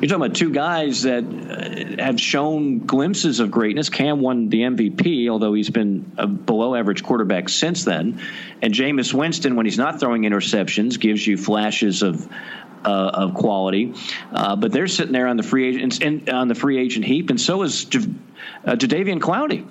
You're 0.00 0.06
talking 0.06 0.26
about 0.26 0.36
two 0.36 0.52
guys 0.52 1.02
that 1.02 1.24
uh, 1.24 2.02
have 2.04 2.20
shown 2.20 2.86
glimpses 2.86 3.40
of 3.40 3.50
greatness. 3.50 3.88
Cam 3.88 4.20
won 4.20 4.48
the 4.48 4.60
MVP, 4.60 5.28
although 5.28 5.54
he's 5.54 5.70
been 5.70 6.12
a 6.16 6.28
below 6.28 6.76
average 6.76 7.02
quarterback 7.02 7.48
since 7.48 7.84
then. 7.84 8.22
And 8.62 8.72
Jameis 8.72 9.12
Winston, 9.12 9.56
when 9.56 9.66
he's 9.66 9.76
not 9.76 9.98
throwing 9.98 10.22
interceptions, 10.22 11.00
gives 11.00 11.26
you 11.26 11.36
flashes 11.36 12.02
of 12.02 12.28
uh, 12.84 12.88
of 13.12 13.34
quality. 13.34 13.92
Uh, 14.32 14.54
but 14.54 14.70
they're 14.70 14.86
sitting 14.86 15.12
there 15.12 15.26
on 15.26 15.36
the 15.36 15.42
free 15.42 15.68
agent 15.68 16.00
in, 16.00 16.28
on 16.28 16.46
the 16.46 16.54
free 16.54 16.78
agent 16.78 17.04
heap, 17.04 17.30
and 17.30 17.40
so 17.40 17.62
is 17.62 17.84
J- 17.86 17.98
uh, 18.64 18.76
Jadeveon 18.76 19.18
Clowney, 19.18 19.68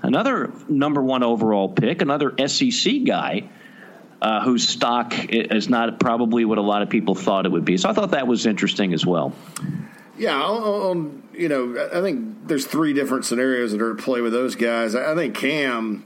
another 0.00 0.54
number 0.70 1.02
one 1.02 1.22
overall 1.22 1.68
pick, 1.68 2.00
another 2.00 2.34
SEC 2.48 3.04
guy. 3.04 3.50
Uh, 4.26 4.40
whose 4.40 4.66
stock 4.66 5.14
is 5.28 5.68
not 5.68 6.00
probably 6.00 6.44
what 6.44 6.58
a 6.58 6.60
lot 6.60 6.82
of 6.82 6.90
people 6.90 7.14
thought 7.14 7.46
it 7.46 7.52
would 7.52 7.64
be. 7.64 7.76
So 7.76 7.88
I 7.88 7.92
thought 7.92 8.10
that 8.10 8.26
was 8.26 8.44
interesting 8.44 8.92
as 8.92 9.06
well. 9.06 9.32
Yeah, 10.18 10.42
on, 10.42 11.22
you 11.32 11.48
know, 11.48 11.88
I 11.94 12.00
think 12.00 12.48
there's 12.48 12.66
three 12.66 12.92
different 12.92 13.24
scenarios 13.24 13.70
that 13.70 13.80
are 13.80 13.92
at 13.92 13.98
play 13.98 14.22
with 14.22 14.32
those 14.32 14.56
guys. 14.56 14.96
I 14.96 15.14
think 15.14 15.36
Cam, 15.36 16.04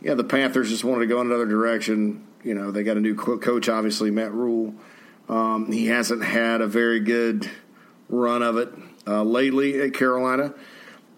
yeah, 0.00 0.14
the 0.14 0.24
Panthers 0.24 0.70
just 0.70 0.82
wanted 0.82 1.00
to 1.00 1.06
go 1.08 1.20
in 1.20 1.26
another 1.26 1.44
direction. 1.44 2.26
You 2.42 2.54
know, 2.54 2.70
they 2.70 2.82
got 2.82 2.96
a 2.96 3.00
new 3.00 3.14
coach, 3.14 3.68
obviously 3.68 4.10
Matt 4.10 4.32
Rhule. 4.32 4.72
Um, 5.28 5.70
he 5.70 5.88
hasn't 5.88 6.24
had 6.24 6.62
a 6.62 6.66
very 6.66 7.00
good 7.00 7.50
run 8.08 8.40
of 8.40 8.56
it 8.56 8.72
uh, 9.06 9.24
lately 9.24 9.78
at 9.82 9.92
Carolina. 9.92 10.54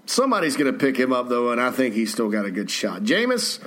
Somebody's 0.07 0.57
going 0.57 0.73
to 0.73 0.77
pick 0.77 0.97
him 0.97 1.13
up 1.13 1.29
though, 1.29 1.53
and 1.53 1.61
I 1.61 1.71
think 1.71 1.95
he's 1.95 2.11
still 2.11 2.29
got 2.29 2.45
a 2.45 2.51
good 2.51 2.73
shot. 2.73 3.03
Jameis 3.03 3.61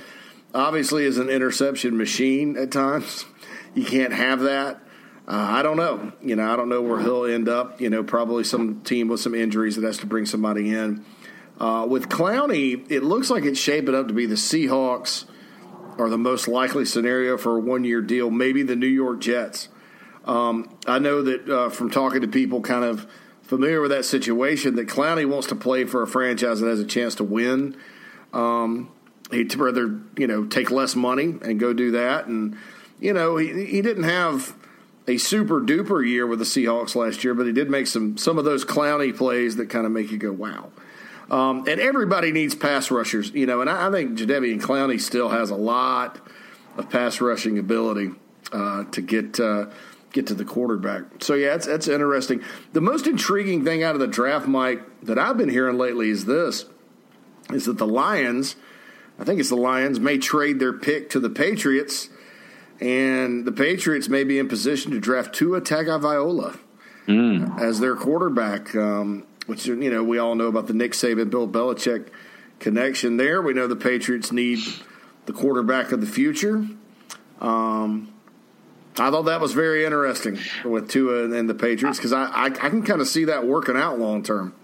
obviously 0.54 1.04
is 1.04 1.18
an 1.18 1.28
interception 1.28 1.96
machine 1.96 2.56
at 2.56 2.70
times. 2.70 3.24
You 3.74 3.86
can't 3.86 4.12
have 4.12 4.40
that. 4.40 4.82
Uh, 5.26 5.30
I 5.30 5.62
don't 5.62 5.78
know. 5.78 6.12
You 6.20 6.36
know, 6.36 6.52
I 6.52 6.56
don't 6.56 6.68
know 6.68 6.82
where 6.82 7.00
he'll 7.00 7.24
end 7.24 7.48
up. 7.48 7.80
You 7.80 7.88
know, 7.88 8.04
probably 8.04 8.44
some 8.44 8.82
team 8.82 9.08
with 9.08 9.18
some 9.18 9.34
injuries 9.34 9.76
that 9.76 9.84
has 9.86 9.96
to 10.00 10.06
bring 10.06 10.26
somebody 10.26 10.74
in. 10.74 11.06
Uh, 11.58 11.86
with 11.88 12.10
Clowney, 12.10 12.84
it 12.90 13.02
looks 13.02 13.30
like 13.30 13.44
it's 13.44 13.58
shaping 13.58 13.94
up 13.94 14.08
to 14.08 14.12
be 14.12 14.26
the 14.26 14.34
Seahawks 14.34 15.24
are 15.98 16.08
the 16.08 16.18
most 16.18 16.48
likely 16.48 16.84
scenario 16.84 17.38
for 17.38 17.56
a 17.56 17.60
one 17.60 17.84
year 17.84 18.02
deal, 18.02 18.30
maybe 18.30 18.62
the 18.62 18.76
New 18.76 18.86
York 18.86 19.20
Jets. 19.20 19.68
Um, 20.24 20.68
I 20.86 20.98
know 20.98 21.22
that 21.22 21.48
uh, 21.48 21.70
from 21.70 21.90
talking 21.90 22.20
to 22.20 22.28
people 22.28 22.60
kind 22.60 22.84
of 22.84 23.06
familiar 23.42 23.80
with 23.80 23.90
that 23.90 24.04
situation, 24.04 24.76
that 24.76 24.88
Clowney 24.88 25.28
wants 25.28 25.48
to 25.48 25.54
play 25.54 25.84
for 25.84 26.02
a 26.02 26.06
franchise 26.06 26.60
that 26.60 26.68
has 26.68 26.80
a 26.80 26.86
chance 26.86 27.14
to 27.16 27.24
win. 27.24 27.76
Um, 28.32 28.90
he'd 29.32 29.54
rather 29.56 30.00
you 30.16 30.26
know 30.26 30.44
take 30.44 30.70
less 30.70 30.94
money 30.94 31.34
and 31.42 31.58
go 31.58 31.72
do 31.72 31.92
that, 31.92 32.26
and 32.26 32.56
you 33.00 33.12
know 33.12 33.36
he 33.36 33.66
he 33.66 33.82
didn't 33.82 34.04
have 34.04 34.54
a 35.08 35.16
super 35.18 35.60
duper 35.60 36.06
year 36.06 36.26
with 36.26 36.38
the 36.38 36.44
Seahawks 36.44 36.94
last 36.94 37.24
year, 37.24 37.34
but 37.34 37.46
he 37.46 37.52
did 37.52 37.70
make 37.70 37.86
some 37.86 38.16
some 38.16 38.38
of 38.38 38.44
those 38.44 38.64
Clowney 38.64 39.16
plays 39.16 39.56
that 39.56 39.68
kind 39.68 39.86
of 39.86 39.92
make 39.92 40.10
you 40.10 40.18
go 40.18 40.32
wow. 40.32 40.70
Um, 41.30 41.64
and 41.66 41.80
everybody 41.80 42.30
needs 42.30 42.54
pass 42.54 42.90
rushers, 42.90 43.30
you 43.30 43.46
know, 43.46 43.62
and 43.62 43.70
I, 43.70 43.88
I 43.88 43.90
think 43.90 44.20
and 44.20 44.28
Clowney 44.62 45.00
still 45.00 45.30
has 45.30 45.50
a 45.50 45.56
lot 45.56 46.20
of 46.76 46.90
pass 46.90 47.20
rushing 47.20 47.58
ability 47.58 48.10
uh, 48.52 48.84
to 48.84 49.00
get 49.00 49.40
uh, 49.40 49.66
get 50.12 50.26
to 50.26 50.34
the 50.34 50.44
quarterback. 50.44 51.04
So 51.20 51.34
yeah, 51.34 51.50
that's 51.50 51.66
that's 51.66 51.88
interesting. 51.88 52.42
The 52.72 52.80
most 52.80 53.06
intriguing 53.06 53.64
thing 53.64 53.82
out 53.82 53.94
of 53.94 54.00
the 54.00 54.06
draft, 54.06 54.46
Mike, 54.46 54.82
that 55.02 55.18
I've 55.18 55.38
been 55.38 55.48
hearing 55.48 55.78
lately 55.78 56.10
is 56.10 56.26
this: 56.26 56.66
is 57.50 57.64
that 57.64 57.78
the 57.78 57.86
Lions, 57.86 58.56
I 59.18 59.24
think 59.24 59.40
it's 59.40 59.50
the 59.50 59.56
Lions, 59.56 60.00
may 60.00 60.18
trade 60.18 60.58
their 60.58 60.72
pick 60.72 61.10
to 61.10 61.20
the 61.20 61.30
Patriots, 61.30 62.08
and 62.80 63.44
the 63.44 63.52
Patriots 63.52 64.08
may 64.08 64.24
be 64.24 64.38
in 64.38 64.48
position 64.48 64.90
to 64.92 65.00
draft 65.00 65.34
Tua 65.34 65.60
Tagovailoa 65.60 66.58
mm. 67.06 67.60
as 67.60 67.80
their 67.80 67.94
quarterback. 67.94 68.74
Um, 68.74 69.26
which 69.46 69.66
you 69.66 69.90
know 69.90 70.02
we 70.02 70.18
all 70.18 70.34
know 70.34 70.46
about 70.46 70.66
the 70.66 70.74
Nick 70.74 70.92
Saban, 70.92 71.30
Bill 71.30 71.48
Belichick 71.48 72.08
connection. 72.58 73.16
There, 73.16 73.42
we 73.42 73.52
know 73.52 73.66
the 73.66 73.76
Patriots 73.76 74.32
need 74.32 74.60
the 75.26 75.32
quarterback 75.32 75.92
of 75.92 76.00
the 76.00 76.06
future. 76.06 76.66
Um, 77.40 78.12
I 78.98 79.10
thought 79.10 79.22
that 79.22 79.40
was 79.40 79.52
very 79.52 79.84
interesting 79.84 80.38
with 80.64 80.90
Tua 80.90 81.24
and 81.32 81.48
the 81.48 81.54
Patriots 81.54 81.98
because 81.98 82.12
I, 82.12 82.24
I, 82.26 82.44
I 82.46 82.50
can 82.50 82.82
kind 82.82 83.00
of 83.00 83.08
see 83.08 83.24
that 83.24 83.46
working 83.46 83.76
out 83.76 83.98
long 83.98 84.22
term. 84.22 84.54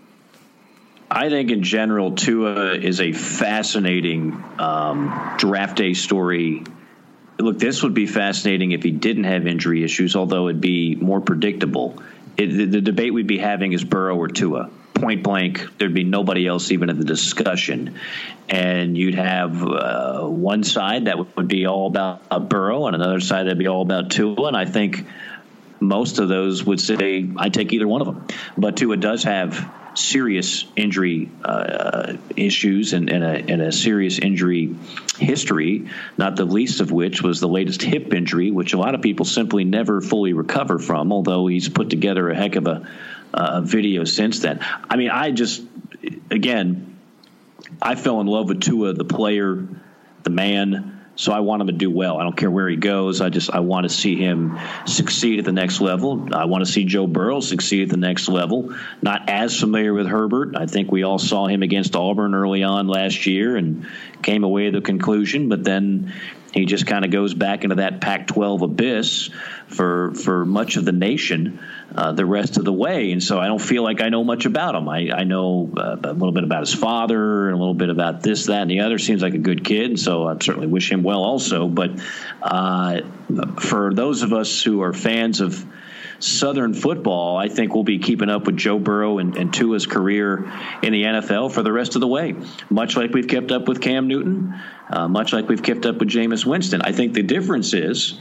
I 1.10 1.30
think 1.30 1.50
in 1.50 1.62
general, 1.62 2.12
Tua 2.12 2.74
is 2.74 3.00
a 3.00 3.12
fascinating 3.12 4.44
um, 4.58 5.34
draft 5.38 5.76
day 5.76 5.94
story. 5.94 6.64
Look, 7.38 7.58
this 7.58 7.82
would 7.82 7.94
be 7.94 8.06
fascinating 8.06 8.72
if 8.72 8.82
he 8.82 8.90
didn't 8.90 9.24
have 9.24 9.46
injury 9.46 9.84
issues, 9.84 10.16
although 10.16 10.48
it'd 10.48 10.60
be 10.60 10.96
more 10.96 11.20
predictable. 11.20 12.02
It, 12.36 12.48
the, 12.48 12.66
the 12.66 12.80
debate 12.80 13.14
we'd 13.14 13.26
be 13.26 13.38
having 13.38 13.72
is 13.72 13.84
Burrow 13.84 14.16
or 14.16 14.28
Tua 14.28 14.70
point 14.98 15.22
blank, 15.22 15.78
there'd 15.78 15.94
be 15.94 16.04
nobody 16.04 16.46
else 16.46 16.70
even 16.70 16.90
in 16.90 16.98
the 16.98 17.04
discussion. 17.04 17.94
And 18.48 18.96
you'd 18.96 19.14
have 19.14 19.62
uh, 19.62 20.22
one 20.24 20.64
side 20.64 21.06
that 21.06 21.36
would 21.36 21.48
be 21.48 21.66
all 21.66 21.86
about 21.86 22.22
uh, 22.30 22.38
Burrow 22.38 22.86
and 22.86 22.96
another 22.96 23.20
side 23.20 23.46
that'd 23.46 23.58
be 23.58 23.68
all 23.68 23.82
about 23.82 24.10
Tua. 24.10 24.48
And 24.48 24.56
I 24.56 24.64
think 24.64 25.06
most 25.80 26.18
of 26.18 26.28
those 26.28 26.64
would 26.64 26.80
say 26.80 27.28
I 27.36 27.48
take 27.48 27.72
either 27.72 27.86
one 27.86 28.00
of 28.00 28.06
them. 28.06 28.26
But 28.56 28.76
Tua 28.76 28.96
does 28.96 29.24
have 29.24 29.70
serious 29.98 30.64
injury 30.76 31.30
uh, 31.44 32.14
issues 32.36 32.92
and, 32.92 33.10
and, 33.10 33.24
a, 33.24 33.52
and, 33.52 33.60
a, 33.60 33.72
serious 33.72 34.18
injury 34.18 34.74
history, 35.18 35.88
not 36.16 36.36
the 36.36 36.44
least 36.44 36.80
of 36.80 36.92
which 36.92 37.20
was 37.22 37.40
the 37.40 37.48
latest 37.48 37.82
hip 37.82 38.14
injury, 38.14 38.50
which 38.50 38.74
a 38.74 38.78
lot 38.78 38.94
of 38.94 39.02
people 39.02 39.24
simply 39.24 39.64
never 39.64 40.00
fully 40.00 40.32
recover 40.32 40.78
from, 40.78 41.12
although 41.12 41.46
he's 41.46 41.68
put 41.68 41.90
together 41.90 42.30
a 42.30 42.36
heck 42.36 42.56
of 42.56 42.66
a 42.66 42.88
uh, 43.34 43.60
video 43.60 44.04
since 44.04 44.40
then. 44.40 44.60
I 44.88 44.96
mean, 44.96 45.10
I 45.10 45.32
just, 45.32 45.62
again, 46.30 46.96
I 47.82 47.94
fell 47.94 48.20
in 48.20 48.26
love 48.26 48.48
with 48.48 48.60
Tua, 48.60 48.94
the 48.94 49.04
player, 49.04 49.66
the 50.22 50.30
man. 50.30 50.97
So 51.18 51.32
I 51.32 51.40
want 51.40 51.60
him 51.60 51.66
to 51.66 51.72
do 51.72 51.90
well. 51.90 52.16
I 52.18 52.22
don't 52.22 52.36
care 52.36 52.50
where 52.50 52.68
he 52.68 52.76
goes. 52.76 53.20
I 53.20 53.28
just 53.28 53.50
I 53.50 53.58
want 53.58 53.88
to 53.88 53.88
see 53.88 54.14
him 54.14 54.56
succeed 54.86 55.40
at 55.40 55.44
the 55.44 55.52
next 55.52 55.80
level. 55.80 56.32
I 56.32 56.44
want 56.44 56.64
to 56.64 56.72
see 56.72 56.84
Joe 56.84 57.08
Burrow 57.08 57.40
succeed 57.40 57.82
at 57.82 57.88
the 57.88 57.96
next 57.96 58.28
level. 58.28 58.72
Not 59.02 59.28
as 59.28 59.58
familiar 59.58 59.92
with 59.92 60.06
Herbert. 60.06 60.54
I 60.56 60.66
think 60.66 60.92
we 60.92 61.02
all 61.02 61.18
saw 61.18 61.48
him 61.48 61.64
against 61.64 61.96
Auburn 61.96 62.36
early 62.36 62.62
on 62.62 62.86
last 62.86 63.26
year 63.26 63.56
and 63.56 63.88
came 64.22 64.44
away 64.44 64.66
with 64.66 64.74
the 64.74 64.80
conclusion. 64.80 65.48
But 65.48 65.64
then 65.64 66.14
he 66.52 66.64
just 66.64 66.86
kind 66.86 67.04
of 67.04 67.10
goes 67.10 67.34
back 67.34 67.64
into 67.64 67.76
that 67.76 68.00
Pac-12 68.00 68.62
abyss 68.62 69.30
for 69.66 70.14
for 70.14 70.46
much 70.46 70.76
of 70.76 70.84
the 70.84 70.92
nation 70.92 71.60
uh, 71.94 72.12
the 72.12 72.24
rest 72.24 72.56
of 72.56 72.64
the 72.64 72.72
way. 72.72 73.12
And 73.12 73.22
so 73.22 73.38
I 73.38 73.46
don't 73.46 73.60
feel 73.60 73.82
like 73.82 74.00
I 74.00 74.08
know 74.08 74.24
much 74.24 74.46
about 74.46 74.74
him. 74.74 74.88
I, 74.88 75.10
I 75.10 75.24
know 75.24 75.70
uh, 75.76 75.96
a 76.02 76.12
little 76.12 76.32
bit 76.32 76.44
about 76.44 76.60
his 76.60 76.74
father 76.74 77.48
and 77.48 77.54
a 77.54 77.58
little 77.58 77.74
bit 77.74 77.90
about 77.90 78.22
this, 78.22 78.46
that, 78.46 78.62
and 78.62 78.70
the 78.70 78.80
other. 78.80 78.98
Seems 78.98 79.22
like 79.22 79.34
a 79.34 79.38
good 79.38 79.64
kid, 79.64 79.98
so 79.98 80.26
I 80.26 80.36
certainly 80.40 80.68
wish 80.68 80.90
him 80.90 81.02
well 81.02 81.22
also. 81.22 81.68
But 81.68 81.90
uh, 82.42 83.02
for 83.60 83.92
those 83.92 84.22
of 84.22 84.32
us 84.32 84.62
who 84.62 84.82
are 84.82 84.92
fans 84.92 85.40
of 85.40 85.64
Southern 86.20 86.74
football, 86.74 87.36
I 87.36 87.48
think 87.48 87.74
we'll 87.74 87.84
be 87.84 87.98
keeping 87.98 88.28
up 88.28 88.46
with 88.46 88.56
Joe 88.56 88.78
Burrow 88.78 89.18
and, 89.18 89.36
and 89.36 89.52
Tua's 89.52 89.86
career 89.86 90.50
in 90.82 90.92
the 90.92 91.04
NFL 91.04 91.52
for 91.52 91.62
the 91.62 91.72
rest 91.72 91.94
of 91.94 92.00
the 92.00 92.08
way, 92.08 92.34
much 92.70 92.96
like 92.96 93.12
we've 93.12 93.28
kept 93.28 93.52
up 93.52 93.68
with 93.68 93.80
Cam 93.80 94.08
Newton, 94.08 94.54
uh, 94.90 95.06
much 95.08 95.32
like 95.32 95.48
we've 95.48 95.62
kept 95.62 95.86
up 95.86 95.98
with 95.98 96.08
Jameis 96.08 96.44
Winston. 96.44 96.82
I 96.82 96.92
think 96.92 97.14
the 97.14 97.22
difference 97.22 97.72
is 97.72 98.18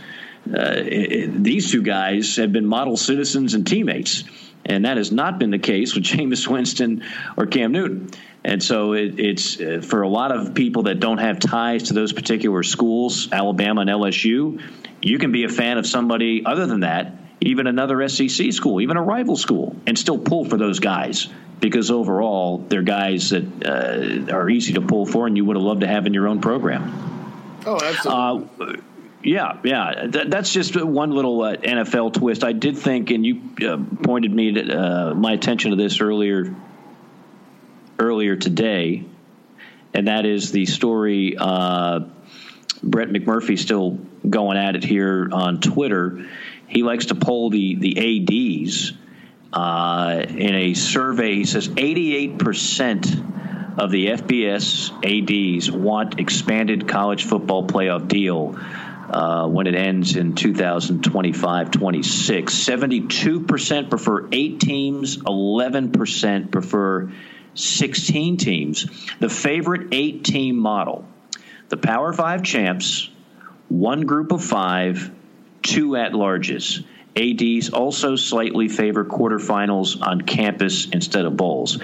uh, 0.48 0.74
it, 0.86 1.44
these 1.44 1.72
two 1.72 1.82
guys 1.82 2.36
have 2.36 2.52
been 2.52 2.66
model 2.66 2.98
citizens 2.98 3.54
and 3.54 3.66
teammates. 3.66 4.24
And 4.66 4.84
that 4.86 4.98
has 4.98 5.12
not 5.12 5.40
been 5.40 5.50
the 5.50 5.60
case 5.60 5.96
with 5.96 6.04
Jameis 6.06 6.48
Winston 6.48 7.04
or 7.36 7.46
Cam 7.46 7.72
Newton. 7.72 8.10
And 8.44 8.62
so 8.62 8.94
it, 8.94 9.20
it's 9.20 9.60
uh, 9.60 9.82
for 9.84 10.04
a 10.04 10.10
lot 10.10 10.32
of 10.32 10.54
people 10.54 10.84
that 10.84 11.00
don't 11.00 11.18
have 11.18 11.40
ties 11.40 11.84
to 11.84 11.94
those 11.94 12.14
particular 12.14 12.64
schools, 12.64 13.30
Alabama 13.32 13.82
and 13.82 13.90
LSU, 13.90 14.62
you 15.02 15.20
can 15.20 15.32
be 15.32 15.44
a 15.44 15.50
fan 15.50 15.78
of 15.78 15.86
somebody 15.86 16.46
other 16.46 16.66
than 16.66 16.82
that, 16.82 17.14
even 17.42 17.68
another 17.68 18.08
SEC 18.08 18.52
school, 18.52 18.82
even 18.82 18.98
a 18.98 19.02
rival 19.02 19.36
school, 19.36 19.76
and 19.86 19.98
still 19.98 20.18
pull 20.18 20.46
for 20.46 20.58
those 20.58 20.80
guys 20.80 21.28
because 21.60 21.90
overall 21.92 22.60
they're 22.60 22.82
guys 22.84 23.32
that 23.32 23.66
uh, 23.66 24.34
are 24.34 24.50
easy 24.50 24.74
to 24.74 24.82
pull 24.82 25.06
for 25.06 25.28
and 25.28 25.36
you 25.38 25.46
would 25.46 25.56
have 25.56 25.64
loved 25.64 25.82
to 25.82 25.88
have 25.88 26.06
in 26.06 26.14
your 26.14 26.28
own 26.28 26.42
program. 26.42 27.60
Oh, 27.66 27.80
absolutely. 27.82 28.76
Uh, 28.76 28.82
yeah, 29.24 29.58
yeah. 29.64 30.06
That, 30.08 30.30
that's 30.30 30.54
just 30.54 30.82
one 30.82 31.12
little 31.12 31.42
uh, 31.42 31.56
NFL 31.56 32.14
twist. 32.14 32.44
I 32.44 32.54
did 32.54 32.78
think, 32.78 33.12
and 33.12 33.26
you 33.26 33.42
uh, 33.68 33.78
pointed 34.04 34.34
me 34.34 34.54
to, 34.54 34.80
uh, 34.80 35.14
my 35.16 35.34
attention 35.34 35.72
to 35.72 35.78
this 35.78 36.00
earlier 36.00 36.56
earlier 38.00 38.36
today, 38.36 39.04
and 39.94 40.08
that 40.08 40.26
is 40.26 40.52
the 40.52 40.66
story. 40.66 41.36
Uh, 41.38 42.02
Brett 42.84 43.10
McMurphy 43.10 43.58
still 43.58 43.98
going 44.30 44.58
at 44.58 44.76
it 44.76 44.84
here 44.84 45.30
on 45.32 45.62
Twitter. 45.62 46.28
He 46.68 46.84
likes 46.84 47.08
to 47.08 47.16
poll 47.16 47.50
the 47.50 47.76
the 47.76 48.64
ADs. 48.66 48.94
Uh, 49.54 50.26
in 50.28 50.54
a 50.54 50.74
survey, 50.74 51.36
he 51.36 51.46
says 51.46 51.70
88 51.76 52.38
percent 52.38 53.08
of 53.78 53.92
the 53.92 54.08
FBS 54.08 54.92
ADs 55.04 55.72
want 55.72 56.20
expanded 56.20 56.88
college 56.88 57.26
football 57.26 57.66
playoff 57.66 58.08
deal 58.08 58.58
uh, 59.10 59.48
when 59.48 59.68
it 59.68 59.76
ends 59.76 60.16
in 60.16 60.36
2025 60.36 61.72
26. 61.72 62.54
72% 62.54 63.90
prefer 63.90 64.28
eight 64.32 64.60
teams, 64.60 65.18
11% 65.18 66.52
prefer 66.52 67.12
16 67.54 68.38
teams. 68.38 68.88
The 69.20 69.30
favorite 69.30 69.90
eight 69.94 70.24
team 70.24 70.58
model 70.58 71.06
the 71.70 71.78
Power 71.78 72.14
Five 72.14 72.44
champs, 72.44 73.10
one 73.68 74.02
group 74.02 74.32
of 74.32 74.44
five, 74.44 75.12
two 75.68 75.96
at 75.96 76.14
larges. 76.14 76.84
ADs 77.16 77.70
also 77.70 78.16
slightly 78.16 78.68
favor 78.70 79.04
quarterfinals 79.04 80.02
on 80.02 80.22
campus 80.22 80.88
instead 80.90 81.26
of 81.26 81.36
bowls. 81.36 81.80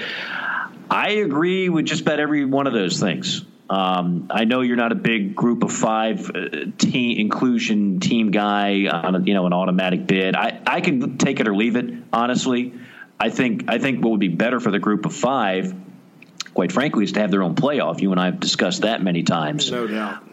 I 0.90 1.10
agree 1.10 1.70
with 1.70 1.86
just 1.86 2.02
about 2.02 2.20
every 2.20 2.46
one 2.46 2.68
of 2.68 2.74
those 2.74 3.00
things. 3.00 3.44
Um, 3.70 4.28
I 4.30 4.46
know 4.46 4.62
you're 4.62 4.78
not 4.78 4.92
a 4.92 4.96
big 4.96 5.36
group 5.36 5.64
of 5.64 5.72
five 5.72 6.30
uh, 6.30 6.50
team 6.78 7.18
inclusion 7.18 8.00
team 8.00 8.30
guy 8.30 8.88
on 8.88 9.16
a, 9.16 9.22
you 9.22 9.34
know 9.34 9.48
an 9.48 9.54
automatic 9.54 10.06
bid. 10.06 10.36
I, 10.36 10.62
I 10.68 10.82
can 10.82 11.18
take 11.18 11.40
it 11.40 11.48
or 11.48 11.56
leave 11.56 11.76
it. 11.78 11.92
Honestly, 12.12 12.74
I 13.20 13.30
think 13.30 13.70
I 13.70 13.80
think 13.80 14.04
what 14.04 14.12
would 14.12 14.20
be 14.20 14.28
better 14.28 14.60
for 14.60 14.70
the 14.70 14.80
group 14.80 15.06
of 15.06 15.16
five, 15.16 15.74
quite 16.54 16.72
frankly, 16.72 17.06
is 17.06 17.14
to 17.14 17.22
have 17.22 17.32
their 17.32 17.42
own 17.42 17.56
playoff. 17.56 18.02
You 18.02 18.12
and 18.12 18.20
I 18.20 18.26
have 18.26 18.40
discussed 18.40 18.82
that 18.82 19.02
many 19.02 19.24
times. 19.24 19.72
No 19.72 19.88
doubt. 19.88 20.24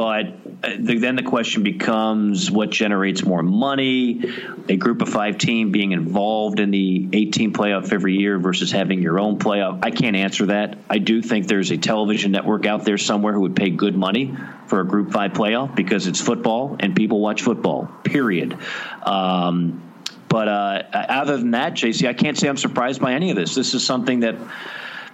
But 0.00 0.28
uh, 0.64 0.76
then 0.78 1.16
the 1.16 1.22
question 1.22 1.62
becomes 1.62 2.50
what 2.50 2.70
generates 2.70 3.22
more 3.22 3.42
money? 3.42 4.32
A 4.66 4.76
group 4.76 5.02
of 5.02 5.10
five 5.10 5.36
team 5.36 5.72
being 5.72 5.92
involved 5.92 6.58
in 6.58 6.70
the 6.70 7.06
18 7.12 7.52
playoff 7.52 7.92
every 7.92 8.16
year 8.16 8.38
versus 8.38 8.72
having 8.72 9.02
your 9.02 9.20
own 9.20 9.38
playoff? 9.38 9.80
I 9.82 9.90
can't 9.90 10.16
answer 10.16 10.46
that. 10.46 10.78
I 10.88 10.96
do 10.96 11.20
think 11.20 11.48
there's 11.48 11.70
a 11.70 11.76
television 11.76 12.32
network 12.32 12.64
out 12.64 12.86
there 12.86 12.96
somewhere 12.96 13.34
who 13.34 13.42
would 13.42 13.54
pay 13.54 13.68
good 13.68 13.94
money 13.94 14.34
for 14.68 14.80
a 14.80 14.86
group 14.86 15.12
five 15.12 15.34
playoff 15.34 15.76
because 15.76 16.06
it's 16.06 16.18
football 16.18 16.78
and 16.80 16.96
people 16.96 17.20
watch 17.20 17.42
football, 17.42 17.84
period. 18.02 18.56
Um, 19.02 19.82
but 20.30 20.48
uh, 20.48 20.82
other 20.94 21.36
than 21.36 21.50
that, 21.50 21.74
JC, 21.74 22.08
I 22.08 22.14
can't 22.14 22.38
say 22.38 22.48
I'm 22.48 22.56
surprised 22.56 23.02
by 23.02 23.12
any 23.12 23.28
of 23.28 23.36
this. 23.36 23.54
This 23.54 23.74
is 23.74 23.84
something 23.84 24.20
that 24.20 24.36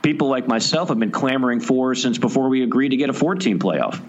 people 0.03 0.29
like 0.29 0.47
myself 0.47 0.91
have 0.91 1.01
been 1.01 1.11
clamoring 1.11 1.59
for 1.59 1.97
since 1.97 2.19
before 2.19 2.49
we 2.49 2.63
agreed 2.63 2.91
to 2.91 2.97
get 2.97 3.11
a 3.11 3.13
14 3.13 3.59
playoff. 3.59 4.01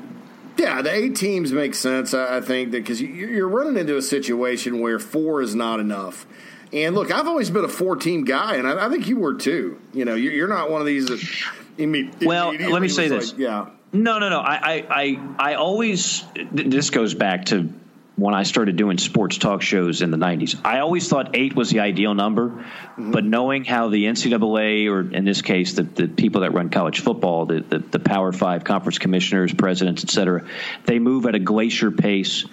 Yeah, 0.58 0.82
the 0.82 0.91
eight 0.91 1.16
teams 1.16 1.51
make 1.51 1.76
sense. 1.76 2.14
I 2.14 2.41
think 2.41 2.72
that 2.72 2.80
because 2.80 3.01
you're 3.01 3.47
running 3.47 3.78
into 3.78 3.97
a 3.97 4.01
situation 4.01 4.80
where 4.80 4.99
four 4.99 5.41
is 5.41 5.55
not 5.55 5.80
enough. 5.80 6.26
And 6.74 6.95
look, 6.95 7.12
I've 7.12 7.28
always 7.28 7.49
been 7.49 7.64
a 7.64 7.70
four-team 7.70 8.26
guy, 8.26 8.55
and 8.55 8.68
I, 8.68 8.89
think 8.89 9.08
you 9.08 9.18
were 9.18 9.36
too. 9.36 9.80
You 9.93 10.03
know, 10.03 10.16
you're 10.16 10.49
not 10.49 10.70
one 10.70 10.82
of 10.82 10.88
these 10.88 11.05
that. 11.08 12.18
well, 12.26 12.53
let 12.53 12.82
me 12.82 12.89
say 12.89 13.08
this. 13.08 13.32
Like, 13.32 13.39
yeah. 13.39 13.70
No, 13.93 14.20
no, 14.20 14.30
no. 14.30 14.39
I, 14.39 14.86
I, 14.89 15.20
I 15.39 15.53
always. 15.53 16.26
This 16.51 16.89
goes 16.89 17.14
back 17.14 17.45
to 17.45 17.70
when 18.18 18.34
I 18.34 18.43
started 18.43 18.76
doing 18.76 18.97
sports 18.97 19.38
talk 19.38 19.61
shows 19.61 20.01
in 20.01 20.09
the 20.09 20.18
90s. 20.18 20.59
I 20.65 20.80
always 20.80 21.07
thought 21.07 21.36
eight 21.36 21.55
was 21.55 21.70
the 21.70 21.82
ideal 21.82 22.15
number, 22.15 22.49
mm-hmm. 22.49 23.11
but 23.11 23.24
knowing 23.24 23.63
how 23.63 23.89
the 23.89 24.05
NCAA, 24.05 24.89
or 24.89 25.01
in 25.01 25.24
this 25.24 25.43
case, 25.43 25.74
the, 25.74 25.84
the 25.84 26.07
people 26.07 26.41
that 26.41 26.51
run 26.51 26.70
college 26.70 26.99
football, 26.99 27.45
the, 27.45 27.61
the, 27.61 27.80
the 27.80 27.99
Power 27.99 28.32
Five 28.32 28.63
conference 28.63 28.97
commissioners, 28.97 29.53
presidents, 29.53 30.03
et 30.03 30.09
cetera, 30.09 30.43
they 30.86 30.97
move 30.97 31.28
at 31.28 31.36
a 31.36 31.39
glacier 31.39 31.91
pace 31.91 32.45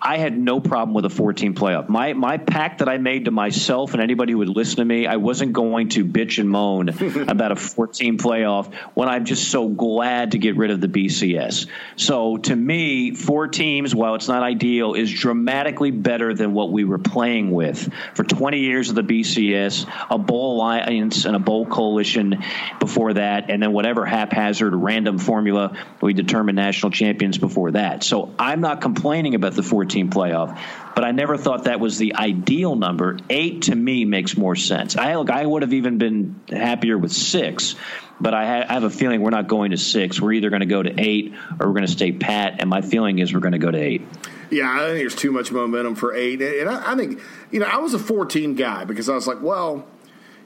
I 0.00 0.18
had 0.18 0.38
no 0.38 0.60
problem 0.60 0.94
with 0.94 1.04
a 1.04 1.10
14 1.10 1.54
playoff. 1.54 1.88
My 1.88 2.12
my 2.12 2.38
pact 2.38 2.78
that 2.78 2.88
I 2.88 2.98
made 2.98 3.24
to 3.24 3.30
myself 3.32 3.94
and 3.94 4.02
anybody 4.02 4.32
who 4.32 4.38
would 4.38 4.48
listen 4.48 4.76
to 4.76 4.84
me, 4.84 5.06
I 5.06 5.16
wasn't 5.16 5.52
going 5.52 5.88
to 5.90 6.04
bitch 6.04 6.38
and 6.38 6.48
moan 6.48 6.88
about 7.28 7.50
a 7.50 7.56
14 7.56 8.16
playoff 8.16 8.72
when 8.94 9.08
I'm 9.08 9.24
just 9.24 9.50
so 9.50 9.68
glad 9.68 10.32
to 10.32 10.38
get 10.38 10.56
rid 10.56 10.70
of 10.70 10.80
the 10.80 10.86
BCS. 10.86 11.66
So 11.96 12.36
to 12.36 12.54
me, 12.54 13.12
four 13.14 13.48
teams, 13.48 13.94
while 13.94 14.14
it's 14.14 14.28
not 14.28 14.42
ideal, 14.42 14.94
is 14.94 15.10
dramatically 15.12 15.90
better 15.90 16.32
than 16.32 16.52
what 16.52 16.70
we 16.70 16.84
were 16.84 16.98
playing 16.98 17.50
with 17.50 17.92
for 18.14 18.22
20 18.22 18.60
years 18.60 18.90
of 18.90 18.94
the 18.94 19.02
BCS, 19.02 19.86
a 20.10 20.18
bowl 20.18 20.56
alliance 20.56 21.24
and 21.24 21.34
a 21.34 21.40
bowl 21.40 21.66
coalition 21.66 22.44
before 22.78 23.14
that, 23.14 23.50
and 23.50 23.60
then 23.60 23.72
whatever 23.72 24.06
haphazard 24.06 24.74
random 24.74 25.18
formula 25.18 25.76
we 26.00 26.12
determined 26.12 26.56
national 26.56 26.92
champions 26.92 27.36
before 27.36 27.72
that. 27.72 28.04
So 28.04 28.32
I'm 28.38 28.60
not 28.60 28.80
complaining 28.80 29.34
about 29.34 29.54
the 29.54 29.62
14 29.62 29.87
team 29.88 30.10
playoff. 30.10 30.58
But 30.94 31.04
I 31.04 31.12
never 31.12 31.36
thought 31.36 31.64
that 31.64 31.80
was 31.80 31.98
the 31.98 32.16
ideal 32.16 32.74
number. 32.74 33.18
Eight 33.30 33.62
to 33.62 33.74
me 33.74 34.04
makes 34.04 34.36
more 34.36 34.56
sense. 34.56 34.96
I 34.96 35.14
look, 35.14 35.30
I 35.30 35.46
would 35.46 35.62
have 35.62 35.72
even 35.72 35.98
been 35.98 36.40
happier 36.48 36.98
with 36.98 37.12
six, 37.12 37.76
but 38.20 38.34
I, 38.34 38.46
ha- 38.46 38.66
I 38.68 38.74
have 38.74 38.84
a 38.84 38.90
feeling 38.90 39.20
we're 39.22 39.30
not 39.30 39.46
going 39.46 39.70
to 39.70 39.76
six. 39.76 40.20
We're 40.20 40.32
either 40.32 40.50
going 40.50 40.60
to 40.60 40.66
go 40.66 40.82
to 40.82 40.92
eight 40.98 41.34
or 41.60 41.68
we're 41.68 41.74
going 41.74 41.86
to 41.86 41.92
stay 41.92 42.12
pat. 42.12 42.56
And 42.58 42.68
my 42.68 42.80
feeling 42.80 43.20
is 43.20 43.32
we're 43.32 43.40
going 43.40 43.52
to 43.52 43.58
go 43.58 43.70
to 43.70 43.78
eight. 43.78 44.02
Yeah, 44.50 44.72
I 44.72 44.78
think 44.86 44.98
there's 44.98 45.14
too 45.14 45.30
much 45.30 45.52
momentum 45.52 45.94
for 45.94 46.14
eight. 46.14 46.42
And 46.42 46.68
I, 46.68 46.92
I 46.92 46.96
think, 46.96 47.20
you 47.50 47.60
know, 47.60 47.66
I 47.66 47.78
was 47.78 47.94
a 47.94 47.98
14 47.98 48.54
guy 48.54 48.84
because 48.84 49.08
I 49.08 49.14
was 49.14 49.26
like, 49.26 49.42
well, 49.42 49.86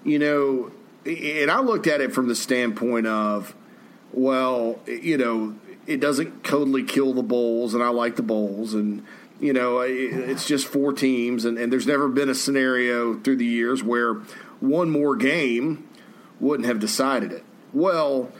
you 0.05 0.19
know, 0.19 0.73
and 1.07 1.51
I 1.51 1.61
looked 1.61 1.87
at 1.87 2.01
it 2.01 2.13
from 2.13 2.29
the 2.29 2.35
standpoint 2.35 3.07
of, 3.07 3.55
well, 4.13 4.81
you 4.87 5.17
know, 5.17 5.55
it 5.87 6.01
doesn't 6.01 6.45
totally 6.45 6.85
kill 6.85 7.13
the 7.13 7.23
bowls, 7.23 7.75
and 7.75 7.83
I 7.83 7.89
like 7.89 8.17
the 8.17 8.23
bowls, 8.23 8.75
and 8.75 9.05
you 9.43 9.53
know, 9.53 9.81
it's 9.81 10.47
just 10.47 10.69
four 10.69 10.93
teams, 10.93 11.45
and, 11.45 11.59
and 11.59 11.73
there's 11.73 11.87
never 11.87 12.09
been 12.09 12.29
a 12.29 12.35
scenario 12.35 13.19
through 13.19 13.37
the 13.37 13.45
years 13.45 13.83
where 13.83 14.15
one 14.61 14.89
more 14.89 15.17
game 15.17 15.89
wouldn't 16.39 16.69
have 16.69 16.79
decided 16.79 17.33
it. 17.33 17.45
Well, 17.73 18.31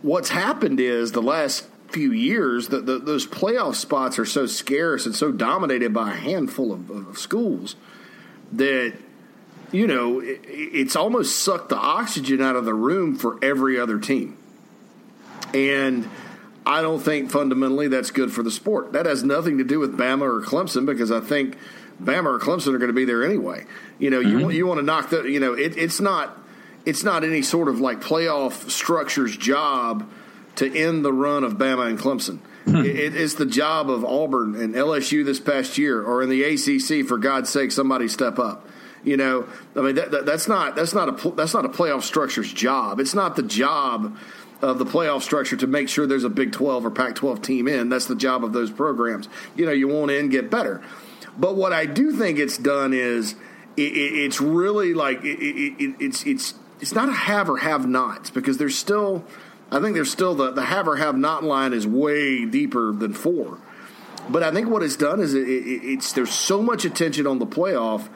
what's 0.00 0.28
happened 0.28 0.78
is 0.78 1.10
the 1.10 1.20
last 1.20 1.66
few 1.88 2.12
years 2.12 2.68
that 2.68 2.86
those 2.86 3.26
playoff 3.26 3.74
spots 3.74 4.16
are 4.16 4.24
so 4.24 4.46
scarce 4.46 5.06
and 5.06 5.16
so 5.16 5.32
dominated 5.32 5.92
by 5.92 6.10
a 6.10 6.14
handful 6.14 6.72
of, 6.72 6.88
of 6.88 7.18
schools 7.18 7.74
that 8.52 8.94
you 9.72 9.86
know 9.86 10.20
it, 10.20 10.40
it's 10.44 10.94
almost 10.94 11.38
sucked 11.42 11.70
the 11.70 11.76
oxygen 11.76 12.42
out 12.42 12.56
of 12.56 12.64
the 12.66 12.74
room 12.74 13.16
for 13.16 13.38
every 13.42 13.80
other 13.80 13.98
team 13.98 14.36
and 15.54 16.08
I 16.68 16.82
don't 16.82 17.00
think 17.00 17.30
fundamentally 17.30 17.88
that's 17.88 18.10
good 18.10 18.30
for 18.30 18.42
the 18.42 18.50
sport. 18.50 18.92
That 18.92 19.06
has 19.06 19.24
nothing 19.24 19.56
to 19.56 19.64
do 19.64 19.80
with 19.80 19.96
Bama 19.96 20.20
or 20.20 20.42
Clemson 20.42 20.84
because 20.84 21.10
I 21.10 21.20
think 21.20 21.56
Bama 22.00 22.26
or 22.26 22.38
Clemson 22.38 22.74
are 22.74 22.78
going 22.78 22.90
to 22.90 22.94
be 22.94 23.06
there 23.06 23.24
anyway. 23.24 23.64
You 23.98 24.10
know, 24.10 24.20
mm-hmm. 24.20 24.38
you 24.38 24.50
you 24.50 24.66
want 24.66 24.78
to 24.78 24.84
knock 24.84 25.08
the 25.08 25.22
you 25.22 25.40
know 25.40 25.54
it, 25.54 25.78
it's 25.78 25.98
not 25.98 26.38
it's 26.84 27.04
not 27.04 27.24
any 27.24 27.40
sort 27.40 27.68
of 27.68 27.80
like 27.80 28.02
playoff 28.02 28.68
structure's 28.68 29.34
job 29.34 30.08
to 30.56 30.76
end 30.76 31.06
the 31.06 31.12
run 31.12 31.42
of 31.42 31.54
Bama 31.54 31.88
and 31.88 31.98
Clemson. 31.98 32.40
Hmm. 32.66 32.84
It, 32.84 33.16
it's 33.16 33.34
the 33.34 33.46
job 33.46 33.88
of 33.88 34.04
Auburn 34.04 34.54
and 34.54 34.74
LSU 34.74 35.24
this 35.24 35.40
past 35.40 35.78
year, 35.78 36.02
or 36.02 36.22
in 36.22 36.28
the 36.28 36.42
ACC. 36.42 37.06
For 37.06 37.16
God's 37.16 37.48
sake, 37.48 37.72
somebody 37.72 38.08
step 38.08 38.38
up. 38.38 38.68
You 39.04 39.16
know, 39.16 39.48
I 39.74 39.80
mean 39.80 39.94
that, 39.94 40.10
that, 40.10 40.26
that's 40.26 40.48
not 40.48 40.76
that's 40.76 40.92
not 40.92 41.24
a 41.24 41.30
that's 41.30 41.54
not 41.54 41.64
a 41.64 41.70
playoff 41.70 42.02
structure's 42.02 42.52
job. 42.52 43.00
It's 43.00 43.14
not 43.14 43.36
the 43.36 43.42
job 43.42 44.18
of 44.60 44.78
the 44.78 44.84
playoff 44.84 45.22
structure 45.22 45.56
to 45.56 45.66
make 45.66 45.88
sure 45.88 46.06
there's 46.06 46.24
a 46.24 46.30
Big 46.30 46.52
12 46.52 46.86
or 46.86 46.90
Pac 46.90 47.14
12 47.14 47.42
team 47.42 47.68
in. 47.68 47.88
That's 47.88 48.06
the 48.06 48.16
job 48.16 48.44
of 48.44 48.52
those 48.52 48.70
programs. 48.70 49.28
You 49.56 49.66
know, 49.66 49.72
you 49.72 49.88
want 49.88 50.10
in, 50.10 50.28
get 50.28 50.50
better. 50.50 50.82
But 51.38 51.56
what 51.56 51.72
I 51.72 51.86
do 51.86 52.12
think 52.12 52.38
it's 52.38 52.58
done 52.58 52.92
is 52.92 53.34
it, 53.76 53.92
it, 53.92 54.24
it's 54.24 54.40
really 54.40 54.92
like 54.94 55.20
it, 55.22 55.96
it's 56.00 56.26
it's 56.26 56.54
it's 56.80 56.94
not 56.94 57.08
a 57.08 57.12
have 57.12 57.48
or 57.48 57.58
have 57.58 57.86
nots 57.88 58.30
because 58.30 58.58
there's 58.58 58.76
still 58.76 59.24
I 59.70 59.80
think 59.80 59.94
there's 59.94 60.10
still 60.10 60.34
the 60.34 60.50
the 60.50 60.64
have 60.64 60.88
or 60.88 60.96
have 60.96 61.16
not 61.16 61.44
line 61.44 61.72
is 61.72 61.86
way 61.86 62.44
deeper 62.44 62.92
than 62.92 63.12
four. 63.12 63.58
But 64.28 64.42
I 64.42 64.50
think 64.50 64.68
what 64.68 64.82
it's 64.82 64.96
done 64.96 65.20
is 65.20 65.32
it's 65.34 66.12
there's 66.12 66.32
so 66.32 66.60
much 66.60 66.84
attention 66.84 67.26
on 67.26 67.38
the 67.38 67.46
playoff 67.46 68.08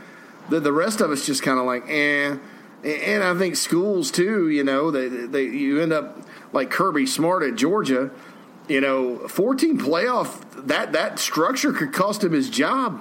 that 0.51 0.61
the 0.61 0.72
rest 0.72 1.01
of 1.01 1.11
us 1.11 1.24
just 1.24 1.43
kind 1.43 1.59
of 1.59 1.64
like 1.64 1.84
eh. 1.88 2.36
And 2.84 3.22
I 3.22 3.32
think 3.38 3.55
schools 3.55 4.11
too, 4.11 4.49
you 4.49 4.64
know, 4.64 4.90
they, 4.90 5.07
they 5.09 5.45
you 5.45 5.80
end 5.80 5.93
up 5.93 6.18
like 6.53 6.70
Kirby 6.70 7.07
Smart 7.07 7.42
at 7.42 7.55
Georgia, 7.57 8.11
you 8.68 8.80
know, 8.80 9.28
14 9.28 9.78
playoff 9.78 10.66
that 10.66 10.92
that 10.92 11.18
structure 11.18 11.72
could 11.72 11.92
cost 11.92 12.22
him 12.22 12.32
his 12.32 12.48
job 12.48 13.00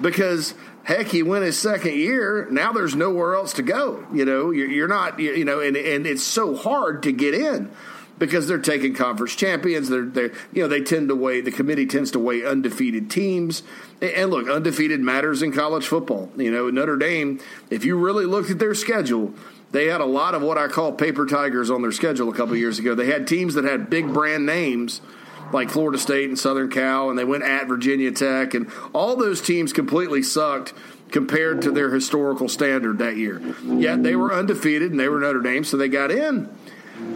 because 0.00 0.54
heck, 0.84 1.08
he 1.08 1.22
went 1.22 1.44
his 1.44 1.58
second 1.58 1.94
year. 1.94 2.46
Now 2.50 2.72
there's 2.72 2.94
nowhere 2.94 3.34
else 3.34 3.52
to 3.54 3.62
go. 3.62 4.06
You 4.12 4.24
know, 4.24 4.50
you're, 4.50 4.68
you're 4.68 4.88
not, 4.88 5.18
you 5.18 5.44
know, 5.44 5.60
and 5.60 5.76
and 5.76 6.06
it's 6.06 6.22
so 6.22 6.54
hard 6.56 7.02
to 7.04 7.12
get 7.12 7.34
in 7.34 7.70
because 8.18 8.46
they're 8.46 8.58
taking 8.58 8.94
conference 8.94 9.34
champions. 9.34 9.88
They're 9.88 10.04
they 10.04 10.30
you 10.52 10.62
know 10.62 10.68
they 10.68 10.82
tend 10.82 11.08
to 11.08 11.16
weigh 11.16 11.40
the 11.40 11.50
committee 11.50 11.86
tends 11.86 12.10
to 12.12 12.18
weigh 12.18 12.44
undefeated 12.44 13.10
teams. 13.10 13.62
And 14.00 14.30
look, 14.30 14.48
undefeated 14.48 15.00
matters 15.00 15.42
in 15.42 15.52
college 15.52 15.86
football. 15.86 16.30
You 16.36 16.50
know, 16.50 16.70
Notre 16.70 16.96
Dame. 16.96 17.40
If 17.70 17.84
you 17.84 17.96
really 17.96 18.26
looked 18.26 18.50
at 18.50 18.58
their 18.58 18.74
schedule, 18.74 19.34
they 19.72 19.86
had 19.86 20.00
a 20.00 20.06
lot 20.06 20.34
of 20.34 20.42
what 20.42 20.58
I 20.58 20.68
call 20.68 20.92
paper 20.92 21.26
tigers 21.26 21.70
on 21.70 21.82
their 21.82 21.92
schedule 21.92 22.28
a 22.28 22.34
couple 22.34 22.56
years 22.56 22.78
ago. 22.78 22.94
They 22.94 23.06
had 23.06 23.26
teams 23.26 23.54
that 23.54 23.64
had 23.64 23.88
big 23.88 24.12
brand 24.12 24.46
names 24.46 25.00
like 25.52 25.70
Florida 25.70 25.98
State 25.98 26.28
and 26.28 26.38
Southern 26.38 26.70
Cal, 26.70 27.10
and 27.10 27.18
they 27.18 27.24
went 27.24 27.42
at 27.42 27.66
Virginia 27.66 28.12
Tech, 28.12 28.54
and 28.54 28.70
all 28.92 29.16
those 29.16 29.40
teams 29.40 29.72
completely 29.72 30.22
sucked 30.22 30.72
compared 31.10 31.62
to 31.62 31.70
their 31.72 31.92
historical 31.92 32.48
standard 32.48 32.98
that 32.98 33.16
year. 33.16 33.40
Yet 33.64 34.02
they 34.02 34.14
were 34.14 34.32
undefeated 34.32 34.92
and 34.92 35.00
they 35.00 35.08
were 35.08 35.20
Notre 35.20 35.40
Dame, 35.40 35.64
so 35.64 35.76
they 35.76 35.88
got 35.88 36.10
in. 36.10 36.48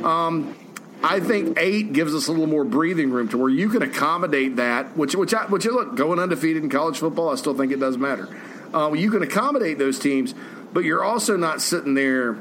Um, 0.02 0.57
I 1.02 1.20
think 1.20 1.59
eight 1.61 1.92
gives 1.92 2.14
us 2.14 2.28
a 2.28 2.32
little 2.32 2.46
more 2.46 2.64
breathing 2.64 3.11
room 3.11 3.28
to 3.28 3.38
where 3.38 3.50
you 3.50 3.68
can 3.68 3.82
accommodate 3.82 4.57
that. 4.57 4.96
Which, 4.96 5.14
which, 5.14 5.34
I, 5.34 5.44
which 5.46 5.66
look, 5.66 5.96
going 5.96 6.18
undefeated 6.18 6.62
in 6.62 6.70
college 6.70 6.98
football, 6.98 7.30
I 7.30 7.34
still 7.36 7.55
think 7.55 7.72
it 7.72 7.78
does 7.78 7.98
matter. 7.98 8.28
Uh, 8.72 8.92
you 8.92 9.11
can 9.11 9.22
accommodate 9.22 9.78
those 9.78 9.98
teams, 9.98 10.34
but 10.75 10.85
you're 10.85 11.05
also 11.05 11.37
not 11.37 11.62
sitting 11.62 11.95
there, 11.95 12.37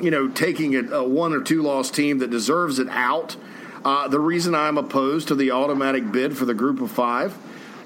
you 0.00 0.10
know, 0.10 0.28
taking 0.28 0.76
a, 0.76 0.82
a 0.92 1.06
one 1.06 1.34
or 1.34 1.42
two 1.42 1.62
loss 1.62 1.90
team 1.90 2.18
that 2.18 2.30
deserves 2.30 2.78
it 2.78 2.88
out. 2.88 3.36
Uh, 3.84 4.08
the 4.08 4.20
reason 4.20 4.54
I'm 4.54 4.78
opposed 4.78 5.28
to 5.28 5.34
the 5.34 5.50
automatic 5.50 6.10
bid 6.10 6.36
for 6.36 6.44
the 6.44 6.54
group 6.54 6.80
of 6.80 6.90
five 6.90 7.36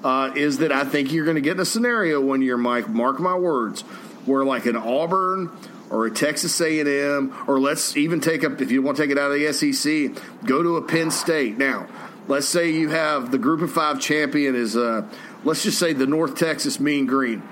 uh, 0.03 0.31
is 0.35 0.59
that 0.59 0.71
I 0.71 0.83
think 0.85 1.11
you're 1.11 1.25
going 1.25 1.35
to 1.35 1.41
get 1.41 1.53
in 1.53 1.59
a 1.59 1.65
scenario 1.65 2.21
one 2.21 2.41
year, 2.41 2.57
Mike. 2.57 2.87
Mark 2.87 3.19
my 3.19 3.35
words, 3.35 3.81
where 4.25 4.45
like 4.45 4.65
an 4.65 4.75
Auburn 4.75 5.51
or 5.89 6.05
a 6.05 6.11
Texas 6.11 6.59
A&M, 6.61 7.35
or 7.47 7.59
let's 7.59 7.97
even 7.97 8.21
take 8.21 8.43
up 8.43 8.61
if 8.61 8.71
you 8.71 8.81
want 8.81 8.97
to 8.97 9.03
take 9.03 9.11
it 9.11 9.17
out 9.17 9.31
of 9.31 9.39
the 9.39 9.51
SEC, 9.51 10.23
go 10.45 10.63
to 10.63 10.77
a 10.77 10.81
Penn 10.81 11.11
State. 11.11 11.57
Now, 11.57 11.87
let's 12.27 12.47
say 12.47 12.71
you 12.71 12.89
have 12.89 13.31
the 13.31 13.37
Group 13.37 13.61
of 13.61 13.71
Five 13.71 13.99
champion 13.99 14.55
is, 14.55 14.77
uh, 14.77 15.05
let's 15.43 15.63
just 15.63 15.77
say 15.77 15.93
the 15.93 16.07
North 16.07 16.37
Texas 16.37 16.79
Mean 16.79 17.05
Green, 17.05 17.43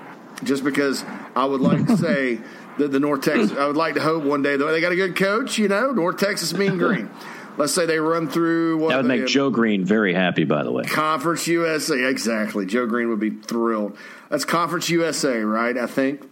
just 0.42 0.64
because 0.64 1.04
I 1.34 1.44
would 1.44 1.60
like 1.60 1.86
to 1.86 1.96
say 1.96 2.40
that 2.78 2.92
the 2.92 3.00
North 3.00 3.22
Texas, 3.22 3.52
I 3.56 3.66
would 3.66 3.76
like 3.76 3.94
to 3.94 4.00
hope 4.00 4.24
one 4.24 4.42
day 4.42 4.56
though 4.56 4.70
they 4.70 4.80
got 4.80 4.92
a 4.92 4.96
good 4.96 5.16
coach, 5.16 5.58
you 5.58 5.68
know, 5.68 5.92
North 5.92 6.18
Texas 6.18 6.52
Mean 6.54 6.78
Green. 6.78 7.10
Let's 7.56 7.74
say 7.74 7.84
they 7.84 7.98
run 7.98 8.28
through. 8.28 8.78
What 8.78 8.90
that 8.90 8.96
would 8.98 9.06
make 9.06 9.26
Joe 9.26 9.50
Green 9.50 9.84
very 9.84 10.14
happy, 10.14 10.44
by 10.44 10.62
the 10.62 10.72
way. 10.72 10.84
Conference 10.84 11.46
USA, 11.46 12.08
exactly. 12.08 12.64
Joe 12.64 12.86
Green 12.86 13.10
would 13.10 13.20
be 13.20 13.30
thrilled. 13.30 13.98
That's 14.30 14.46
Conference 14.46 14.88
USA, 14.88 15.40
right? 15.40 15.76
I 15.76 15.86
think. 15.86 16.22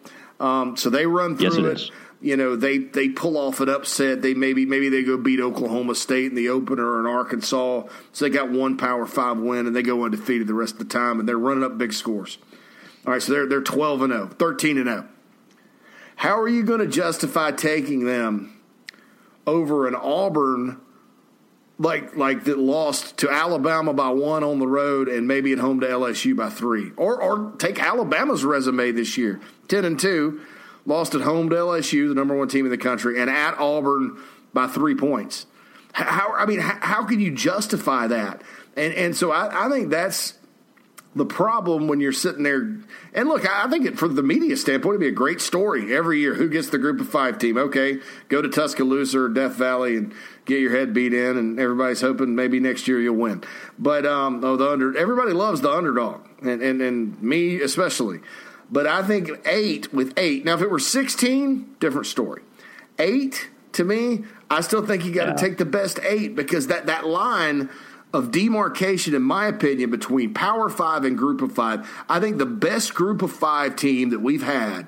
Um, 0.40 0.76
so 0.76 0.88
they 0.88 1.06
run 1.06 1.36
through 1.36 1.48
yes, 1.48 1.56
it. 1.56 1.64
it. 1.64 1.72
Is. 1.72 1.90
You 2.20 2.36
know, 2.36 2.56
they 2.56 2.78
they 2.78 3.08
pull 3.08 3.36
off 3.36 3.60
an 3.60 3.68
upset. 3.68 4.22
They 4.22 4.34
maybe 4.34 4.64
maybe 4.66 4.88
they 4.88 5.04
go 5.04 5.16
beat 5.16 5.40
Oklahoma 5.40 5.94
State 5.94 6.26
in 6.26 6.34
the 6.34 6.48
opener 6.48 6.98
in 6.98 7.06
Arkansas. 7.06 7.82
So 8.12 8.24
they 8.24 8.30
got 8.30 8.50
one 8.50 8.76
Power 8.76 9.06
Five 9.06 9.38
win 9.38 9.66
and 9.66 9.76
they 9.76 9.82
go 9.82 10.04
undefeated 10.04 10.46
the 10.46 10.54
rest 10.54 10.74
of 10.74 10.78
the 10.78 10.84
time 10.86 11.20
and 11.20 11.28
they're 11.28 11.38
running 11.38 11.62
up 11.62 11.78
big 11.78 11.92
scores. 11.92 12.38
All 13.08 13.12
right, 13.12 13.22
so 13.22 13.32
they're 13.32 13.46
they're 13.46 13.62
twelve 13.62 14.02
and 14.02 14.12
0, 14.12 14.26
13 14.38 14.76
and 14.76 14.86
zero. 14.86 15.08
How 16.16 16.38
are 16.38 16.46
you 16.46 16.62
going 16.62 16.80
to 16.80 16.86
justify 16.86 17.52
taking 17.52 18.04
them 18.04 18.60
over 19.46 19.88
an 19.88 19.94
Auburn 19.94 20.78
like 21.78 22.14
like 22.14 22.44
that 22.44 22.58
lost 22.58 23.16
to 23.16 23.30
Alabama 23.30 23.94
by 23.94 24.10
one 24.10 24.44
on 24.44 24.58
the 24.58 24.66
road 24.66 25.08
and 25.08 25.26
maybe 25.26 25.54
at 25.54 25.58
home 25.58 25.80
to 25.80 25.86
LSU 25.86 26.36
by 26.36 26.50
three. 26.50 26.92
Or 26.98 27.18
or 27.18 27.52
take 27.56 27.82
Alabama's 27.82 28.44
resume 28.44 28.92
this 28.92 29.16
year. 29.16 29.40
Ten 29.68 29.86
and 29.86 29.98
two, 29.98 30.42
lost 30.84 31.14
at 31.14 31.22
home 31.22 31.48
to 31.48 31.56
LSU, 31.56 32.10
the 32.10 32.14
number 32.14 32.36
one 32.36 32.48
team 32.48 32.66
in 32.66 32.70
the 32.70 32.76
country, 32.76 33.18
and 33.18 33.30
at 33.30 33.58
Auburn 33.58 34.18
by 34.52 34.66
three 34.66 34.94
points. 34.94 35.46
How 35.92 36.34
I 36.34 36.44
mean, 36.44 36.58
how, 36.58 36.78
how 36.82 37.04
can 37.06 37.20
you 37.20 37.30
justify 37.30 38.06
that? 38.08 38.42
And 38.76 38.92
and 38.92 39.16
so 39.16 39.30
I, 39.30 39.64
I 39.64 39.70
think 39.70 39.88
that's 39.88 40.34
the 41.18 41.26
problem 41.26 41.88
when 41.88 42.00
you're 42.00 42.12
sitting 42.12 42.42
there 42.42 42.76
and 43.12 43.28
look 43.28 43.48
i 43.48 43.68
think 43.68 43.84
it, 43.84 43.98
for 43.98 44.08
the 44.08 44.22
media 44.22 44.56
standpoint 44.56 44.94
it'd 44.94 45.00
be 45.00 45.08
a 45.08 45.12
great 45.12 45.40
story 45.40 45.94
every 45.94 46.20
year. 46.20 46.34
Who 46.34 46.48
gets 46.48 46.70
the 46.70 46.78
group 46.78 47.00
of 47.00 47.08
five 47.08 47.38
team? 47.38 47.58
Okay 47.58 47.98
go 48.28 48.40
to 48.40 48.48
tuscaloosa 48.48 49.20
or 49.20 49.28
death 49.28 49.54
valley 49.54 49.96
and 49.96 50.14
get 50.44 50.60
your 50.60 50.70
head 50.70 50.94
beat 50.94 51.12
in 51.12 51.36
and 51.36 51.60
everybody's 51.60 52.00
hoping 52.00 52.34
maybe 52.34 52.60
next 52.60 52.88
year 52.88 53.00
you'll 53.00 53.16
win. 53.16 53.44
But 53.78 54.06
um, 54.06 54.42
oh 54.44 54.56
the 54.56 54.70
under 54.70 54.96
everybody 54.96 55.32
loves 55.32 55.60
the 55.60 55.70
underdog 55.70 56.26
and, 56.40 56.62
and, 56.62 56.80
and 56.80 57.22
me 57.22 57.60
especially. 57.60 58.20
But 58.70 58.86
i 58.86 59.02
think 59.02 59.30
eight 59.46 59.92
with 59.92 60.14
eight 60.16 60.44
now 60.44 60.54
if 60.54 60.62
it 60.62 60.70
were 60.70 60.78
16 60.78 61.76
different 61.80 62.06
story. 62.06 62.42
Eight 62.98 63.50
to 63.72 63.84
me 63.84 64.24
i 64.50 64.60
still 64.60 64.84
think 64.86 65.04
you 65.04 65.12
got 65.12 65.24
to 65.24 65.30
yeah. 65.30 65.48
take 65.48 65.58
the 65.58 65.64
best 65.64 66.00
eight 66.02 66.34
because 66.34 66.68
that, 66.68 66.86
that 66.86 67.06
line– 67.06 67.68
of 68.12 68.30
demarcation, 68.30 69.14
in 69.14 69.22
my 69.22 69.46
opinion, 69.46 69.90
between 69.90 70.32
Power 70.32 70.68
Five 70.68 71.04
and 71.04 71.16
Group 71.16 71.42
of 71.42 71.52
Five. 71.52 71.88
I 72.08 72.20
think 72.20 72.38
the 72.38 72.46
best 72.46 72.94
Group 72.94 73.22
of 73.22 73.32
Five 73.32 73.76
team 73.76 74.10
that 74.10 74.20
we've 74.20 74.42
had, 74.42 74.86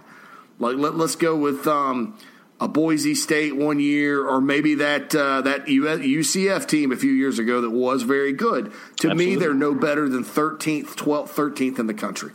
like 0.59 0.77
let, 0.77 0.95
us 0.95 1.17
go 1.17 1.37
with 1.37 1.67
um, 1.67 2.17
a 2.61 2.69
Boise 2.69 3.15
State 3.15 3.57
one 3.57 3.79
year, 3.79 4.27
or 4.27 4.41
maybe 4.41 4.77
that 4.77 5.15
uh, 5.15 5.43
that 5.43 5.67
UCF 5.67 6.67
team 6.67 6.93
a 6.93 6.97
few 6.97 7.13
years 7.13 7.39
ago 7.39 7.61
that 7.61 7.71
was 7.71 8.03
very 8.03 8.33
good. 8.33 8.67
To 8.99 9.11
Absolutely. 9.11 9.27
me, 9.27 9.37
they're 9.37 9.55
no 9.55 9.75
better 9.75 10.09
than 10.09 10.25
thirteenth, 10.25 10.97
twelfth, 10.97 11.33
thirteenth 11.33 11.79
in 11.79 11.87
the 11.87 11.95
country. 11.95 12.33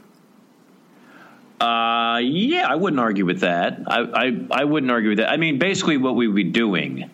Uh, 1.59 2.19
yeah, 2.21 2.67
I 2.67 2.75
wouldn't 2.75 2.99
argue 2.99 3.25
with 3.25 3.39
that. 3.39 3.79
I, 3.87 4.01
I, 4.01 4.45
I 4.51 4.63
wouldn't 4.65 4.91
argue 4.91 5.11
with 5.11 5.19
that. 5.19 5.29
I 5.29 5.37
mean, 5.37 5.57
basically, 5.57 5.97
what 5.97 6.15
we 6.15 6.27
would 6.27 6.35
be 6.35 6.43
doing, 6.43 7.09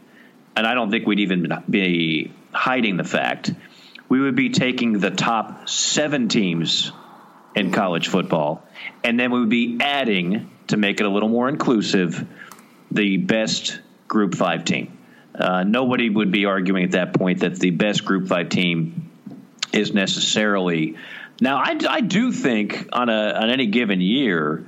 and 0.56 0.68
I 0.68 0.74
don't 0.74 0.90
think 0.90 1.06
we'd 1.06 1.20
even 1.20 1.48
be 1.70 2.34
hiding 2.54 2.98
the 2.98 3.04
fact, 3.04 3.52
we 4.10 4.20
would 4.20 4.36
be 4.36 4.50
taking 4.50 5.00
the 5.00 5.12
top 5.12 5.70
seven 5.70 6.28
teams 6.28 6.92
in 7.56 7.72
college 7.72 8.08
football, 8.08 8.64
and 9.04 9.20
then 9.20 9.32
we 9.32 9.40
would 9.40 9.50
be 9.50 9.78
adding 9.80 10.50
to 10.68 10.78
make 10.78 11.00
it 11.00 11.06
a 11.06 11.10
little 11.10 11.30
more 11.30 11.50
inclusive 11.50 12.28
the 12.92 13.18
best 13.18 13.80
Group 14.08 14.36
Five 14.36 14.66
team. 14.66 14.98
Uh, 15.34 15.64
nobody 15.64 16.10
would 16.10 16.32
be 16.32 16.46
arguing 16.46 16.84
at 16.84 16.92
that 16.92 17.14
point 17.14 17.40
that 17.40 17.56
the 17.56 17.72
best 17.72 18.04
Group 18.04 18.28
Five 18.28 18.50
team 18.50 19.10
is 19.72 19.94
necessarily. 19.94 20.98
Now, 21.40 21.58
I, 21.58 21.78
I 21.90 22.02
do 22.02 22.32
think 22.32 22.90
on 22.92 23.10
a 23.10 23.32
on 23.32 23.50
any 23.50 23.68
given 23.68 24.02
year, 24.02 24.66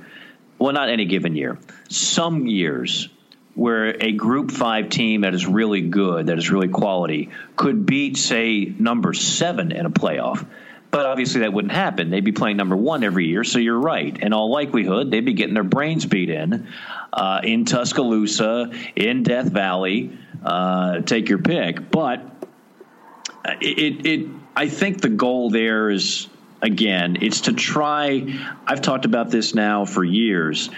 well, 0.58 0.72
not 0.72 0.88
any 0.88 1.04
given 1.04 1.36
year, 1.36 1.58
some 1.88 2.46
years 2.46 3.08
where 3.54 3.96
a 4.02 4.12
group 4.12 4.50
five 4.50 4.88
team 4.88 5.22
that 5.22 5.34
is 5.34 5.46
really 5.46 5.80
good, 5.80 6.26
that 6.26 6.38
is 6.38 6.50
really 6.50 6.68
quality, 6.68 7.30
could 7.56 7.86
beat, 7.86 8.16
say, 8.16 8.64
number 8.78 9.12
seven 9.12 9.72
in 9.72 9.86
a 9.86 9.90
playoff. 9.90 10.44
But 10.90 11.06
obviously, 11.06 11.40
that 11.40 11.52
wouldn't 11.52 11.72
happen. 11.72 12.10
They'd 12.10 12.24
be 12.24 12.32
playing 12.32 12.56
number 12.56 12.76
one 12.76 13.02
every 13.02 13.26
year. 13.26 13.42
So 13.42 13.58
you're 13.58 13.78
right. 13.78 14.16
In 14.16 14.32
all 14.32 14.50
likelihood, 14.50 15.10
they'd 15.10 15.24
be 15.24 15.32
getting 15.32 15.54
their 15.54 15.64
brains 15.64 16.06
beat 16.06 16.30
in 16.30 16.68
uh, 17.12 17.40
in 17.42 17.64
Tuscaloosa, 17.64 18.70
in 18.94 19.24
Death 19.24 19.50
Valley. 19.50 20.16
Uh, 20.44 21.00
take 21.00 21.28
your 21.28 21.38
pick. 21.38 21.90
But 21.90 22.22
it, 23.60 24.06
it, 24.06 24.28
I 24.54 24.68
think 24.68 25.00
the 25.00 25.08
goal 25.08 25.50
there 25.50 25.90
is 25.90 26.28
again, 26.62 27.18
it's 27.22 27.42
to 27.42 27.52
try. 27.52 28.32
I've 28.64 28.80
talked 28.80 29.04
about 29.04 29.30
this 29.30 29.52
now 29.52 29.84
for 29.84 30.04
years 30.04 30.70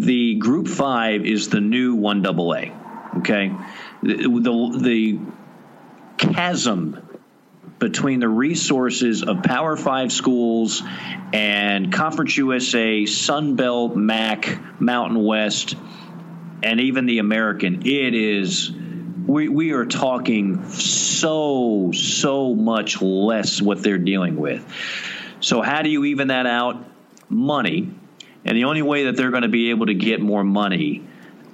the 0.00 0.36
Group 0.36 0.68
Five 0.68 1.26
is 1.26 1.48
the 1.48 1.60
new 1.60 1.94
one 1.94 2.22
double 2.22 2.54
A. 2.54 2.72
Okay, 3.18 3.52
the, 4.02 4.16
the, 4.16 4.78
the 4.80 5.18
chasm 6.18 7.04
between 7.78 8.20
the 8.20 8.28
resources 8.28 9.22
of 9.22 9.42
Power 9.42 9.76
Five 9.76 10.12
schools 10.12 10.82
and 11.32 11.92
Conference 11.92 12.36
USA, 12.36 13.06
Sun 13.06 13.56
Belt, 13.56 13.96
MAC, 13.96 14.80
Mountain 14.80 15.22
West, 15.22 15.74
and 16.62 16.80
even 16.80 17.06
the 17.06 17.18
American, 17.18 17.86
it 17.86 18.14
is. 18.14 18.72
We, 19.26 19.48
we 19.48 19.72
are 19.72 19.84
talking 19.84 20.70
so, 20.70 21.92
so 21.92 22.54
much 22.54 23.02
less 23.02 23.60
what 23.60 23.82
they're 23.82 23.98
dealing 23.98 24.36
with. 24.36 24.64
So, 25.40 25.60
how 25.60 25.82
do 25.82 25.90
you 25.90 26.06
even 26.06 26.28
that 26.28 26.46
out? 26.46 26.82
Money 27.28 27.92
and 28.44 28.56
the 28.56 28.64
only 28.64 28.82
way 28.82 29.04
that 29.04 29.16
they're 29.16 29.30
going 29.30 29.42
to 29.42 29.48
be 29.48 29.70
able 29.70 29.86
to 29.86 29.94
get 29.94 30.20
more 30.20 30.44
money 30.44 31.02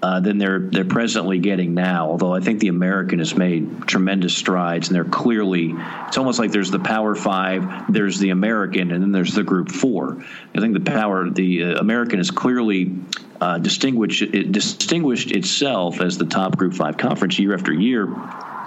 uh, 0.04 0.20
than 0.20 0.36
they're 0.36 0.58
they're 0.58 0.84
presently 0.84 1.38
getting 1.38 1.72
now. 1.72 2.10
Although 2.10 2.34
I 2.34 2.40
think 2.40 2.60
the 2.60 2.68
American 2.68 3.20
has 3.20 3.34
made 3.34 3.86
tremendous 3.86 4.36
strides, 4.36 4.88
and 4.88 4.94
they're 4.94 5.04
clearly 5.04 5.74
it's 6.06 6.18
almost 6.18 6.38
like 6.38 6.52
there's 6.52 6.70
the 6.70 6.78
Power 6.78 7.14
Five, 7.14 7.90
there's 7.90 8.18
the 8.18 8.28
American, 8.28 8.90
and 8.90 9.02
then 9.02 9.12
there's 9.12 9.32
the 9.32 9.42
Group 9.42 9.70
Four. 9.70 10.22
I 10.54 10.60
think 10.60 10.74
the 10.74 10.80
Power 10.80 11.30
the 11.30 11.64
uh, 11.64 11.80
American 11.80 12.20
is 12.20 12.30
clearly 12.30 12.94
uh, 13.40 13.56
distinguished 13.56 14.20
it 14.20 14.52
distinguished 14.52 15.30
itself 15.30 16.02
as 16.02 16.18
the 16.18 16.26
top 16.26 16.58
Group 16.58 16.74
Five 16.74 16.98
conference 16.98 17.38
year 17.38 17.54
after 17.54 17.72
year 17.72 18.06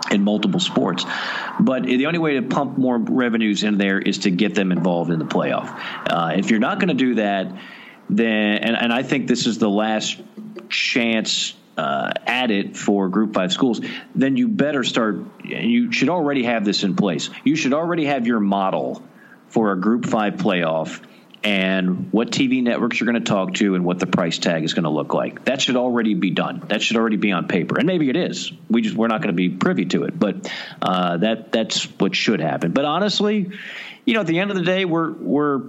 in 0.09 0.23
multiple 0.23 0.59
sports. 0.59 1.05
But 1.59 1.83
the 1.83 2.07
only 2.07 2.19
way 2.19 2.33
to 2.35 2.41
pump 2.41 2.79
more 2.79 2.97
revenues 2.97 3.63
in 3.63 3.77
there 3.77 3.99
is 3.99 4.19
to 4.19 4.31
get 4.31 4.55
them 4.55 4.71
involved 4.71 5.11
in 5.11 5.19
the 5.19 5.25
playoff. 5.25 5.69
Uh, 6.09 6.33
if 6.35 6.49
you're 6.49 6.59
not 6.59 6.79
going 6.79 6.89
to 6.89 6.95
do 6.95 7.15
that 7.15 7.51
then 8.09 8.57
and, 8.57 8.75
and 8.75 8.93
I 8.93 9.03
think 9.03 9.27
this 9.27 9.47
is 9.47 9.57
the 9.57 9.69
last 9.69 10.19
chance 10.69 11.53
uh, 11.77 12.11
at 12.25 12.49
it 12.49 12.75
for 12.75 13.07
Group 13.07 13.33
Five 13.33 13.53
schools, 13.53 13.81
then 14.15 14.35
you 14.35 14.47
better 14.47 14.83
start. 14.83 15.15
And 15.43 15.71
you 15.71 15.91
should 15.91 16.09
already 16.09 16.43
have 16.43 16.65
this 16.65 16.83
in 16.83 16.95
place. 16.95 17.29
You 17.43 17.55
should 17.55 17.73
already 17.73 18.05
have 18.05 18.25
your 18.25 18.39
model 18.39 19.03
for 19.49 19.71
a 19.71 19.79
Group 19.79 20.05
Five 20.05 20.35
playoff 20.35 21.01
and 21.43 22.11
what 22.11 22.31
TV 22.31 22.63
networks 22.63 22.99
you're 22.99 23.09
going 23.09 23.23
to 23.23 23.29
talk 23.29 23.53
to 23.53 23.75
and 23.75 23.85
what 23.85 23.99
the 23.99 24.07
price 24.07 24.39
tag 24.39 24.63
is 24.63 24.73
going 24.73 24.85
to 24.85 24.89
look 24.89 25.13
like. 25.13 25.45
That 25.45 25.61
should 25.61 25.75
already 25.75 26.15
be 26.15 26.31
done. 26.31 26.63
That 26.67 26.81
should 26.81 26.97
already 26.97 27.17
be 27.17 27.31
on 27.31 27.47
paper, 27.47 27.77
and 27.77 27.85
maybe 27.85 28.09
it 28.09 28.15
is. 28.15 28.51
We 28.69 28.81
just 28.81 28.95
we're 28.95 29.07
not 29.07 29.21
going 29.21 29.33
to 29.33 29.37
be 29.37 29.49
privy 29.49 29.85
to 29.85 30.03
it, 30.05 30.17
but 30.17 30.51
uh, 30.81 31.17
that 31.17 31.51
that's 31.51 31.83
what 31.99 32.15
should 32.15 32.39
happen. 32.39 32.71
But 32.71 32.85
honestly, 32.85 33.51
you 34.03 34.13
know, 34.15 34.21
at 34.21 34.27
the 34.27 34.39
end 34.39 34.49
of 34.49 34.57
the 34.57 34.63
day, 34.63 34.85
we're 34.85 35.11
we're 35.11 35.61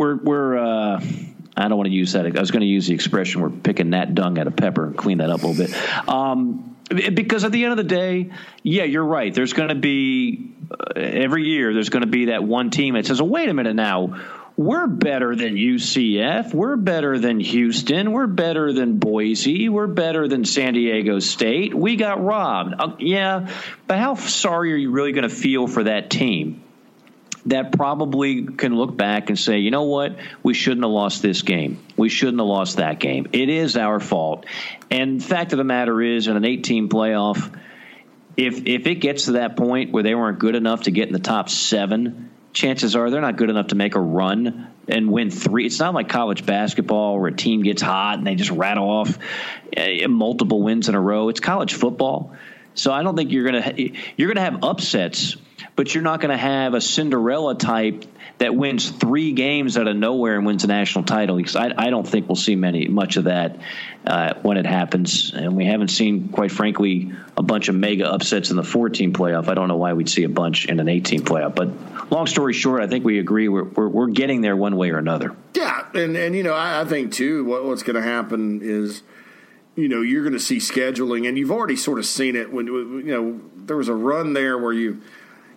we're 0.00 0.16
we're 0.16 0.58
uh, 0.58 1.04
I 1.56 1.68
don't 1.68 1.76
want 1.76 1.88
to 1.88 1.94
use 1.94 2.12
that. 2.12 2.24
I 2.24 2.40
was 2.40 2.50
going 2.50 2.62
to 2.62 2.66
use 2.66 2.86
the 2.86 2.94
expression 2.94 3.42
we're 3.42 3.50
picking 3.50 3.90
that 3.90 4.14
dung 4.14 4.38
out 4.38 4.46
of 4.46 4.56
pepper 4.56 4.86
and 4.86 4.96
clean 4.96 5.18
that 5.18 5.28
up 5.28 5.42
a 5.42 5.46
little 5.46 5.66
bit. 5.66 6.08
Um, 6.08 6.76
because 6.88 7.44
at 7.44 7.52
the 7.52 7.64
end 7.64 7.72
of 7.72 7.76
the 7.76 7.84
day, 7.84 8.30
yeah, 8.62 8.84
you're 8.84 9.04
right. 9.04 9.32
There's 9.32 9.52
going 9.52 9.68
to 9.68 9.74
be 9.74 10.54
uh, 10.70 10.98
every 10.98 11.44
year. 11.44 11.74
There's 11.74 11.90
going 11.90 12.00
to 12.00 12.08
be 12.08 12.26
that 12.26 12.42
one 12.42 12.70
team 12.70 12.94
that 12.94 13.06
says, 13.06 13.20
"Oh, 13.20 13.24
wait 13.24 13.48
a 13.48 13.54
minute 13.54 13.76
now." 13.76 14.18
We're 14.56 14.88
better 14.88 15.34
than 15.34 15.54
UCF. 15.54 16.52
We're 16.52 16.76
better 16.76 17.18
than 17.18 17.40
Houston. 17.40 18.12
We're 18.12 18.26
better 18.26 18.74
than 18.74 18.98
Boise. 18.98 19.70
We're 19.70 19.86
better 19.86 20.28
than 20.28 20.44
San 20.44 20.74
Diego 20.74 21.18
State. 21.18 21.72
We 21.72 21.96
got 21.96 22.22
robbed. 22.22 22.74
Uh, 22.78 22.96
yeah, 22.98 23.48
but 23.86 23.98
how 23.98 24.16
sorry 24.16 24.74
are 24.74 24.76
you 24.76 24.90
really 24.90 25.12
going 25.12 25.28
to 25.28 25.34
feel 25.34 25.66
for 25.66 25.84
that 25.84 26.10
team? 26.10 26.62
That 27.46 27.72
probably 27.72 28.44
can 28.44 28.74
look 28.76 28.96
back 28.96 29.30
and 29.30 29.38
say, 29.38 29.58
you 29.58 29.70
know 29.70 29.84
what, 29.84 30.16
we 30.42 30.54
shouldn't 30.54 30.84
have 30.84 30.90
lost 30.90 31.22
this 31.22 31.42
game. 31.42 31.82
We 31.96 32.08
shouldn't 32.08 32.38
have 32.38 32.46
lost 32.46 32.76
that 32.76 33.00
game. 33.00 33.28
It 33.32 33.48
is 33.48 33.76
our 33.76 34.00
fault. 34.00 34.46
And 34.90 35.22
fact 35.22 35.52
of 35.52 35.58
the 35.58 35.64
matter 35.64 36.02
is, 36.02 36.26
in 36.26 36.36
an 36.36 36.44
18 36.44 36.88
playoff, 36.88 37.52
if 38.36 38.66
if 38.66 38.86
it 38.86 38.96
gets 38.96 39.26
to 39.26 39.32
that 39.32 39.56
point 39.56 39.92
where 39.92 40.02
they 40.02 40.14
weren't 40.14 40.38
good 40.38 40.54
enough 40.54 40.82
to 40.82 40.90
get 40.90 41.08
in 41.08 41.12
the 41.12 41.18
top 41.18 41.48
seven, 41.48 42.30
chances 42.52 42.96
are 42.96 43.10
they're 43.10 43.20
not 43.20 43.36
good 43.36 43.50
enough 43.50 43.68
to 43.68 43.74
make 43.74 43.94
a 43.94 44.00
run 44.00 44.68
and 44.88 45.10
win 45.10 45.30
three. 45.30 45.66
It's 45.66 45.78
not 45.78 45.94
like 45.94 46.08
college 46.08 46.44
basketball 46.44 47.18
where 47.18 47.28
a 47.28 47.36
team 47.36 47.62
gets 47.62 47.82
hot 47.82 48.18
and 48.18 48.26
they 48.26 48.34
just 48.34 48.50
rattle 48.50 48.88
off 48.88 49.18
uh, 49.76 50.08
multiple 50.08 50.62
wins 50.62 50.88
in 50.88 50.94
a 50.94 51.00
row. 51.00 51.28
It's 51.28 51.40
college 51.40 51.74
football. 51.74 52.36
So 52.80 52.92
I 52.92 53.02
don't 53.02 53.16
think 53.16 53.30
you're 53.30 53.44
gonna 53.44 53.74
you're 54.16 54.28
gonna 54.28 54.40
have 54.40 54.64
upsets 54.64 55.36
but 55.76 55.94
you're 55.94 56.02
not 56.02 56.20
going 56.20 56.30
to 56.30 56.36
have 56.36 56.74
a 56.74 56.80
Cinderella 56.80 57.54
type 57.54 58.04
that 58.38 58.54
wins 58.54 58.90
three 58.90 59.32
games 59.32 59.76
out 59.76 59.88
of 59.88 59.96
nowhere 59.96 60.36
and 60.36 60.46
wins 60.46 60.64
a 60.64 60.66
national 60.66 61.04
title. 61.04 61.36
Because 61.36 61.56
I, 61.56 61.72
I 61.76 61.90
don't 61.90 62.06
think 62.06 62.28
we'll 62.28 62.36
see 62.36 62.56
many 62.56 62.88
much 62.88 63.16
of 63.16 63.24
that 63.24 63.58
uh, 64.06 64.34
when 64.42 64.56
it 64.56 64.66
happens, 64.66 65.32
and 65.34 65.56
we 65.56 65.64
haven't 65.66 65.88
seen, 65.88 66.28
quite 66.28 66.52
frankly, 66.52 67.12
a 67.36 67.42
bunch 67.42 67.68
of 67.68 67.74
mega 67.74 68.10
upsets 68.10 68.50
in 68.50 68.56
the 68.56 68.62
14 68.62 69.12
playoff. 69.12 69.48
I 69.48 69.54
don't 69.54 69.68
know 69.68 69.76
why 69.76 69.92
we'd 69.92 70.08
see 70.08 70.24
a 70.24 70.28
bunch 70.28 70.66
in 70.66 70.80
an 70.80 70.88
18 70.88 71.22
playoff. 71.22 71.54
But 71.54 72.10
long 72.10 72.26
story 72.26 72.52
short, 72.52 72.82
I 72.82 72.86
think 72.86 73.04
we 73.04 73.18
agree 73.18 73.48
we're 73.48 73.64
we're, 73.64 73.88
we're 73.88 74.08
getting 74.08 74.40
there 74.40 74.56
one 74.56 74.76
way 74.76 74.90
or 74.90 74.98
another. 74.98 75.36
Yeah, 75.54 75.86
and 75.94 76.16
and 76.16 76.34
you 76.34 76.42
know 76.42 76.54
I, 76.54 76.82
I 76.82 76.84
think 76.84 77.12
too 77.12 77.44
what, 77.44 77.64
what's 77.64 77.82
going 77.82 77.96
to 77.96 78.02
happen 78.02 78.60
is 78.62 79.02
you 79.80 79.88
know 79.88 80.02
you're 80.02 80.22
going 80.22 80.34
to 80.34 80.40
see 80.40 80.58
scheduling, 80.58 81.28
and 81.28 81.38
you've 81.38 81.50
already 81.50 81.76
sort 81.76 81.98
of 81.98 82.06
seen 82.06 82.36
it 82.36 82.52
when 82.52 82.66
you 82.66 83.02
know 83.02 83.40
there 83.56 83.76
was 83.76 83.88
a 83.88 83.94
run 83.94 84.32
there 84.32 84.58
where 84.58 84.72
you 84.72 85.00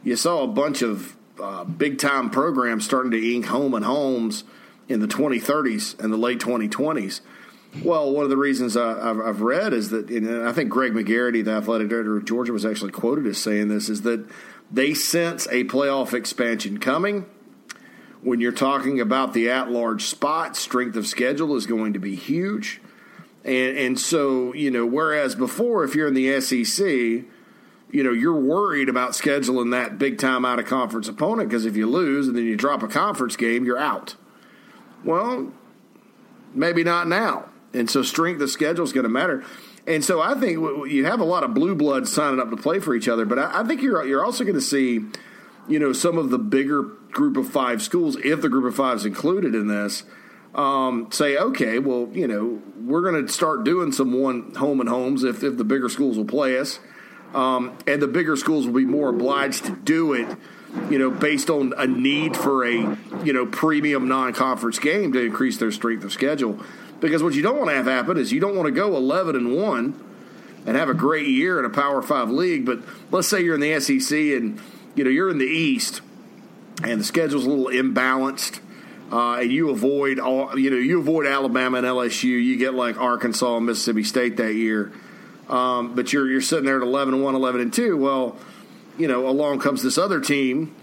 you 0.03 0.15
saw 0.15 0.43
a 0.43 0.47
bunch 0.47 0.82
of 0.82 1.15
uh, 1.41 1.63
big 1.63 1.97
time 1.97 2.30
programs 2.30 2.86
starting 2.86 3.11
to 3.11 3.34
ink 3.34 3.45
home 3.45 3.74
and 3.74 3.86
homes 3.86 4.43
in 4.88 4.99
the 4.99 5.07
2030s 5.07 5.99
and 5.99 6.11
the 6.11 6.17
late 6.17 6.39
2020s. 6.39 7.21
Well, 7.84 8.11
one 8.11 8.24
of 8.24 8.30
the 8.30 8.38
reasons 8.38 8.78
I, 8.78 8.99
have 8.99 9.41
read 9.41 9.74
is 9.74 9.89
that, 9.89 10.09
and 10.09 10.47
I 10.47 10.51
think 10.51 10.69
Greg 10.69 10.93
McGarity, 10.93 11.43
the 11.43 11.53
athletic 11.53 11.89
director 11.89 12.15
of 12.15 12.26
Georgia, 12.26 12.53
was 12.53 12.65
actually 12.65 12.91
quoted 12.91 13.26
as 13.26 13.39
saying 13.39 13.69
this, 13.69 13.89
is 13.89 14.03
that 14.03 14.28
they 14.71 14.93
sense 14.93 15.47
a 15.47 15.63
playoff 15.63 16.13
expansion 16.13 16.78
coming. 16.78 17.26
When 18.21 18.39
you're 18.39 18.51
talking 18.51 19.01
about 19.01 19.34
the 19.34 19.49
at 19.49 19.71
large 19.71 20.05
spot, 20.05 20.55
strength 20.55 20.95
of 20.95 21.07
schedule 21.07 21.55
is 21.55 21.65
going 21.65 21.93
to 21.93 21.99
be 21.99 22.15
huge. 22.15 22.80
And, 23.43 23.77
and 23.77 23.99
so, 23.99 24.53
you 24.53 24.71
know, 24.71 24.85
whereas 24.85 25.35
before, 25.35 25.83
if 25.83 25.95
you're 25.95 26.07
in 26.07 26.13
the 26.13 26.39
SEC, 26.39 26.85
you 26.85 28.03
know, 28.03 28.11
you're 28.11 28.39
worried 28.39 28.89
about 28.89 29.11
scheduling 29.11 29.71
that 29.71 29.99
big 29.99 30.17
time 30.17 30.45
out 30.45 30.59
of 30.59 30.65
conference 30.65 31.07
opponent 31.07 31.49
because 31.49 31.65
if 31.65 31.75
you 31.75 31.89
lose 31.89 32.27
and 32.27 32.35
then 32.35 32.45
you 32.45 32.55
drop 32.55 32.81
a 32.81 32.87
conference 32.87 33.35
game, 33.35 33.65
you're 33.65 33.77
out. 33.77 34.15
Well, 35.03 35.51
maybe 36.53 36.83
not 36.83 37.07
now. 37.07 37.49
And 37.73 37.89
so 37.89 38.01
strength 38.01 38.41
of 38.41 38.49
schedule 38.49 38.83
is 38.83 38.93
going 38.93 39.03
to 39.03 39.09
matter. 39.09 39.43
And 39.85 40.03
so 40.03 40.21
I 40.21 40.35
think 40.35 40.57
you 40.89 41.05
have 41.05 41.19
a 41.19 41.25
lot 41.25 41.43
of 41.43 41.53
blue 41.53 41.75
bloods 41.75 42.11
signing 42.11 42.39
up 42.39 42.49
to 42.49 42.57
play 42.57 42.79
for 42.79 42.95
each 42.95 43.07
other, 43.07 43.25
but 43.25 43.37
I 43.37 43.63
think 43.65 43.81
you're 43.81 44.05
you're 44.05 44.23
also 44.23 44.43
going 44.43 44.55
to 44.55 44.61
see, 44.61 45.01
you 45.67 45.77
know, 45.77 45.91
some 45.91 46.17
of 46.17 46.29
the 46.29 46.39
bigger 46.39 46.83
group 47.11 47.35
of 47.35 47.49
five 47.49 47.81
schools, 47.81 48.15
if 48.23 48.41
the 48.41 48.49
group 48.49 48.65
of 48.65 48.75
five 48.75 48.97
is 48.97 49.05
included 49.05 49.53
in 49.53 49.67
this, 49.67 50.03
um, 50.55 51.11
say, 51.11 51.37
okay, 51.37 51.79
well, 51.79 52.09
you 52.11 52.27
know, 52.27 52.61
we're 52.85 53.01
going 53.01 53.25
to 53.25 53.31
start 53.31 53.63
doing 53.63 53.91
some 53.91 54.19
one 54.21 54.53
home 54.55 54.79
and 54.79 54.89
homes 54.89 55.23
if 55.23 55.43
if 55.43 55.57
the 55.57 55.63
bigger 55.63 55.89
schools 55.89 56.17
will 56.17 56.25
play 56.25 56.57
us 56.59 56.79
um, 57.33 57.77
and 57.87 58.01
the 58.01 58.07
bigger 58.07 58.35
schools 58.35 58.65
will 58.65 58.73
be 58.73 58.85
more 58.85 59.09
obliged 59.09 59.65
to 59.65 59.71
do 59.71 60.13
it, 60.13 60.37
you 60.89 60.99
know, 60.99 61.09
based 61.09 61.49
on 61.49 61.73
a 61.77 61.87
need 61.87 62.37
for 62.37 62.65
a 62.65 62.97
you 63.23 63.33
know 63.33 63.45
premium 63.45 64.07
non-conference 64.07 64.79
game 64.79 65.11
to 65.13 65.19
increase 65.19 65.57
their 65.57 65.71
strength 65.71 66.03
of 66.03 66.11
schedule. 66.11 66.59
Because 66.99 67.21
what 67.21 67.33
you 67.33 67.41
don't 67.41 67.57
want 67.57 67.69
to 67.69 67.75
have 67.75 67.85
happen 67.85 68.17
is 68.17 68.31
you 68.31 68.39
don't 68.39 68.55
want 68.55 68.67
to 68.67 68.71
go 68.71 68.95
11 68.95 69.35
and 69.35 69.57
one 69.57 70.01
and 70.65 70.77
have 70.77 70.87
a 70.87 70.93
great 70.93 71.27
year 71.27 71.59
in 71.59 71.65
a 71.65 71.69
Power 71.69 72.01
Five 72.01 72.29
league. 72.29 72.65
But 72.65 72.79
let's 73.11 73.27
say 73.27 73.41
you're 73.43 73.55
in 73.55 73.61
the 73.61 73.79
SEC 73.79 74.17
and 74.17 74.61
you 74.95 75.03
know 75.03 75.09
you're 75.09 75.29
in 75.29 75.37
the 75.37 75.45
East 75.45 76.01
and 76.83 77.01
the 77.01 77.05
schedule's 77.05 77.45
a 77.45 77.49
little 77.49 77.65
imbalanced. 77.65 78.59
Uh, 79.14 79.41
and 79.41 79.51
you 79.51 79.70
avoid 79.70 80.20
all, 80.20 80.57
you 80.57 80.72
know, 80.72 80.78
you 80.78 80.99
avoid 80.99 81.28
Alabama 81.28 81.78
and 81.78 81.86
LSU. 81.86 82.24
You 82.24 82.57
get 82.57 82.74
like 82.74 82.99
Arkansas 82.99 83.57
and 83.57 83.66
Mississippi 83.68 84.03
State 84.03 84.38
that 84.38 84.55
year 84.55 84.91
um, 85.49 85.95
but 85.95 86.14
you're 86.14 86.30
you're 86.30 86.41
sitting 86.41 86.66
there 86.66 86.78
at 86.78 86.84
11 86.84 87.16
and 87.16 87.24
1, 87.24 87.36
11 87.36 87.61
and 87.61 87.74
2. 87.74 87.97
Well, 87.97 88.38
you 88.97 89.07
know, 89.07 89.28
along 89.28 89.59
comes 89.59 89.84
this 89.84 89.97
other 89.97 90.20
team 90.20 90.76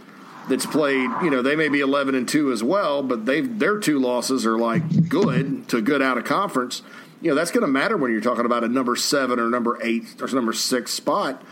that's 0.48 0.66
played, 0.66 1.08
you 1.22 1.30
know, 1.30 1.42
they 1.42 1.56
may 1.56 1.68
be 1.68 1.80
11 1.80 2.14
and 2.14 2.28
2 2.28 2.52
as 2.52 2.62
well, 2.62 3.02
but 3.02 3.26
they 3.26 3.40
their 3.40 3.78
two 3.78 3.98
losses 3.98 4.44
are 4.46 4.58
like 4.58 5.08
good 5.08 5.68
to 5.68 5.80
good 5.80 6.02
out 6.02 6.18
of 6.18 6.24
conference. 6.24 6.82
You 7.20 7.30
know, 7.30 7.34
that's 7.34 7.50
going 7.50 7.62
to 7.62 7.68
matter 7.68 7.96
when 7.96 8.12
you're 8.12 8.22
talking 8.22 8.46
about 8.46 8.64
a 8.64 8.68
number 8.68 8.96
7 8.96 9.38
or 9.38 9.50
number 9.50 9.78
8 9.82 10.22
or 10.22 10.28
number 10.28 10.54
6 10.54 10.90
spot 10.90 11.42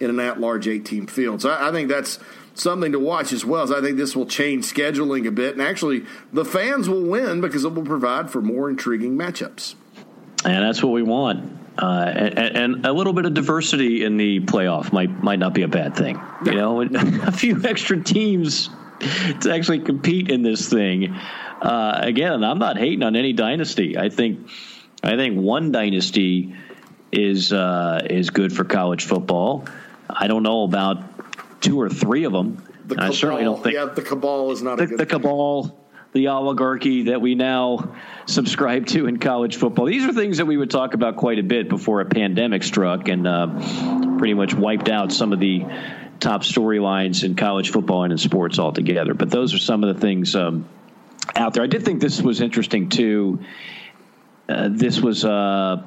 in 0.00 0.08
an 0.08 0.20
at-large 0.20 0.64
8-team 0.66 1.06
field. 1.06 1.42
So 1.42 1.50
I, 1.50 1.68
I 1.68 1.72
think 1.72 1.88
that's 1.90 2.18
something 2.58 2.92
to 2.92 2.98
watch 2.98 3.32
as 3.32 3.44
well. 3.44 3.62
As 3.62 3.70
I 3.70 3.80
think 3.80 3.96
this 3.96 4.14
will 4.14 4.26
change 4.26 4.64
scheduling 4.64 5.26
a 5.26 5.30
bit, 5.30 5.54
and 5.54 5.62
actually, 5.62 6.04
the 6.32 6.44
fans 6.44 6.88
will 6.88 7.04
win 7.04 7.40
because 7.40 7.64
it 7.64 7.72
will 7.72 7.84
provide 7.84 8.30
for 8.30 8.42
more 8.42 8.68
intriguing 8.68 9.16
matchups. 9.16 9.74
And 10.44 10.64
that's 10.64 10.82
what 10.82 10.92
we 10.92 11.02
want. 11.02 11.58
Uh, 11.78 12.12
and, 12.14 12.56
and, 12.56 12.86
a 12.86 12.92
little 12.92 13.12
bit 13.12 13.24
of 13.24 13.34
diversity 13.34 14.04
in 14.04 14.16
the 14.16 14.40
playoff 14.40 14.92
might 14.92 15.22
might 15.22 15.38
not 15.38 15.54
be 15.54 15.62
a 15.62 15.68
bad 15.68 15.94
thing. 15.94 16.20
You 16.44 16.54
know, 16.54 16.82
a 16.92 17.30
few 17.30 17.62
extra 17.64 18.02
teams 18.02 18.68
to 19.40 19.52
actually 19.52 19.80
compete 19.80 20.28
in 20.28 20.42
this 20.42 20.68
thing. 20.68 21.14
Uh, 21.14 22.00
again, 22.02 22.42
I'm 22.42 22.58
not 22.58 22.78
hating 22.78 23.04
on 23.04 23.14
any 23.14 23.32
dynasty. 23.32 23.96
I 23.96 24.08
think 24.08 24.48
I 25.04 25.14
think 25.14 25.38
one 25.38 25.70
dynasty 25.70 26.56
is 27.12 27.52
uh, 27.52 28.04
is 28.10 28.30
good 28.30 28.52
for 28.52 28.64
college 28.64 29.04
football. 29.04 29.66
I 30.10 30.26
don't 30.26 30.42
know 30.42 30.64
about 30.64 31.17
two 31.60 31.80
or 31.80 31.88
three 31.88 32.24
of 32.24 32.32
them. 32.32 32.62
The 32.86 32.94
cabal, 32.94 33.10
I 33.10 33.14
certainly 33.14 33.44
don't 33.44 33.62
think. 33.62 33.74
Yeah, 33.74 33.86
the 33.86 34.02
cabal 34.02 34.50
is 34.52 34.62
not 34.62 34.78
the, 34.78 34.86
the 34.86 35.06
cabal 35.06 35.78
the 36.12 36.28
oligarchy 36.28 37.04
that 37.04 37.20
we 37.20 37.34
now 37.34 37.94
subscribe 38.26 38.86
to 38.86 39.06
in 39.06 39.18
college 39.18 39.56
football. 39.56 39.86
These 39.86 40.04
are 40.04 40.12
things 40.12 40.38
that 40.38 40.46
we 40.46 40.56
would 40.56 40.70
talk 40.70 40.94
about 40.94 41.16
quite 41.16 41.38
a 41.38 41.42
bit 41.42 41.68
before 41.68 42.00
a 42.00 42.06
pandemic 42.06 42.62
struck 42.62 43.08
and 43.08 43.26
uh, 43.26 44.16
pretty 44.18 44.34
much 44.34 44.54
wiped 44.54 44.88
out 44.88 45.12
some 45.12 45.32
of 45.32 45.38
the 45.38 45.66
top 46.18 46.42
storylines 46.42 47.24
in 47.24 47.36
college 47.36 47.70
football 47.70 48.04
and 48.04 48.12
in 48.12 48.18
sports 48.18 48.58
altogether. 48.58 49.14
But 49.14 49.30
those 49.30 49.54
are 49.54 49.58
some 49.58 49.84
of 49.84 49.94
the 49.94 50.00
things 50.00 50.34
um, 50.34 50.66
out 51.36 51.54
there. 51.54 51.62
I 51.62 51.66
did 51.66 51.84
think 51.84 52.00
this 52.00 52.22
was 52.22 52.40
interesting 52.40 52.88
too. 52.88 53.40
Uh, 54.48 54.68
this 54.70 55.00
was 55.00 55.24
uh, 55.24 55.82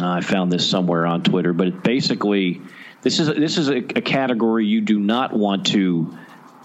I 0.00 0.20
found 0.20 0.50
this 0.50 0.68
somewhere 0.68 1.06
on 1.06 1.22
Twitter, 1.22 1.52
but 1.52 1.84
basically 1.84 2.60
this 3.04 3.20
is 3.20 3.28
this 3.28 3.58
is 3.58 3.68
a, 3.68 3.76
a 3.76 4.02
category 4.02 4.66
you 4.66 4.80
do 4.80 4.98
not 4.98 5.32
want 5.32 5.66
to 5.66 6.18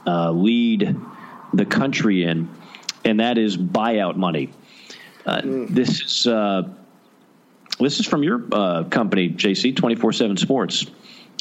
uh, 0.07 0.31
lead 0.31 0.95
the 1.53 1.65
country 1.65 2.23
in 2.23 2.49
and 3.05 3.19
that 3.19 3.37
is 3.37 3.57
buyout 3.57 4.15
money. 4.15 4.49
Uh, 5.25 5.41
mm. 5.41 5.67
This 5.69 6.01
is 6.01 6.27
uh, 6.27 6.69
this 7.79 7.99
is 7.99 8.05
from 8.05 8.23
your 8.23 8.43
uh, 8.51 8.83
company, 8.85 9.29
JC 9.29 9.75
twenty 9.75 9.95
four 9.95 10.13
seven 10.13 10.37
Sports, 10.37 10.85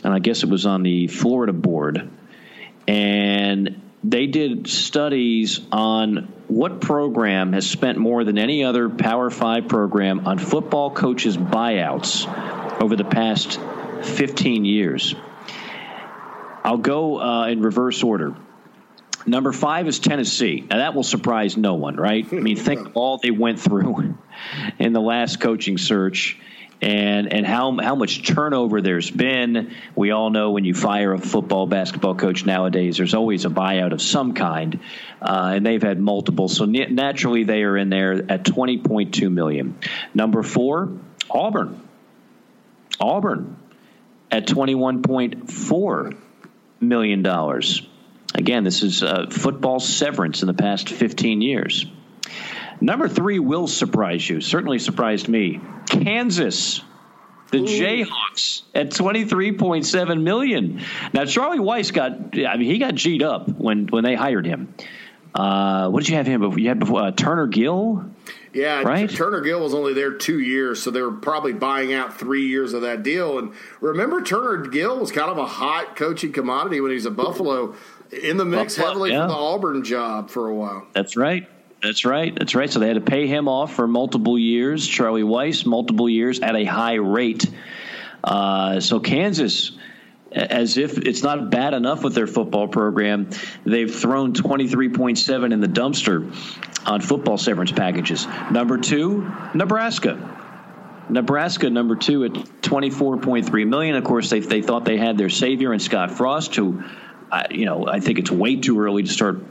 and 0.05 0.13
I 0.13 0.19
guess 0.19 0.43
it 0.43 0.49
was 0.49 0.67
on 0.67 0.83
the 0.83 1.07
Florida 1.07 1.53
board, 1.53 2.11
and 2.87 3.81
they 4.05 4.27
did 4.27 4.69
studies 4.69 5.61
on 5.73 6.33
what 6.49 6.81
program 6.81 7.53
has 7.53 7.69
spent 7.69 7.99
more 7.99 8.25
than 8.25 8.39
any 8.39 8.65
other 8.65 8.89
Power 8.89 9.31
Five 9.31 9.69
program 9.69 10.27
on 10.27 10.39
football 10.39 10.91
coaches' 10.91 11.37
buyouts 11.37 12.27
over 12.81 12.97
the 12.97 13.05
past 13.05 13.59
fifteen 14.03 14.65
years. 14.65 15.15
I'll 16.65 16.77
go 16.77 17.21
uh, 17.21 17.47
in 17.47 17.63
reverse 17.63 18.03
order. 18.03 18.35
Number 19.27 19.53
five 19.53 19.87
is 19.87 19.99
Tennessee. 19.99 20.67
Now 20.69 20.79
that 20.79 20.95
will 20.95 21.03
surprise 21.03 21.57
no 21.57 21.75
one, 21.75 21.97
right? 21.97 22.27
I 22.33 22.37
mean, 22.37 22.57
think 22.57 22.93
all 22.95 23.19
they 23.19 23.31
went 23.31 23.61
through 23.61 24.17
in 24.79 24.93
the 24.93 25.01
last 25.01 25.41
coaching 25.41 25.77
search, 25.77 26.39
and 26.81 27.31
and 27.33 27.47
how 27.47 27.77
how 27.79 27.95
much 27.95 28.27
turnover 28.27 28.81
there's 28.81 29.11
been. 29.11 29.75
We 29.95 30.13
all 30.13 30.31
know 30.31 30.53
when 30.53 30.65
you 30.65 30.73
fire 30.73 31.13
a 31.13 31.19
football 31.19 31.67
basketball 31.67 32.15
coach 32.15 32.47
nowadays, 32.47 32.97
there's 32.97 33.15
always 33.15 33.45
a 33.45 33.51
buyout 33.51 33.93
of 33.93 34.01
some 34.01 34.33
kind, 34.33 34.81
uh, 35.21 35.53
and 35.57 35.67
they've 35.67 35.83
had 35.83 36.01
multiple. 36.01 36.49
So 36.49 36.65
naturally, 36.65 37.45
they 37.45 37.65
are 37.65 37.77
in 37.77 37.91
there 37.91 38.13
at 38.13 38.45
20.2 38.45 39.31
million. 39.31 39.79
Number 40.15 40.43
four, 40.43 40.93
Auburn. 41.31 41.83
Auburn 43.01 43.58
at 44.31 44.47
$21.4 44.47 46.17
million. 46.81 47.27
Again, 48.35 48.65
this 48.65 48.83
is 48.83 49.03
uh, 49.03 49.27
football 49.31 49.81
severance 49.81 50.43
in 50.43 50.49
the 50.49 50.55
past 50.55 50.89
15 50.89 51.41
years. 51.41 51.87
Number 52.81 53.09
three 53.09 53.39
will 53.39 53.67
surprise 53.67 54.29
you. 54.29 54.41
Certainly 54.41 54.79
surprised 54.79 55.29
me. 55.29 55.61
Kansas, 55.87 56.83
the 57.51 57.59
Ooh. 57.59 57.65
Jayhawks 57.65 58.63
at 58.75 58.93
twenty 58.93 59.25
three 59.25 59.53
point 59.53 59.87
seven 59.87 60.23
million. 60.23 60.83
Now 61.13 61.25
Charlie 61.25 61.59
Weis 61.59 61.93
got. 61.93 62.13
I 62.13 62.57
mean, 62.57 62.71
he 62.71 62.79
got 62.79 62.95
G'd 62.95 63.23
up 63.23 63.49
when 63.49 63.89
when 63.89 64.05
they 64.05 64.15
hired 64.15 64.47
him. 64.47 64.75
Uh, 65.35 65.89
what 65.89 66.01
did 66.01 66.11
you 66.11 66.17
have 66.17 66.27
him 66.27 66.41
before? 66.41 66.59
You 66.59 66.69
had 66.69 66.79
before 66.79 67.03
uh, 67.03 67.11
Turner 67.11 67.47
Gill. 67.47 68.05
Yeah, 68.53 68.83
right? 68.83 69.11
Turner 69.11 69.41
Gill 69.41 69.61
was 69.61 69.75
only 69.75 69.93
there 69.93 70.13
two 70.13 70.39
years, 70.39 70.83
so 70.83 70.91
they 70.91 71.03
were 71.03 71.13
probably 71.13 71.53
buying 71.53 71.93
out 71.93 72.19
three 72.19 72.49
years 72.49 72.73
of 72.73 72.83
that 72.83 73.03
deal. 73.03 73.39
And 73.39 73.53
remember, 73.81 74.23
Turner 74.23 74.67
Gill 74.69 74.99
was 74.99 75.13
kind 75.13 75.31
of 75.31 75.39
a 75.39 75.47
hot 75.47 75.97
coaching 75.97 76.33
commodity 76.33 76.81
when 76.81 76.91
he 76.91 76.95
was 76.95 77.07
at 77.07 77.17
Buffalo, 77.17 77.75
in 78.11 78.37
the 78.37 78.45
mix 78.45 78.77
Buffalo, 78.77 78.89
heavily 78.89 79.13
yeah. 79.13 79.27
for 79.27 79.29
the 79.29 79.39
Auburn 79.39 79.85
job 79.85 80.31
for 80.31 80.49
a 80.49 80.55
while. 80.55 80.87
That's 80.93 81.17
right. 81.17 81.49
That's 81.83 82.05
right. 82.05 82.35
That's 82.35 82.55
right. 82.55 82.71
So 82.71 82.81
they 82.81 82.89
had 82.89 82.95
to 82.95 83.01
pay 83.01 83.27
him 83.27 83.49
off 83.49 83.75
for 83.75 83.87
multiple 83.87 84.39
years. 84.39 84.87
Charlie 84.87 85.23
Weis, 85.23 85.65
multiple 85.65 86.09
years 86.09 86.41
at 86.41 86.57
a 86.57 86.65
high 86.65 86.95
rate. 86.95 87.49
Uh, 88.25 88.81
so 88.81 88.99
Kansas, 88.99 89.73
as 90.33 90.77
if 90.77 90.99
it's 90.99 91.23
not 91.23 91.51
bad 91.51 91.75
enough 91.75 92.05
with 92.05 92.15
their 92.15 92.27
football 92.27 92.69
program, 92.69 93.31
they've 93.65 93.95
thrown 93.95 94.33
23.7 94.33 95.53
in 95.53 95.61
the 95.61 95.67
dumpster 95.67 96.33
on 96.87 97.01
football 97.01 97.39
severance 97.39 97.73
packages. 97.73 98.27
Number 98.51 98.79
two, 98.79 99.31
Nebraska. 99.55 100.37
Nebraska, 101.11 101.71
number 101.71 101.97
two 101.97 102.25
at 102.25 102.33
24.3 102.33 103.67
million. 103.67 103.97
Of 103.97 104.05
course, 104.05 104.29
they 104.29 104.41
they 104.41 104.61
thought 104.61 104.85
they 104.85 104.99
had 104.99 105.17
their 105.17 105.31
savior 105.31 105.73
in 105.73 105.81
Scott 105.81 106.11
Frost, 106.11 106.55
who, 106.55 106.83
uh, 107.33 107.45
you 107.51 107.65
know, 107.65 107.87
I 107.87 108.01
think 108.01 108.19
it's 108.19 108.31
way 108.31 108.57
too 108.57 108.79
early 108.79 109.05
to 109.05 109.11
start 109.11 109.43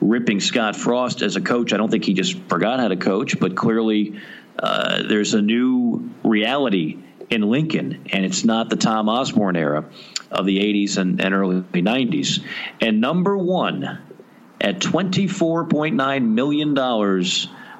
ripping 0.00 0.40
Scott 0.40 0.74
Frost 0.74 1.22
as 1.22 1.36
a 1.36 1.40
coach. 1.40 1.72
I 1.72 1.76
don't 1.76 1.90
think 1.90 2.04
he 2.04 2.12
just 2.12 2.36
forgot 2.48 2.80
how 2.80 2.88
to 2.88 2.96
coach, 2.96 3.38
but 3.38 3.54
clearly 3.54 4.20
uh, 4.58 5.02
there's 5.04 5.34
a 5.34 5.42
new 5.42 6.10
reality 6.24 7.03
in 7.30 7.42
Lincoln, 7.42 8.06
and 8.12 8.24
it's 8.24 8.44
not 8.44 8.70
the 8.70 8.76
Tom 8.76 9.08
Osborne 9.08 9.56
era 9.56 9.84
of 10.30 10.46
the 10.46 10.58
80s 10.58 10.98
and, 10.98 11.20
and 11.20 11.34
early 11.34 11.60
90s. 11.60 12.42
And 12.80 13.00
number 13.00 13.36
one, 13.36 14.00
at 14.60 14.80
$24.9 14.80 16.28
million 16.28 16.78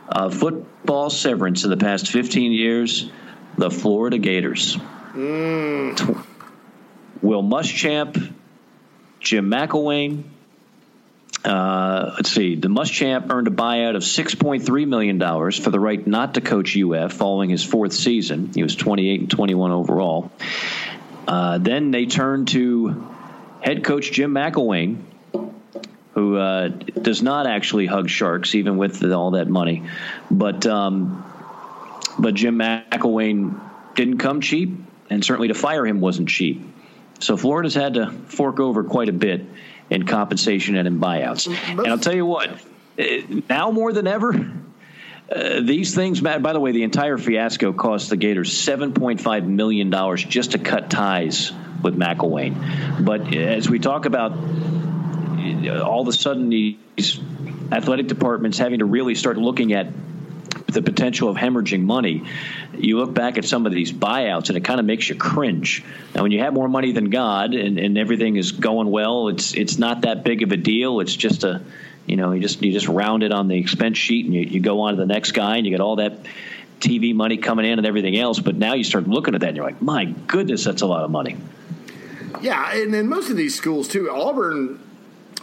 of 0.09 0.34
football 0.34 1.11
severance 1.11 1.64
in 1.64 1.70
the 1.70 1.76
past 1.76 2.09
15 2.09 2.53
years, 2.53 3.11
the 3.57 3.70
Florida 3.70 4.18
Gators. 4.18 4.76
Mm. 5.12 6.24
Will 7.22 7.42
Muschamp, 7.42 8.32
Jim 9.20 9.51
McElwain, 9.51 10.24
uh, 11.45 12.12
let's 12.16 12.30
see. 12.30 12.55
The 12.55 12.68
Muschamp 12.68 13.30
earned 13.30 13.49
a 13.49 13.51
buyout 13.51 13.97
of 13.97 14.03
$6.3 14.03 14.88
million 14.88 15.20
for 15.53 15.70
the 15.70 15.78
right 15.80 16.07
not 16.07 16.34
to 16.34 16.40
coach 16.40 16.76
UF 16.76 17.12
following 17.12 17.51
his 17.51 17.62
fourth 17.62 17.92
season. 17.92 18.51
He 18.55 18.62
was 18.62 18.74
28 18.74 19.20
and 19.20 19.30
21 19.30 19.70
overall. 19.70 20.32
Uh, 21.28 21.59
then 21.59 21.90
they 21.90 22.07
turned 22.07 22.49
to 22.49 23.07
head 23.61 23.84
coach 23.84 24.11
Jim 24.12 24.32
McElwain, 24.32 25.03
who 26.12 26.36
uh, 26.36 26.68
does 26.68 27.22
not 27.22 27.47
actually 27.47 27.86
hug 27.86 28.09
sharks, 28.09 28.55
even 28.55 28.78
with 28.78 29.05
all 29.12 29.32
that 29.32 29.49
money. 29.49 29.82
But 30.30 30.66
um, 30.66 31.24
but 32.18 32.34
Jim 32.34 32.59
McElwain 32.59 33.61
didn't 33.95 34.18
come 34.18 34.40
cheap, 34.40 34.78
and 35.11 35.24
certainly 35.24 35.49
to 35.49 35.55
fire 35.55 35.86
him 35.86 36.01
wasn't 36.01 36.28
cheap. 36.28 36.62
So 37.20 37.36
Florida's 37.36 37.74
had 37.74 37.95
to 37.95 38.11
fork 38.11 38.61
over 38.61 38.84
quite 38.84 39.09
a 39.09 39.12
bit 39.12 39.47
in 39.91 40.07
compensation 40.07 40.76
and 40.76 40.89
in 40.89 41.01
buyouts. 41.01 41.47
And 41.68 41.87
I'll 41.87 41.99
tell 41.99 42.14
you 42.14 42.26
what, 42.26 42.51
eh, 42.99 43.22
now 43.49 43.70
more 43.70 43.93
than 43.93 44.07
ever, 44.07 44.35
uh, 45.35 45.61
these 45.62 45.95
things, 45.95 46.20
by 46.20 46.39
the 46.39 46.61
way, 46.61 46.72
the 46.72 46.82
entire 46.82 47.18
fiasco 47.18 47.72
cost 47.72 48.11
the 48.11 48.16
Gators 48.16 48.53
$7.5 48.53 49.47
million 49.47 50.16
just 50.16 50.53
to 50.53 50.59
cut 50.59 50.91
ties 50.91 51.53
with 51.82 51.97
McElwain. 51.97 53.05
But 53.05 53.35
as 53.35 53.68
we 53.68 53.78
talk 53.78 54.07
about 54.07 54.32
uh, 54.32 55.82
all 55.82 56.03
of 56.03 56.09
a 56.09 56.12
sudden 56.12 56.49
these 56.49 57.20
athletic 57.70 58.07
departments 58.07 58.59
having 58.59 58.78
to 58.78 58.85
really 58.85 59.14
start 59.14 59.37
looking 59.37 59.72
at 59.72 59.89
the 60.75 60.83
potential 60.83 61.29
of 61.29 61.37
hemorrhaging 61.37 61.83
money, 61.83 62.25
you 62.77 62.99
look 62.99 63.14
back 63.14 63.39
at 63.39 63.45
some 63.45 63.66
of 63.66 63.72
these 63.72 63.93
buyouts 63.93 64.49
and 64.49 64.59
it 64.59 64.64
kind 64.64 64.81
of 64.81 64.87
makes 64.87 65.09
you 65.09 65.14
cringe. 65.14 65.83
Now, 66.14 66.22
when 66.22 66.33
you 66.33 66.41
have 66.41 66.53
more 66.53 66.68
money 66.68 66.93
than 66.93 67.11
God 67.11 67.55
and, 67.55 67.79
and 67.79 67.97
everything 67.97 68.37
is 68.37 68.53
going 68.53 68.91
well, 68.91 69.29
it's 69.29 69.55
it's 69.55 69.79
not 69.79 70.03
that 70.03 70.25
big 70.25 70.43
of 70.43 70.53
a 70.53 70.57
deal. 70.57 71.01
It's 71.01 71.14
just 71.14 71.45
a, 71.45 71.62
you 72.07 72.16
know, 72.16 72.33
you 72.33 72.41
just 72.41 72.62
you 72.62 72.72
just 72.72 72.89
round 72.89 73.22
it 73.22 73.33
on 73.33 73.49
the 73.49 73.57
expense 73.57 73.97
sheet 73.97 74.27
and 74.27 74.35
you, 74.35 74.43
you 74.43 74.61
go 74.61 74.81
on 74.81 74.95
to 74.95 75.01
the 75.01 75.07
next 75.07 75.33
guy 75.33 75.57
and 75.57 75.66
you 75.66 75.70
get 75.70 75.81
all 75.81 75.97
that 75.97 76.18
TV 76.81 77.14
money 77.14 77.39
coming 77.39 77.64
in 77.64 77.79
and 77.79 77.87
everything 77.87 78.18
else. 78.18 78.41
But 78.41 78.57
now 78.57 78.75
you 78.75 78.85
start 78.85 79.09
looking 79.09 79.35
at 79.35 79.41
that 79.41 79.49
and 79.49 79.57
you're 79.57 79.66
like, 79.66 79.81
my 79.81 80.05
goodness, 80.05 80.64
that's 80.64 80.83
a 80.83 80.87
lot 80.87 81.05
of 81.05 81.11
money. 81.11 81.37
Yeah, 82.43 82.77
and 82.77 82.93
then 82.93 83.09
most 83.09 83.31
of 83.31 83.37
these 83.37 83.55
schools 83.55 83.89
too, 83.89 84.11
Auburn 84.11 84.81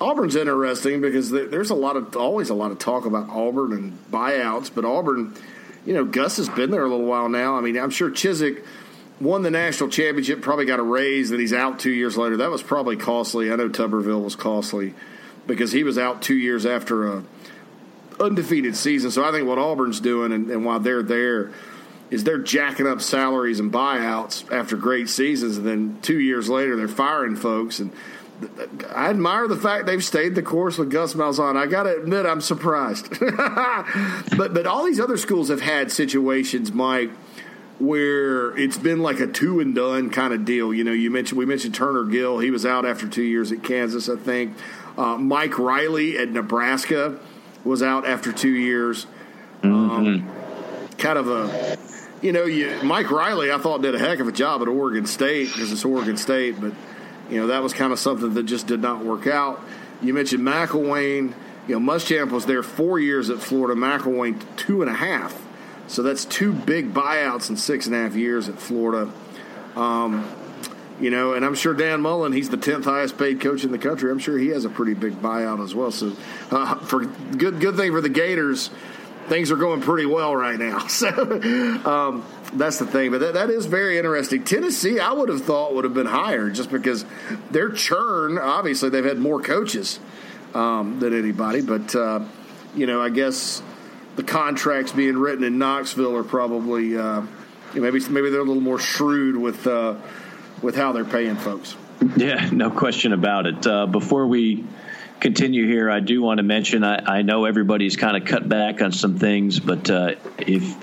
Auburn's 0.02 0.36
interesting 0.36 0.99
because 0.99 1.30
there's 1.30 1.70
a 1.70 1.76
lot 1.76 1.95
of 1.95 2.18
always 2.18 2.49
a 2.49 2.56
lot 2.56 2.72
of 2.72 2.80
talk 2.80 3.06
about 3.06 3.30
Auburn 3.30 3.72
and 3.72 4.12
buyouts, 4.12 4.72
but 4.74 4.84
Auburn, 4.84 5.36
you 5.86 5.93
know, 5.93 6.04
Gus 6.04 6.38
has 6.38 6.49
been 6.49 6.72
there 6.72 6.84
a 6.84 6.89
little 6.89 7.06
while 7.06 7.30
now. 7.30 7.56
I 7.56 7.62
mean, 7.62 7.78
I'm 7.78 7.91
sure 7.91 8.10
Chizik 8.10 8.64
won 9.20 9.43
the 9.43 9.52
national 9.52 9.89
championship, 9.89 10.41
probably 10.41 10.66
got 10.66 10.80
a 10.80 10.84
raise, 10.84 11.30
and 11.30 11.39
he's 11.39 11.54
out 11.54 11.80
two 11.80 11.91
years 11.91 12.18
later. 12.18 12.38
That 12.38 12.49
was 12.49 12.64
probably 12.64 12.97
costly. 12.97 13.52
I 13.52 13.56
know 13.56 13.70
Tuberville 13.70 14.24
was 14.24 14.36
costly 14.36 14.95
because 15.45 15.72
he 15.72 15.84
was 15.84 15.99
out 15.99 16.24
two 16.24 16.36
years 16.36 16.66
after 16.66 17.08
a 17.08 17.24
undefeated 18.20 18.76
season. 18.76 19.12
So 19.12 19.24
I 19.24 19.32
think 19.32 19.47
what 19.47 19.60
Auburn's 19.60 19.99
doing 19.99 20.32
and, 20.32 20.49
and 20.49 20.66
while 20.66 20.80
they're 20.80 21.04
there 21.04 21.52
is 22.10 22.24
they're 22.24 22.39
jacking 22.39 22.88
up 22.88 23.02
salaries 23.02 23.60
and 23.60 23.72
buyouts 23.72 24.52
after 24.52 24.76
great 24.76 25.10
seasons, 25.10 25.58
and 25.58 25.66
then 25.66 25.99
two 26.02 26.20
years 26.20 26.49
later 26.49 26.76
they're 26.76 26.88
firing 26.88 27.36
folks 27.36 27.80
and 27.80 27.91
I 28.96 29.10
admire 29.10 29.48
the 29.48 29.58
fact 29.58 29.86
they've 29.86 30.04
stayed 30.04 30.36
the 30.36 30.42
course 30.42 30.78
with 30.78 30.89
Gus 30.89 31.14
Malzahn. 31.14 31.56
I 31.56 31.66
got 31.68 31.84
to 31.84 31.96
admit, 31.98 32.26
I'm 32.26 32.42
surprised. 32.42 33.10
but 34.38 34.54
but 34.54 34.66
all 34.66 34.86
these 34.86 35.00
other 35.00 35.18
schools 35.18 35.50
have 35.50 35.62
had 35.62 35.92
situations, 35.92 36.72
Mike, 36.72 37.12
where 37.80 38.58
it's 38.58 38.78
been 38.78 39.02
like 39.02 39.20
a 39.20 39.28
two 39.28 39.60
and 39.60 39.76
done 39.76 40.10
kind 40.10 40.34
of 40.34 40.46
deal. 40.46 40.74
You 40.74 40.84
know, 40.84 40.92
you 40.92 41.12
mentioned 41.12 41.38
we 41.38 41.46
mentioned 41.46 41.76
Turner 41.76 42.06
Gill. 42.06 42.39
He 42.39 42.52
was 42.52 42.66
out 42.66 42.86
after 42.86 43.08
two 43.08 43.24
years 43.24 43.52
at 43.52 43.64
Kansas, 43.64 44.10
I 44.10 44.16
think. 44.16 44.58
Uh, 44.98 45.18
Mike 45.18 45.58
Riley 45.58 46.18
at 46.18 46.30
Nebraska 46.30 47.18
was 47.64 47.82
out 47.82 48.08
after 48.08 48.32
two 48.32 48.50
years. 48.50 49.06
Mm-hmm. 49.62 49.74
Um, 49.74 50.98
kind 50.98 51.18
of 51.18 51.30
a 51.30 51.78
you 52.22 52.32
know, 52.32 52.46
you, 52.46 52.80
Mike 52.84 53.10
Riley, 53.10 53.52
I 53.52 53.58
thought 53.58 53.82
did 53.82 53.96
a 53.96 54.00
heck 54.00 54.20
of 54.20 54.28
a 54.28 54.32
job 54.32 54.62
at 54.62 54.68
Oregon 54.68 55.06
State 55.06 55.48
because 55.52 55.72
it's 55.72 55.84
Oregon 55.84 56.18
State, 56.18 56.62
but 56.62 56.74
you 57.32 57.38
know, 57.38 57.48
that 57.48 57.64
was 57.64 57.74
kind 57.74 57.94
of 57.94 58.00
something 58.00 58.34
that 58.34 58.44
just 58.44 58.68
did 58.68 58.82
not 58.82 59.04
work 59.04 59.26
out. 59.26 59.62
You 60.02 60.14
mentioned 60.14 60.44
McElwain. 60.44 61.34
You 61.68 61.80
know, 61.80 61.94
Muschamp 61.94 62.32
was 62.32 62.46
there 62.46 62.62
four 62.62 63.00
years 63.00 63.30
at 63.30 63.40
Florida. 63.40 63.80
McElwain 63.80 64.44
two 64.58 64.82
and 64.82 64.92
a 64.92 64.94
half. 64.94 65.42
So 65.88 66.04
that's 66.04 66.26
two 66.26 66.54
big 66.54 66.94
buyouts 66.94 67.50
in 67.50 67.58
six 67.58 67.86
and 67.86 67.96
a 67.96 68.00
half 68.00 68.16
years 68.16 68.50
at 68.50 68.60
Florida. 68.60 69.12
Um, 69.76 70.30
you 71.00 71.10
know, 71.10 71.34
and 71.34 71.44
I'm 71.46 71.56
sure 71.56 71.74
Dan 71.74 72.02
Mullen, 72.02 72.32
he's 72.32 72.50
the 72.50 72.58
tenth 72.58 72.86
highest 72.86 73.18
paid 73.18 73.42
coach 73.42 73.64
in 73.64 73.72
the 73.72 73.80
country. 73.80 74.12
I'm 74.12 74.20
sure 74.20 74.38
he 74.38 74.50
has 74.50 74.66
a 74.66 74.70
pretty 74.70 74.94
big 74.94 75.14
buyout 75.22 75.64
as 75.64 75.74
well. 75.74 75.92
So, 75.92 76.16
uh, 76.52 76.76
for 76.76 77.06
good 77.06 77.60
good 77.60 77.76
thing 77.76 77.92
for 77.92 78.02
the 78.02 78.10
Gators, 78.10 78.70
things 79.28 79.52
are 79.52 79.56
going 79.56 79.82
pretty 79.82 80.06
well 80.06 80.36
right 80.36 80.60
now. 80.60 80.86
So, 80.88 81.08
um, 81.86 82.26
that's 82.54 82.80
the 82.80 82.86
thing. 82.86 83.12
But 83.12 83.20
that, 83.20 83.34
that 83.36 83.49
is 83.49 83.66
very 83.66 83.97
interesting. 83.97 84.43
Tennessee, 84.43 84.99
I 84.99 85.12
would 85.12 85.30
have 85.30 85.43
thought 85.43 85.74
would 85.76 85.84
have 85.84 85.93
been 85.93 86.08
higher 86.08 86.49
just 86.49 86.72
because 86.72 87.06
their 87.52 87.70
churn. 87.70 88.38
Obviously, 88.38 88.89
they've 88.89 89.06
had 89.06 89.20
more 89.20 89.41
coaches 89.41 89.99
um, 90.54 90.99
than 90.99 91.18
anybody. 91.18 91.62
But 91.62 91.95
uh, 91.95 92.22
you 92.76 92.86
know, 92.86 93.02
I 93.02 93.10
guess 93.10 93.62
the 94.16 94.24
contracts 94.24 94.91
being 94.91 95.18
written 95.18 95.43
in 95.43 95.58
Knoxville 95.58 96.16
are 96.16 96.24
probably 96.24 96.97
uh, 96.97 97.22
maybe 97.74 97.99
maybe 98.10 98.30
they're 98.30 98.41
a 98.41 98.45
little 98.45 98.62
more 98.62 98.80
shrewd 98.80 99.38
with 99.38 99.66
uh, 99.68 99.95
with 100.62 100.76
how 100.76 100.91
they're 100.91 101.06
paying 101.06 101.36
folks. 101.36 101.76
Yeah, 102.16 102.49
no 102.52 102.72
question 102.72 103.14
about 103.14 103.45
it. 103.45 103.68
Uh, 103.68 103.86
before 103.86 104.26
we 104.26 104.66
continue 105.20 105.68
here, 105.68 105.89
I 105.89 105.99
do 105.99 106.22
want 106.22 106.39
to 106.39 106.43
mention 106.43 106.84
I, 106.84 107.20
I 107.20 107.22
know 107.22 107.45
everybody's 107.45 107.95
kind 107.95 108.18
of 108.18 108.28
cut 108.28 108.49
back 108.49 108.82
on 108.82 108.91
some 108.91 109.20
things, 109.20 109.60
but 109.60 109.89
uh, 109.89 110.16
if 110.39 110.76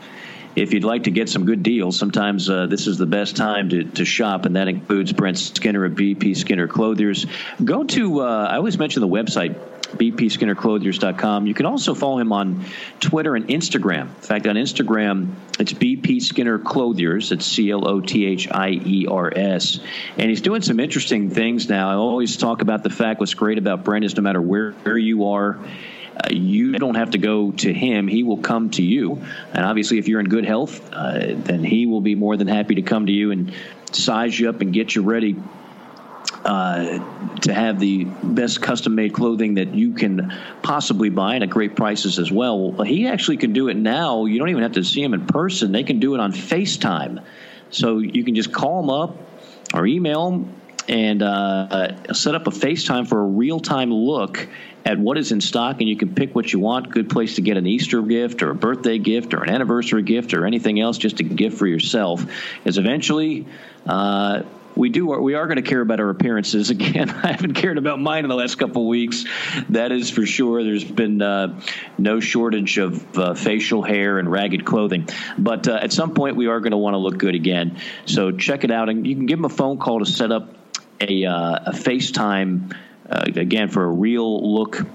if 0.62 0.72
you'd 0.72 0.84
like 0.84 1.04
to 1.04 1.10
get 1.10 1.28
some 1.28 1.44
good 1.44 1.62
deals, 1.62 1.98
sometimes 1.98 2.50
uh, 2.50 2.66
this 2.66 2.86
is 2.86 2.98
the 2.98 3.06
best 3.06 3.36
time 3.36 3.68
to, 3.70 3.84
to 3.84 4.04
shop, 4.04 4.44
and 4.44 4.56
that 4.56 4.68
includes 4.68 5.12
Brent 5.12 5.38
Skinner 5.38 5.84
at 5.84 5.92
BP 5.92 6.36
Skinner 6.36 6.66
Clothiers. 6.66 7.26
Go 7.64 7.84
to, 7.84 8.22
uh, 8.22 8.48
I 8.50 8.56
always 8.56 8.78
mention 8.78 9.00
the 9.00 9.08
website, 9.08 9.54
bpskinnerclothiers.com. 9.96 11.46
You 11.46 11.54
can 11.54 11.66
also 11.66 11.94
follow 11.94 12.18
him 12.18 12.32
on 12.32 12.64
Twitter 13.00 13.36
and 13.36 13.48
Instagram. 13.48 14.02
In 14.02 14.22
fact, 14.22 14.46
on 14.46 14.56
Instagram, 14.56 15.34
it's 15.58 15.72
BP 15.72 16.20
Skinner 16.20 16.58
Clothiers. 16.58 17.32
It's 17.32 17.46
C 17.46 17.70
L 17.70 17.88
O 17.88 18.00
T 18.00 18.26
H 18.26 18.50
I 18.50 18.70
E 18.70 19.06
R 19.08 19.32
S. 19.34 19.80
And 20.18 20.28
he's 20.28 20.42
doing 20.42 20.62
some 20.62 20.78
interesting 20.80 21.30
things 21.30 21.68
now. 21.68 21.90
I 21.90 21.94
always 21.94 22.36
talk 22.36 22.60
about 22.62 22.82
the 22.82 22.90
fact 22.90 23.20
what's 23.20 23.34
great 23.34 23.58
about 23.58 23.84
Brent 23.84 24.04
is 24.04 24.14
no 24.16 24.22
matter 24.22 24.42
where, 24.42 24.72
where 24.72 24.98
you 24.98 25.28
are, 25.28 25.58
you 26.30 26.72
don't 26.72 26.96
have 26.96 27.10
to 27.10 27.18
go 27.18 27.52
to 27.52 27.72
him. 27.72 28.08
He 28.08 28.22
will 28.22 28.38
come 28.38 28.70
to 28.70 28.82
you. 28.82 29.22
And 29.52 29.64
obviously, 29.64 29.98
if 29.98 30.08
you're 30.08 30.20
in 30.20 30.28
good 30.28 30.44
health, 30.44 30.92
uh, 30.92 31.34
then 31.34 31.64
he 31.64 31.86
will 31.86 32.00
be 32.00 32.14
more 32.14 32.36
than 32.36 32.48
happy 32.48 32.76
to 32.76 32.82
come 32.82 33.06
to 33.06 33.12
you 33.12 33.30
and 33.30 33.52
size 33.92 34.38
you 34.38 34.48
up 34.48 34.60
and 34.60 34.72
get 34.72 34.94
you 34.94 35.02
ready 35.02 35.36
uh, 36.44 36.98
to 37.40 37.52
have 37.52 37.80
the 37.80 38.04
best 38.04 38.62
custom 38.62 38.94
made 38.94 39.12
clothing 39.12 39.54
that 39.54 39.74
you 39.74 39.92
can 39.92 40.32
possibly 40.62 41.08
buy 41.08 41.34
and 41.34 41.44
at 41.44 41.50
great 41.50 41.76
prices 41.76 42.18
as 42.18 42.30
well. 42.30 42.72
well. 42.72 42.86
He 42.86 43.06
actually 43.06 43.38
can 43.38 43.52
do 43.52 43.68
it 43.68 43.76
now. 43.76 44.24
You 44.24 44.38
don't 44.38 44.48
even 44.48 44.62
have 44.62 44.72
to 44.72 44.84
see 44.84 45.02
him 45.02 45.14
in 45.14 45.26
person, 45.26 45.72
they 45.72 45.84
can 45.84 46.00
do 46.00 46.14
it 46.14 46.20
on 46.20 46.32
FaceTime. 46.32 47.24
So 47.70 47.98
you 47.98 48.24
can 48.24 48.34
just 48.34 48.52
call 48.52 48.82
him 48.82 48.90
up 48.90 49.16
or 49.74 49.86
email 49.86 50.28
him 50.28 50.54
and 50.88 51.22
uh, 51.22 52.12
set 52.14 52.34
up 52.34 52.46
a 52.46 52.50
FaceTime 52.50 53.06
for 53.06 53.20
a 53.20 53.26
real 53.26 53.60
time 53.60 53.92
look 53.92 54.48
at 54.88 54.98
what 54.98 55.18
is 55.18 55.32
in 55.32 55.40
stock, 55.42 55.80
and 55.80 55.88
you 55.88 55.96
can 55.98 56.14
pick 56.14 56.34
what 56.34 56.50
you 56.50 56.58
want. 56.58 56.90
Good 56.90 57.10
place 57.10 57.34
to 57.34 57.42
get 57.42 57.58
an 57.58 57.66
Easter 57.66 58.00
gift 58.00 58.42
or 58.42 58.50
a 58.50 58.54
birthday 58.54 58.96
gift 58.96 59.34
or 59.34 59.42
an 59.42 59.50
anniversary 59.50 60.02
gift 60.02 60.32
or 60.32 60.46
anything 60.46 60.80
else, 60.80 60.96
just 60.96 61.20
a 61.20 61.24
gift 61.24 61.58
for 61.58 61.66
yourself. 61.66 62.24
Because 62.56 62.78
eventually, 62.78 63.46
uh, 63.86 64.44
we 64.74 64.88
do 64.88 65.06
we 65.08 65.34
are 65.34 65.46
going 65.46 65.56
to 65.56 65.62
care 65.62 65.82
about 65.82 66.00
our 66.00 66.08
appearances 66.08 66.70
again. 66.76 67.10
I 67.10 67.32
haven't 67.32 67.52
cared 67.52 67.76
about 67.76 68.00
mine 68.00 68.24
in 68.24 68.30
the 68.30 68.34
last 68.34 68.54
couple 68.54 68.80
of 68.80 68.88
weeks. 68.88 69.26
That 69.68 69.92
is 69.92 70.08
for 70.08 70.24
sure. 70.24 70.64
There's 70.64 70.84
been 70.84 71.20
uh, 71.20 71.60
no 71.98 72.20
shortage 72.20 72.78
of 72.78 73.18
uh, 73.18 73.34
facial 73.34 73.82
hair 73.82 74.18
and 74.18 74.32
ragged 74.32 74.64
clothing, 74.64 75.06
but 75.36 75.68
uh, 75.68 75.74
at 75.74 75.92
some 75.92 76.14
point 76.14 76.36
we 76.36 76.46
are 76.46 76.60
going 76.60 76.70
to 76.70 76.78
want 76.78 76.94
to 76.94 76.98
look 76.98 77.18
good 77.18 77.34
again. 77.34 77.78
So 78.06 78.32
check 78.32 78.64
it 78.64 78.70
out, 78.70 78.88
and 78.88 79.06
you 79.06 79.14
can 79.14 79.26
give 79.26 79.38
them 79.38 79.44
a 79.44 79.54
phone 79.54 79.76
call 79.76 79.98
to 79.98 80.06
set 80.06 80.32
up 80.32 80.54
a, 80.98 81.26
uh, 81.26 81.58
a 81.66 81.72
FaceTime 81.72 82.74
uh, 83.10 83.24
again 83.36 83.68
for 83.68 83.84
a 83.84 83.90
real 83.90 84.54
look 84.54 84.86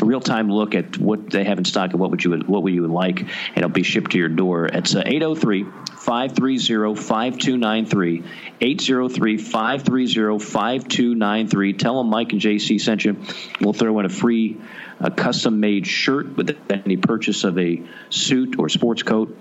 a 0.00 0.04
real 0.04 0.20
time 0.20 0.50
look 0.50 0.74
at 0.74 0.98
what 0.98 1.30
they 1.30 1.44
have 1.44 1.58
in 1.58 1.64
stock 1.64 1.90
and 1.90 2.00
what 2.00 2.10
would 2.10 2.24
you 2.24 2.38
what 2.46 2.62
would 2.62 2.72
you 2.72 2.86
like, 2.86 3.20
and 3.20 3.56
it'll 3.56 3.68
be 3.68 3.82
shipped 3.82 4.12
to 4.12 4.18
your 4.18 4.28
door. 4.28 4.66
It's 4.66 4.94
uh, 4.94 5.02
803 5.04 5.64
530 5.64 6.94
5293. 6.94 8.24
803 8.60 9.36
530 9.38 10.38
5293. 10.38 11.72
Tell 11.74 11.98
them 11.98 12.08
Mike 12.08 12.32
and 12.32 12.40
JC 12.40 12.80
sent 12.80 13.04
you. 13.04 13.16
We'll 13.60 13.72
throw 13.72 13.98
in 14.00 14.06
a 14.06 14.10
free 14.10 14.56
uh, 15.00 15.10
custom 15.10 15.60
made 15.60 15.86
shirt 15.86 16.36
with 16.36 16.56
any 16.70 16.96
purchase 16.96 17.44
of 17.44 17.58
a 17.58 17.82
suit 18.10 18.58
or 18.58 18.68
sports 18.68 19.02
coat 19.02 19.36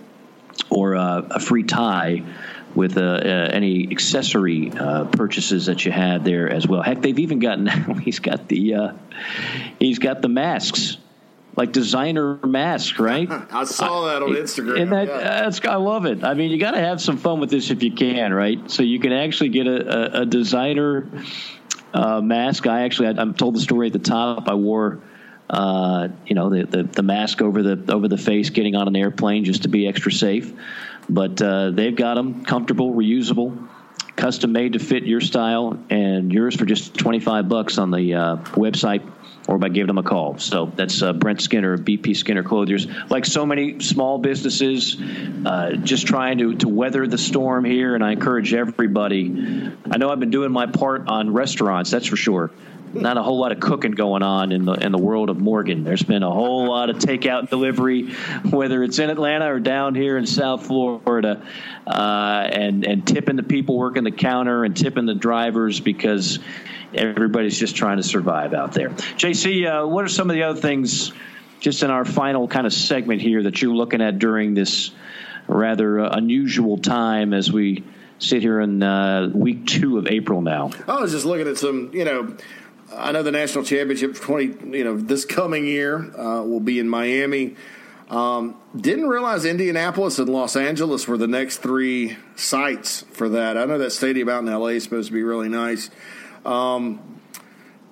or 0.69 0.95
uh, 0.95 1.21
a 1.31 1.39
free 1.39 1.63
tie 1.63 2.23
with 2.75 2.97
uh, 2.97 3.01
uh, 3.01 3.49
any 3.51 3.91
accessory 3.91 4.71
uh, 4.71 5.05
purchases 5.05 5.65
that 5.65 5.85
you 5.85 5.91
had 5.91 6.23
there 6.23 6.49
as 6.49 6.67
well. 6.67 6.81
Heck, 6.81 7.01
they've 7.01 7.19
even 7.19 7.39
gotten 7.39 7.67
he's 8.01 8.19
got 8.19 8.47
the 8.47 8.75
uh, 8.75 8.91
he's 9.79 9.99
got 9.99 10.21
the 10.21 10.29
masks. 10.29 10.97
Like 11.55 11.73
designer 11.73 12.37
masks, 12.37 12.99
right? 12.99 13.27
I 13.51 13.65
saw 13.65 14.05
that 14.05 14.21
on 14.21 14.29
Instagram. 14.29 14.81
And 14.81 14.91
that, 14.93 15.07
yeah. 15.07 15.17
that's 15.41 15.59
I 15.65 15.75
love 15.75 16.05
it. 16.05 16.23
I 16.23 16.33
mean, 16.33 16.51
you 16.51 16.57
got 16.57 16.71
to 16.71 16.79
have 16.79 17.01
some 17.01 17.17
fun 17.17 17.41
with 17.41 17.49
this 17.49 17.69
if 17.69 17.83
you 17.83 17.91
can, 17.91 18.33
right? 18.33 18.71
So 18.71 18.81
you 18.81 18.97
can 18.99 19.11
actually 19.11 19.49
get 19.49 19.67
a, 19.67 20.19
a, 20.19 20.21
a 20.21 20.25
designer 20.25 21.09
uh, 21.93 22.21
mask. 22.21 22.65
I 22.65 22.83
actually, 22.83 23.07
I, 23.09 23.21
I'm 23.21 23.33
told 23.33 23.55
the 23.55 23.59
story 23.59 23.87
at 23.87 23.93
the 23.93 23.99
top. 23.99 24.47
I 24.47 24.53
wore 24.53 25.01
uh, 25.49 26.09
you 26.27 26.35
know, 26.35 26.49
the, 26.49 26.65
the, 26.65 26.83
the 26.83 27.03
mask 27.03 27.41
over 27.41 27.63
the 27.63 27.91
over 27.91 28.07
the 28.07 28.17
face, 28.17 28.51
getting 28.51 28.75
on 28.75 28.87
an 28.87 28.95
airplane 28.95 29.43
just 29.45 29.63
to 29.63 29.67
be 29.67 29.87
extra 29.87 30.11
safe. 30.11 30.53
But 31.09 31.41
uh, 31.41 31.71
they've 31.71 31.95
got 31.95 32.15
them 32.15 32.45
comfortable, 32.45 32.93
reusable, 32.93 33.67
custom 34.15 34.51
made 34.51 34.73
to 34.73 34.79
fit 34.79 35.03
your 35.03 35.21
style, 35.21 35.79
and 35.89 36.31
yours 36.31 36.55
for 36.55 36.65
just 36.65 36.95
twenty 36.95 37.19
five 37.19 37.49
bucks 37.49 37.77
on 37.77 37.91
the 37.91 38.13
uh, 38.13 38.35
website 38.53 39.09
or 39.47 39.57
by 39.57 39.69
giving 39.69 39.87
them 39.87 39.97
a 39.97 40.03
call. 40.03 40.37
So 40.37 40.71
that's 40.75 41.01
uh, 41.01 41.11
Brent 41.13 41.41
Skinner 41.41 41.75
BP 41.75 42.15
Skinner 42.15 42.43
Clothiers. 42.43 42.85
Like 43.09 43.25
so 43.25 43.47
many 43.47 43.79
small 43.79 44.19
businesses, 44.19 44.95
uh, 45.43 45.71
just 45.83 46.05
trying 46.05 46.37
to, 46.37 46.55
to 46.57 46.67
weather 46.67 47.07
the 47.07 47.17
storm 47.17 47.65
here, 47.65 47.95
and 47.95 48.03
I 48.03 48.11
encourage 48.11 48.53
everybody. 48.53 49.71
I 49.89 49.97
know 49.97 50.11
I've 50.11 50.19
been 50.19 50.29
doing 50.29 50.51
my 50.51 50.67
part 50.67 51.07
on 51.07 51.33
restaurants, 51.33 51.89
that's 51.89 52.05
for 52.05 52.15
sure 52.15 52.51
not 52.93 53.17
a 53.17 53.23
whole 53.23 53.39
lot 53.39 53.51
of 53.51 53.59
cooking 53.59 53.91
going 53.91 54.23
on 54.23 54.51
in 54.51 54.65
the 54.65 54.73
in 54.73 54.91
the 54.91 54.97
world 54.97 55.29
of 55.29 55.39
Morgan. 55.39 55.83
There's 55.83 56.03
been 56.03 56.23
a 56.23 56.31
whole 56.31 56.67
lot 56.67 56.89
of 56.89 56.97
takeout 56.97 57.49
delivery, 57.49 58.13
whether 58.49 58.83
it's 58.83 58.99
in 58.99 59.09
Atlanta 59.09 59.53
or 59.53 59.59
down 59.59 59.95
here 59.95 60.17
in 60.17 60.25
South 60.25 60.65
Florida, 60.65 61.45
uh, 61.87 62.49
and 62.51 62.85
and 62.85 63.05
tipping 63.05 63.35
the 63.35 63.43
people 63.43 63.77
working 63.77 64.03
the 64.03 64.11
counter 64.11 64.63
and 64.63 64.75
tipping 64.75 65.05
the 65.05 65.15
drivers 65.15 65.79
because 65.79 66.39
everybody's 66.93 67.59
just 67.59 67.75
trying 67.75 67.97
to 67.97 68.03
survive 68.03 68.53
out 68.53 68.73
there. 68.73 68.89
JC, 68.89 69.65
uh, 69.65 69.87
what 69.87 70.05
are 70.05 70.09
some 70.09 70.29
of 70.29 70.35
the 70.35 70.43
other 70.43 70.59
things, 70.59 71.11
just 71.59 71.83
in 71.83 71.91
our 71.91 72.05
final 72.05 72.47
kind 72.47 72.65
of 72.65 72.73
segment 72.73 73.21
here, 73.21 73.43
that 73.43 73.61
you're 73.61 73.75
looking 73.75 74.01
at 74.01 74.19
during 74.19 74.53
this 74.53 74.91
rather 75.47 75.99
uh, 75.99 76.09
unusual 76.11 76.77
time 76.77 77.33
as 77.33 77.51
we 77.51 77.83
sit 78.19 78.41
here 78.41 78.59
in 78.59 78.83
uh, 78.83 79.29
week 79.33 79.65
two 79.65 79.97
of 79.97 80.07
April 80.07 80.41
now? 80.41 80.71
I 80.87 80.99
was 80.99 81.11
just 81.11 81.25
looking 81.25 81.47
at 81.47 81.57
some, 81.57 81.91
you 81.93 82.05
know, 82.05 82.35
I 82.95 83.11
know 83.11 83.23
the 83.23 83.31
national 83.31 83.63
championship 83.63 84.15
twenty, 84.15 84.77
you 84.77 84.83
know, 84.83 84.97
this 84.97 85.25
coming 85.25 85.65
year 85.65 85.97
uh, 85.97 86.43
will 86.43 86.59
be 86.59 86.79
in 86.79 86.89
Miami. 86.89 87.55
Um, 88.09 88.59
didn't 88.75 89.07
realize 89.07 89.45
Indianapolis 89.45 90.17
and 90.17 90.29
Los 90.29 90.55
Angeles 90.55 91.07
were 91.07 91.17
the 91.17 91.27
next 91.27 91.57
three 91.57 92.17
sites 92.35 93.03
for 93.11 93.29
that. 93.29 93.55
I 93.55 93.65
know 93.65 93.77
that 93.77 93.91
stadium 93.91 94.29
out 94.29 94.43
in 94.43 94.51
LA 94.51 94.67
is 94.69 94.83
supposed 94.83 95.09
to 95.09 95.13
be 95.13 95.21
really 95.21 95.49
nice. 95.49 95.91
Um, 96.43 97.19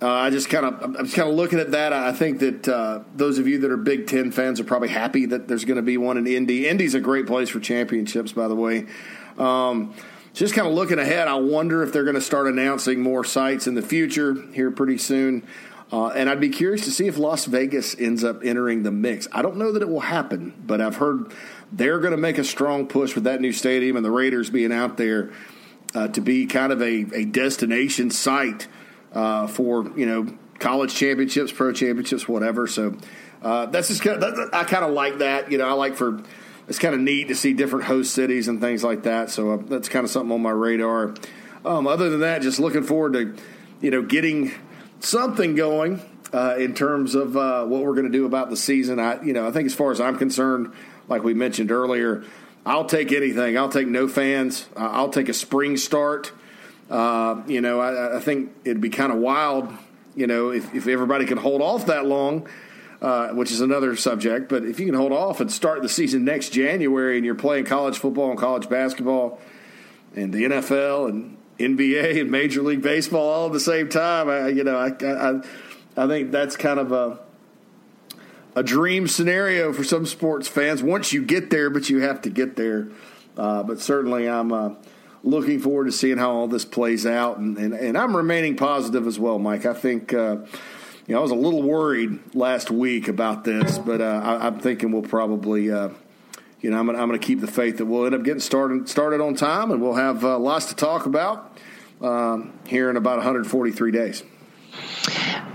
uh, 0.01 0.11
I 0.11 0.29
just 0.29 0.49
kind 0.49 0.65
of, 0.65 0.83
I'm 0.83 1.05
just 1.05 1.15
kind 1.15 1.29
of 1.29 1.35
looking 1.35 1.59
at 1.59 1.71
that. 1.71 1.93
I 1.93 2.13
think 2.13 2.39
that 2.39 2.67
uh, 2.67 3.03
those 3.15 3.39
of 3.39 3.47
you 3.47 3.59
that 3.59 3.71
are 3.71 3.77
Big 3.77 4.07
Ten 4.07 4.31
fans 4.31 4.59
are 4.59 4.63
probably 4.63 4.89
happy 4.89 5.27
that 5.27 5.47
there's 5.47 5.65
going 5.65 5.77
to 5.77 5.83
be 5.83 5.97
one 5.97 6.17
in 6.17 6.27
Indy. 6.27 6.67
Indy's 6.67 6.93
a 6.93 6.99
great 6.99 7.25
place 7.27 7.49
for 7.49 7.59
championships, 7.59 8.31
by 8.31 8.47
the 8.47 8.55
way. 8.55 8.85
Um, 9.37 9.95
just 10.39 10.53
kind 10.53 10.67
of 10.67 10.73
looking 10.73 10.99
ahead, 10.99 11.27
I 11.27 11.35
wonder 11.35 11.83
if 11.83 11.91
they're 11.91 12.03
going 12.03 12.15
to 12.15 12.21
start 12.21 12.47
announcing 12.47 13.01
more 13.01 13.23
sites 13.23 13.65
in 13.67 13.73
the 13.73 13.81
future 13.81 14.35
here 14.53 14.71
pretty 14.71 14.97
soon. 14.97 15.47
Uh, 15.91 16.07
and 16.09 16.29
I'd 16.29 16.41
be 16.41 16.49
curious 16.49 16.83
to 16.85 16.91
see 16.91 17.07
if 17.07 17.17
Las 17.17 17.45
Vegas 17.45 17.95
ends 17.97 18.23
up 18.23 18.43
entering 18.43 18.83
the 18.83 18.91
mix. 18.91 19.27
I 19.31 19.41
don't 19.41 19.55
know 19.55 19.71
that 19.71 19.81
it 19.81 19.89
will 19.89 20.01
happen, 20.01 20.53
but 20.65 20.81
I've 20.81 20.97
heard 20.97 21.33
they're 21.71 21.99
going 21.99 22.11
to 22.11 22.17
make 22.17 22.37
a 22.37 22.43
strong 22.43 22.87
push 22.87 23.15
with 23.15 23.23
that 23.23 23.41
new 23.41 23.53
stadium 23.53 23.95
and 23.95 24.05
the 24.05 24.11
Raiders 24.11 24.49
being 24.49 24.71
out 24.71 24.97
there 24.97 25.31
uh, 25.95 26.09
to 26.09 26.21
be 26.21 26.45
kind 26.45 26.71
of 26.71 26.81
a, 26.81 27.05
a 27.13 27.25
destination 27.25 28.11
site 28.11 28.67
uh, 29.13 29.47
for 29.47 29.89
you 29.97 30.05
know 30.05 30.27
college 30.59 30.93
championships, 30.93 31.51
pro 31.51 31.71
championships, 31.71 32.27
whatever. 32.27 32.67
So 32.67 32.97
uh, 33.41 33.67
that's 33.67 33.87
just 33.87 34.01
kind 34.01 34.21
of, 34.21 34.49
I 34.53 34.65
kind 34.65 34.83
of 34.83 34.91
like 34.91 35.19
that. 35.19 35.51
You 35.51 35.57
know, 35.57 35.67
I 35.67 35.73
like 35.73 35.95
for 35.95 36.21
it's 36.67 36.79
kind 36.79 36.93
of 36.93 37.01
neat 37.01 37.29
to 37.29 37.35
see 37.35 37.53
different 37.53 37.85
host 37.85 38.13
cities 38.13 38.47
and 38.47 38.59
things 38.59 38.83
like 38.83 39.03
that. 39.03 39.29
So 39.29 39.51
uh, 39.51 39.57
that's 39.57 39.89
kind 39.89 40.03
of 40.03 40.09
something 40.11 40.31
on 40.31 40.41
my 40.41 40.51
radar. 40.51 41.15
Um, 41.65 41.87
other 41.87 42.09
than 42.09 42.21
that, 42.21 42.41
just 42.41 42.59
looking 42.59 42.83
forward 42.83 43.13
to 43.13 43.35
you 43.81 43.91
know 43.91 44.01
getting 44.01 44.51
something 44.99 45.55
going 45.55 46.01
uh, 46.33 46.55
in 46.57 46.73
terms 46.73 47.15
of 47.15 47.37
uh, 47.37 47.65
what 47.65 47.83
we're 47.83 47.93
going 47.93 48.05
to 48.05 48.11
do 48.11 48.25
about 48.25 48.49
the 48.49 48.57
season. 48.57 48.99
I 48.99 49.21
you 49.21 49.33
know 49.33 49.47
I 49.47 49.51
think 49.51 49.65
as 49.65 49.73
far 49.73 49.91
as 49.91 50.01
I'm 50.01 50.17
concerned, 50.17 50.73
like 51.07 51.23
we 51.23 51.33
mentioned 51.33 51.71
earlier, 51.71 52.23
I'll 52.65 52.85
take 52.85 53.11
anything. 53.11 53.57
I'll 53.57 53.69
take 53.69 53.87
no 53.87 54.07
fans. 54.07 54.67
I'll 54.75 55.09
take 55.09 55.29
a 55.29 55.33
spring 55.33 55.77
start. 55.77 56.31
Uh, 56.89 57.41
you 57.47 57.59
know, 57.59 57.81
I, 57.81 58.15
I, 58.15 58.19
think 58.21 58.53
it'd 58.63 58.79
be 58.79 58.89
kind 58.89 59.11
of 59.11 59.17
wild. 59.17 59.73
You 60.15 60.25
know, 60.25 60.51
if, 60.51 60.73
if 60.73 60.87
everybody 60.87 61.25
could 61.25 61.37
hold 61.37 61.61
off 61.61 61.87
that 61.87 62.05
long 62.05 62.47
uh, 63.01 63.29
which 63.29 63.51
is 63.51 63.61
another 63.61 63.95
subject. 63.95 64.49
But 64.49 64.63
if 64.65 64.79
you 64.79 64.85
can 64.85 64.95
hold 64.95 65.11
off 65.11 65.39
and 65.39 65.51
start 65.51 65.81
the 65.81 65.89
season 65.89 66.25
next 66.25 66.49
January 66.49 67.17
and 67.17 67.25
you're 67.25 67.35
playing 67.35 67.65
college 67.65 67.97
football 67.97 68.29
and 68.31 68.39
college 68.39 68.69
basketball 68.69 69.39
and 70.15 70.33
the 70.33 70.43
NFL 70.45 71.09
and 71.09 71.37
NBA 71.59 72.21
and 72.21 72.31
Major 72.31 72.61
League 72.61 72.81
Baseball 72.81 73.27
all 73.27 73.47
at 73.47 73.53
the 73.53 73.59
same 73.59 73.89
time, 73.89 74.29
I, 74.29 74.49
you 74.49 74.63
know, 74.63 74.77
I, 74.77 74.89
I, 75.03 75.41
I 75.95 76.07
think 76.07 76.31
that's 76.31 76.55
kind 76.55 76.79
of 76.79 76.91
a 76.91 77.19
a 78.55 78.63
dream 78.63 79.07
scenario 79.07 79.71
for 79.71 79.83
some 79.83 80.03
sports 80.07 80.47
fans 80.47 80.81
once 80.81 81.13
you 81.13 81.23
get 81.23 81.51
there, 81.51 81.69
but 81.69 81.91
you 81.91 81.99
have 81.99 82.23
to 82.23 82.29
get 82.31 82.55
there. 82.55 82.87
Uh, 83.37 83.61
but 83.61 83.79
certainly, 83.79 84.27
I'm 84.27 84.51
uh, 84.51 84.71
looking 85.21 85.59
forward 85.59 85.85
to 85.85 85.91
seeing 85.91 86.17
how 86.17 86.31
all 86.31 86.47
this 86.47 86.65
plays 86.65 87.05
out, 87.05 87.37
and, 87.37 87.55
and, 87.57 87.75
and 87.75 87.95
I'm 87.95 88.17
remaining 88.17 88.55
positive 88.55 89.05
as 89.05 89.19
well, 89.19 89.37
Mike. 89.37 89.67
I 89.67 89.75
think 89.75 90.11
uh, 90.11 90.37
you 91.07 91.13
know, 91.13 91.19
I 91.19 91.21
was 91.21 91.31
a 91.31 91.35
little 91.35 91.63
worried 91.63 92.35
last 92.35 92.69
week 92.69 93.07
about 93.07 93.45
this, 93.45 93.77
but 93.77 94.01
uh, 94.01 94.39
I, 94.41 94.47
am 94.47 94.59
thinking 94.59 94.91
we'll 94.91 95.03
probably, 95.03 95.71
uh, 95.71 95.89
you 96.59 96.69
know, 96.69 96.77
I'm 96.77 96.85
going 96.85 97.11
to 97.13 97.17
keep 97.17 97.39
the 97.39 97.47
faith 97.47 97.77
that 97.77 97.85
we'll 97.85 98.05
end 98.05 98.13
up 98.13 98.23
getting 98.23 98.41
started 98.41 98.89
started 98.89 99.21
on 99.21 99.35
time, 99.35 99.71
and 99.71 99.81
we'll 99.81 99.93
have 99.93 100.25
uh, 100.25 100.37
lots 100.37 100.65
to 100.65 100.75
talk 100.75 101.05
about 101.05 101.57
um, 102.01 102.59
here 102.67 102.89
in 102.89 102.97
about 102.97 103.17
143 103.19 103.91
days. 103.91 104.21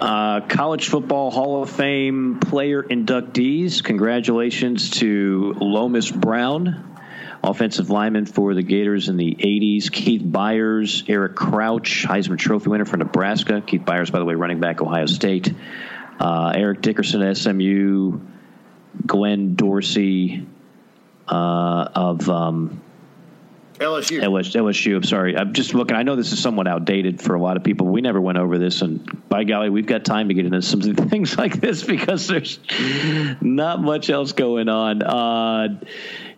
Uh, 0.01 0.41
college 0.49 0.89
football 0.89 1.31
Hall 1.31 1.63
of 1.63 1.69
Fame 1.69 2.41
player 2.41 2.83
inductees. 2.83 3.85
Congratulations 3.85 4.89
to 4.91 5.55
Lomas 5.61 6.11
Brown, 6.11 6.92
offensive 7.43 7.91
lineman 7.91 8.27
for 8.27 8.55
the 8.55 8.63
Gators 8.63 9.09
in 9.09 9.17
the 9.17 9.35
80s. 9.35 9.91
Keith 9.91 10.23
Byars, 10.23 11.09
Eric 11.09 11.35
Crouch, 11.35 12.05
Heisman 12.07 12.39
Trophy 12.39 12.71
winner 12.71 12.85
for 12.85 12.97
Nebraska. 12.97 13.61
Keith 13.61 13.83
Byars, 13.83 14.13
by 14.13 14.19
the 14.19 14.25
way, 14.25 14.35
running 14.35 14.61
back 14.61 14.81
Ohio 14.81 15.07
State. 15.07 15.53
Uh, 16.21 16.53
Eric 16.55 16.83
Dickerson, 16.83 17.35
SMU. 17.35 18.21
Glenn 19.07 19.55
Dorsey 19.55 20.47
uh, 21.29 21.89
of 21.95 22.29
um, 22.29 22.83
LSU. 23.79 24.23
LSU. 24.23 24.97
I'm 24.97 25.03
sorry. 25.03 25.37
I'm 25.37 25.55
just 25.55 25.75
looking. 25.75 25.97
I 25.97 26.03
know 26.03 26.17
this 26.17 26.33
is 26.33 26.41
somewhat 26.41 26.69
outdated 26.69 27.21
for 27.21 27.35
a 27.35 27.41
lot 27.41 27.57
of 27.57 27.65
people. 27.65 27.87
We 27.87 28.01
never 28.01 28.21
went 28.21 28.39
over 28.39 28.59
this, 28.59 28.83
and 28.83 29.29
by 29.29 29.45
golly, 29.45 29.71
we've 29.71 29.87
got 29.87 30.05
time 30.05 30.29
to 30.29 30.35
get 30.35 30.45
into 30.45 30.63
some 30.63 30.81
things 30.95 31.37
like 31.37 31.61
this 31.61 31.83
because 31.83 32.27
there's 32.29 32.59
not 33.41 33.81
much 33.81 34.11
else 34.11 34.33
going 34.33 34.69
on. 34.69 35.03
Uh, 35.03 35.81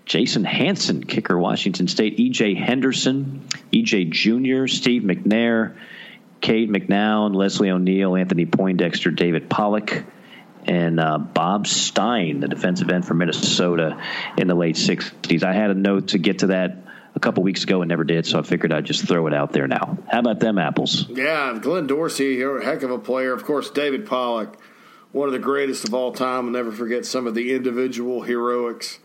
Jason 0.05 0.45
Hanson, 0.45 1.05
kicker, 1.05 1.39
Washington 1.39 1.89
State. 1.89 2.21
E.J. 2.21 2.55
Henderson, 2.55 3.47
E.J. 3.73 4.05
Jr., 4.05 4.67
Steve 4.67 5.03
McNair, 5.03 5.77
Cade 6.41 6.71
McNown, 6.71 7.35
Leslie 7.35 7.71
O'Neal, 7.71 8.17
Anthony 8.17 8.45
Poindexter, 8.45 9.11
David 9.11 9.49
Pollack 9.49 10.05
and 10.67 11.01
uh, 11.01 11.19
Bob 11.19 11.67
Stein, 11.67 12.41
the 12.41 12.49
defensive 12.49 12.91
end 12.91 13.07
for 13.07 13.15
Minnesota 13.15 14.01
in 14.37 14.47
the 14.47 14.55
late 14.55 14.77
60s. 14.77 15.43
I 15.43 15.53
had 15.53 15.71
a 15.71 15.75
note 15.75 16.09
to 16.09 16.19
get 16.19 16.41
to 16.41 16.49
that 16.49 16.79
a 17.15 17.21
couple 17.21 17.43
weeks 17.43 17.65
ago 17.65 17.83
and 17.83 17.89
never 17.89 18.05
did, 18.05 18.27
so 18.27 18.39
I 18.39 18.43
figured 18.43 18.73
I'd 18.73 18.85
just 18.85 19.07
throw 19.07 19.27
it 19.27 19.35
out 19.35 19.53
there 19.53 19.69
now. 19.69 19.99
How 20.11 20.21
about 20.21 20.41
them 20.41 20.59
apples? 20.59 21.09
Yeah, 21.09 21.59
Glenn 21.61 21.87
Dorsey, 21.87 22.35
you're 22.35 22.59
a 22.59 22.65
heck 22.65 22.83
of 22.83 22.91
a 22.91 22.99
player. 22.99 23.33
Of 23.33 23.45
course, 23.45 23.71
David 23.71 24.07
Pollack, 24.07 24.59
one 25.13 25.29
of 25.29 25.33
the 25.33 25.39
greatest 25.39 25.87
of 25.87 25.95
all 25.95 26.13
time. 26.13 26.47
I'll 26.47 26.53
never 26.53 26.73
forget 26.73 27.07
some 27.07 27.27
of 27.27 27.35
the 27.35 27.55
individual 27.55 28.23
heroics 28.23 28.99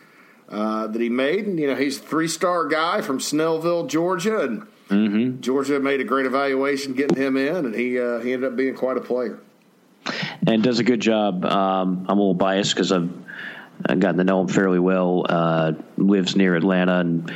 uh, 0.50 0.88
that 0.88 1.02
he 1.02 1.10
made. 1.10 1.48
And, 1.48 1.60
you 1.60 1.68
know, 1.68 1.76
he's 1.76 2.00
a 2.00 2.02
three 2.02 2.28
star 2.28 2.68
guy 2.68 3.02
from 3.02 3.20
Snellville, 3.20 3.88
Georgia, 3.88 4.42
and 4.42 4.68
mm-hmm. 4.90 5.42
Georgia 5.42 5.80
made 5.80 6.02
a 6.02 6.04
great 6.04 6.26
evaluation 6.26 6.94
getting 6.94 7.18
him 7.18 7.38
in, 7.38 7.66
and 7.66 7.76
he, 7.76 8.00
uh, 8.00 8.20
he 8.20 8.34
ended 8.34 8.52
up 8.52 8.58
being 8.58 8.76
quite 8.76 8.98
a 8.98 9.02
player. 9.02 9.40
And 10.48 10.64
does 10.64 10.80
a 10.80 10.84
good 10.84 11.02
job. 11.02 11.46
Um, 11.46 12.06
I'm 12.10 12.18
a 12.18 12.22
little 12.22 12.34
biased 12.34 12.74
because 12.74 12.92
I've, 12.92 13.12
I've 13.86 14.00
gotten 14.00 14.18
to 14.18 14.24
know 14.24 14.42
him 14.42 14.48
fairly 14.48 14.80
well. 14.80 15.26
Uh, 15.28 15.74
lives 15.98 16.36
near 16.36 16.56
Atlanta 16.56 17.00
and 17.00 17.32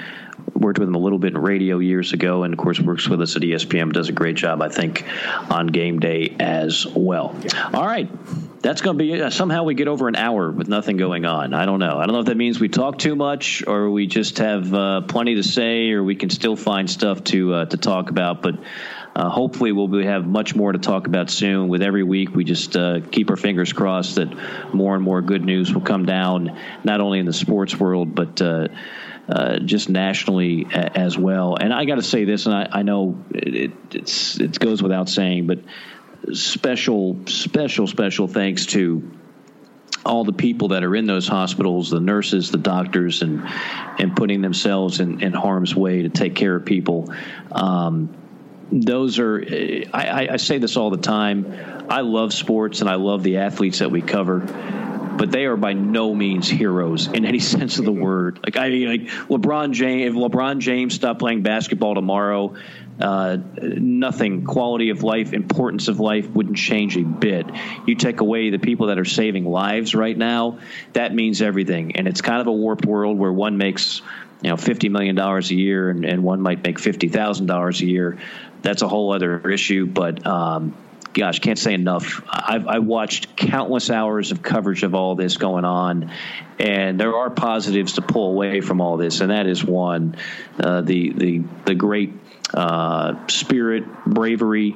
worked 0.56 0.80
with 0.80 0.88
him 0.88 0.96
a 0.96 1.00
little 1.00 1.20
bit 1.20 1.34
in 1.34 1.38
radio 1.38 1.80
years 1.80 2.14
ago, 2.14 2.44
and 2.44 2.54
of 2.54 2.60
course 2.60 2.80
works 2.80 3.08
with 3.08 3.22
us 3.22 3.36
at 3.36 3.42
ESPN. 3.42 3.92
Does 3.92 4.10
a 4.10 4.14
great 4.14 4.36
job, 4.36 4.62
I 4.62 4.70
think, 4.70 5.06
on 5.50 5.68
game 5.68 6.00
day 6.00 6.36
as 6.40 6.88
well. 6.88 7.36
All 7.74 7.86
right, 7.86 8.10
that's 8.64 8.82
going 8.82 8.98
to 8.98 9.04
be 9.04 9.22
uh, 9.22 9.30
somehow 9.30 9.64
we 9.64 9.76
get 9.76 9.90
over 9.90 10.08
an 10.08 10.16
hour 10.16 10.50
with 10.50 10.70
nothing 10.70 10.96
going 10.96 11.26
on. 11.26 11.54
I 11.54 11.66
don't 11.66 11.80
know. 11.80 11.98
I 11.98 12.06
don't 12.06 12.14
know 12.14 12.22
if 12.22 12.28
that 12.28 12.38
means 12.38 12.60
we 12.60 12.70
talk 12.70 12.98
too 12.98 13.16
much 13.16 13.62
or 13.68 13.92
we 13.92 14.08
just 14.08 14.38
have 14.38 14.74
uh, 14.74 15.02
plenty 15.02 15.36
to 15.36 15.44
say, 15.44 15.92
or 15.92 16.02
we 16.02 16.16
can 16.16 16.30
still 16.30 16.56
find 16.56 16.90
stuff 16.90 17.24
to 17.26 17.54
uh, 17.54 17.66
to 17.66 17.78
talk 17.78 18.10
about, 18.10 18.42
but. 18.42 18.56
Uh, 19.16 19.30
hopefully, 19.30 19.72
we'll 19.72 20.04
have 20.04 20.26
much 20.26 20.56
more 20.56 20.72
to 20.72 20.80
talk 20.80 21.06
about 21.06 21.30
soon. 21.30 21.68
With 21.68 21.84
every 21.84 22.02
week, 22.02 22.34
we 22.34 22.44
just 22.44 22.76
uh, 22.76 23.00
keep 23.12 23.30
our 23.30 23.36
fingers 23.36 23.72
crossed 23.72 24.16
that 24.16 24.74
more 24.74 24.96
and 24.96 25.04
more 25.04 25.22
good 25.22 25.46
news 25.46 25.72
will 25.72 25.82
come 25.82 26.08
down, 26.08 26.58
not 26.84 27.00
only 27.00 27.20
in 27.20 27.28
the 27.28 27.32
sports 27.32 27.80
world, 27.80 28.16
but 28.16 28.42
uh, 28.42 28.70
uh, 29.30 29.60
just 29.60 29.88
nationally 29.88 30.66
as 30.74 31.16
well. 31.16 31.56
And 31.56 31.72
I 31.72 31.86
got 31.86 31.98
to 31.98 32.02
say 32.02 32.26
this, 32.26 32.48
and 32.48 32.56
I, 32.56 32.68
I 32.72 32.82
know 32.82 33.24
it, 33.30 33.72
it 33.94 34.60
goes 34.60 34.82
without 34.82 35.10
saying, 35.10 35.46
but 35.46 35.60
special, 36.32 37.26
special, 37.28 37.88
special 37.88 38.28
thanks 38.28 38.68
to 38.68 39.12
all 40.06 40.24
the 40.24 40.34
people 40.34 40.70
that 40.70 40.84
are 40.84 40.96
in 40.96 41.06
those 41.06 41.28
hospitals, 41.28 41.90
the 41.90 42.00
nurses, 42.00 42.52
the 42.52 42.58
doctors, 42.58 43.22
and 43.22 43.44
and 44.00 44.16
putting 44.16 44.42
themselves 44.42 45.00
in, 45.00 45.22
in 45.22 45.34
harm's 45.34 45.76
way 45.76 46.04
to 46.04 46.10
take 46.10 46.36
care 46.36 46.56
of 46.56 46.66
people. 46.66 47.14
Um, 47.52 48.14
those 48.72 49.20
are 49.20 49.44
I, 49.94 50.28
I 50.32 50.38
say 50.38 50.58
this 50.58 50.78
all 50.78 50.90
the 50.90 50.98
time. 50.98 51.86
I 51.90 52.02
love 52.02 52.34
sports 52.34 52.82
and 52.82 52.90
I 52.90 52.96
love 52.96 53.24
the 53.24 53.38
athletes 53.38 53.80
that 53.80 53.92
we 53.92 54.02
cover 54.02 54.42
but 55.18 55.32
they 55.32 55.46
are 55.46 55.56
by 55.56 55.74
no 55.74 56.14
means 56.14 56.50
heroes 56.50 57.08
in 57.08 57.26
any 57.26 57.40
sense 57.54 57.80
of 57.80 57.86
the 57.86 57.92
word. 57.92 58.40
Like 58.44 58.58
I 58.58 58.70
mean, 58.70 58.88
like 58.88 59.02
LeBron 59.28 59.72
James, 59.72 60.10
if 60.10 60.16
LeBron 60.16 60.60
James 60.60 60.96
stopped 60.96 61.20
playing 61.20 61.44
basketball 61.44 61.96
tomorrow, 61.96 62.56
uh, 63.04 63.38
nothing, 63.62 64.46
quality 64.46 64.90
of 64.90 65.04
life, 65.04 65.34
importance 65.34 65.90
of 65.90 66.00
life 66.00 66.30
wouldn't 66.30 66.56
change 66.56 66.96
a 66.96 67.04
bit. 67.04 67.46
You 67.86 67.96
take 67.96 68.22
away 68.22 68.50
the 68.50 68.60
people 68.60 68.88
that 68.88 68.98
are 68.98 69.06
saving 69.06 69.46
lives 69.46 69.94
right 69.94 70.18
now, 70.18 70.60
that 70.94 71.14
means 71.14 71.42
everything. 71.42 71.98
And 71.98 72.08
it's 72.08 72.22
kind 72.22 72.40
of 72.40 72.48
a 72.48 72.52
warped 72.52 72.86
world 72.86 73.18
where 73.18 73.32
one 73.32 73.58
makes 73.58 74.02
you 74.42 74.50
know 74.50 74.58
fifty 74.58 74.90
million 74.90 75.16
dollars 75.16 75.52
a 75.52 75.56
year 75.56 75.90
and, 75.90 76.06
and 76.06 76.24
one 76.24 76.42
might 76.42 76.64
make 76.64 76.80
fifty 76.80 77.10
thousand 77.10 77.48
dollars 77.48 77.82
a 77.82 77.86
year. 77.86 78.18
That's 78.62 78.82
a 78.82 78.88
whole 78.88 79.14
other 79.14 79.50
issue, 79.50 79.86
but. 79.86 80.26
Um, 80.26 80.76
gosh, 81.14 81.40
can't 81.40 81.60
say 81.60 81.74
enough. 81.74 82.24
I've 82.28 82.68
I 82.68 82.80
watched 82.80 83.36
countless 83.36 83.92
hours 83.92 84.32
of 84.32 84.42
coverage 84.42 84.82
of 84.82 84.96
all 84.96 85.16
this 85.16 85.38
going 85.38 85.64
on, 85.64 86.12
and 86.60 87.00
there 87.00 87.16
are 87.16 87.30
positives 87.30 87.94
to 87.94 88.02
pull 88.02 88.32
away 88.32 88.62
from 88.62 88.82
all 88.82 88.98
this, 88.98 89.22
and 89.22 89.30
that 89.30 89.46
is 89.46 89.64
one, 89.64 90.16
uh, 90.60 90.82
the 90.82 91.14
the 91.14 91.44
the 91.66 91.76
great 91.76 92.14
uh, 92.54 93.28
spirit, 93.28 93.86
bravery, 94.06 94.76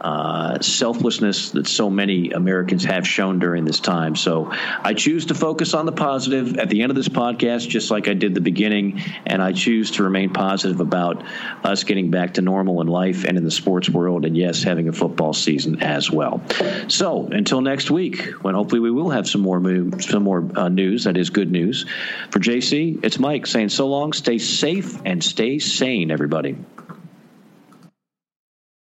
uh, 0.00 0.60
selflessness 0.60 1.50
that 1.50 1.66
so 1.66 1.90
many 1.90 2.30
Americans 2.30 2.84
have 2.84 3.06
shown 3.06 3.38
during 3.38 3.64
this 3.64 3.80
time. 3.80 4.14
So 4.14 4.50
I 4.52 4.94
choose 4.94 5.26
to 5.26 5.34
focus 5.34 5.74
on 5.74 5.86
the 5.86 5.92
positive 5.92 6.58
at 6.58 6.68
the 6.68 6.82
end 6.82 6.90
of 6.90 6.96
this 6.96 7.08
podcast, 7.08 7.68
just 7.68 7.90
like 7.90 8.08
I 8.08 8.14
did 8.14 8.34
the 8.34 8.40
beginning, 8.40 9.02
and 9.26 9.42
I 9.42 9.52
choose 9.52 9.92
to 9.92 10.04
remain 10.04 10.32
positive 10.32 10.80
about 10.80 11.24
us 11.64 11.84
getting 11.84 12.10
back 12.10 12.34
to 12.34 12.42
normal 12.42 12.80
in 12.80 12.86
life 12.86 13.24
and 13.24 13.36
in 13.36 13.44
the 13.44 13.50
sports 13.50 13.88
world, 13.88 14.24
and 14.24 14.36
yes, 14.36 14.62
having 14.62 14.88
a 14.88 14.92
football 14.92 15.32
season 15.32 15.82
as 15.82 16.10
well. 16.10 16.42
So 16.88 17.26
until 17.26 17.60
next 17.60 17.90
week, 17.90 18.22
when 18.42 18.54
hopefully 18.54 18.80
we 18.80 18.90
will 18.90 19.10
have 19.10 19.28
some 19.28 19.40
more 19.40 19.58
move, 19.58 20.02
some 20.04 20.22
more 20.22 20.48
uh, 20.54 20.68
news 20.68 21.04
that 21.04 21.16
is 21.16 21.30
good 21.30 21.50
news 21.50 21.86
for 22.30 22.38
JC. 22.38 23.04
It's 23.04 23.18
Mike 23.18 23.46
saying 23.46 23.70
so 23.70 23.88
long, 23.88 24.12
stay 24.12 24.38
safe 24.38 25.00
and 25.04 25.22
stay 25.24 25.58
sane, 25.58 26.10
everybody. 26.10 26.56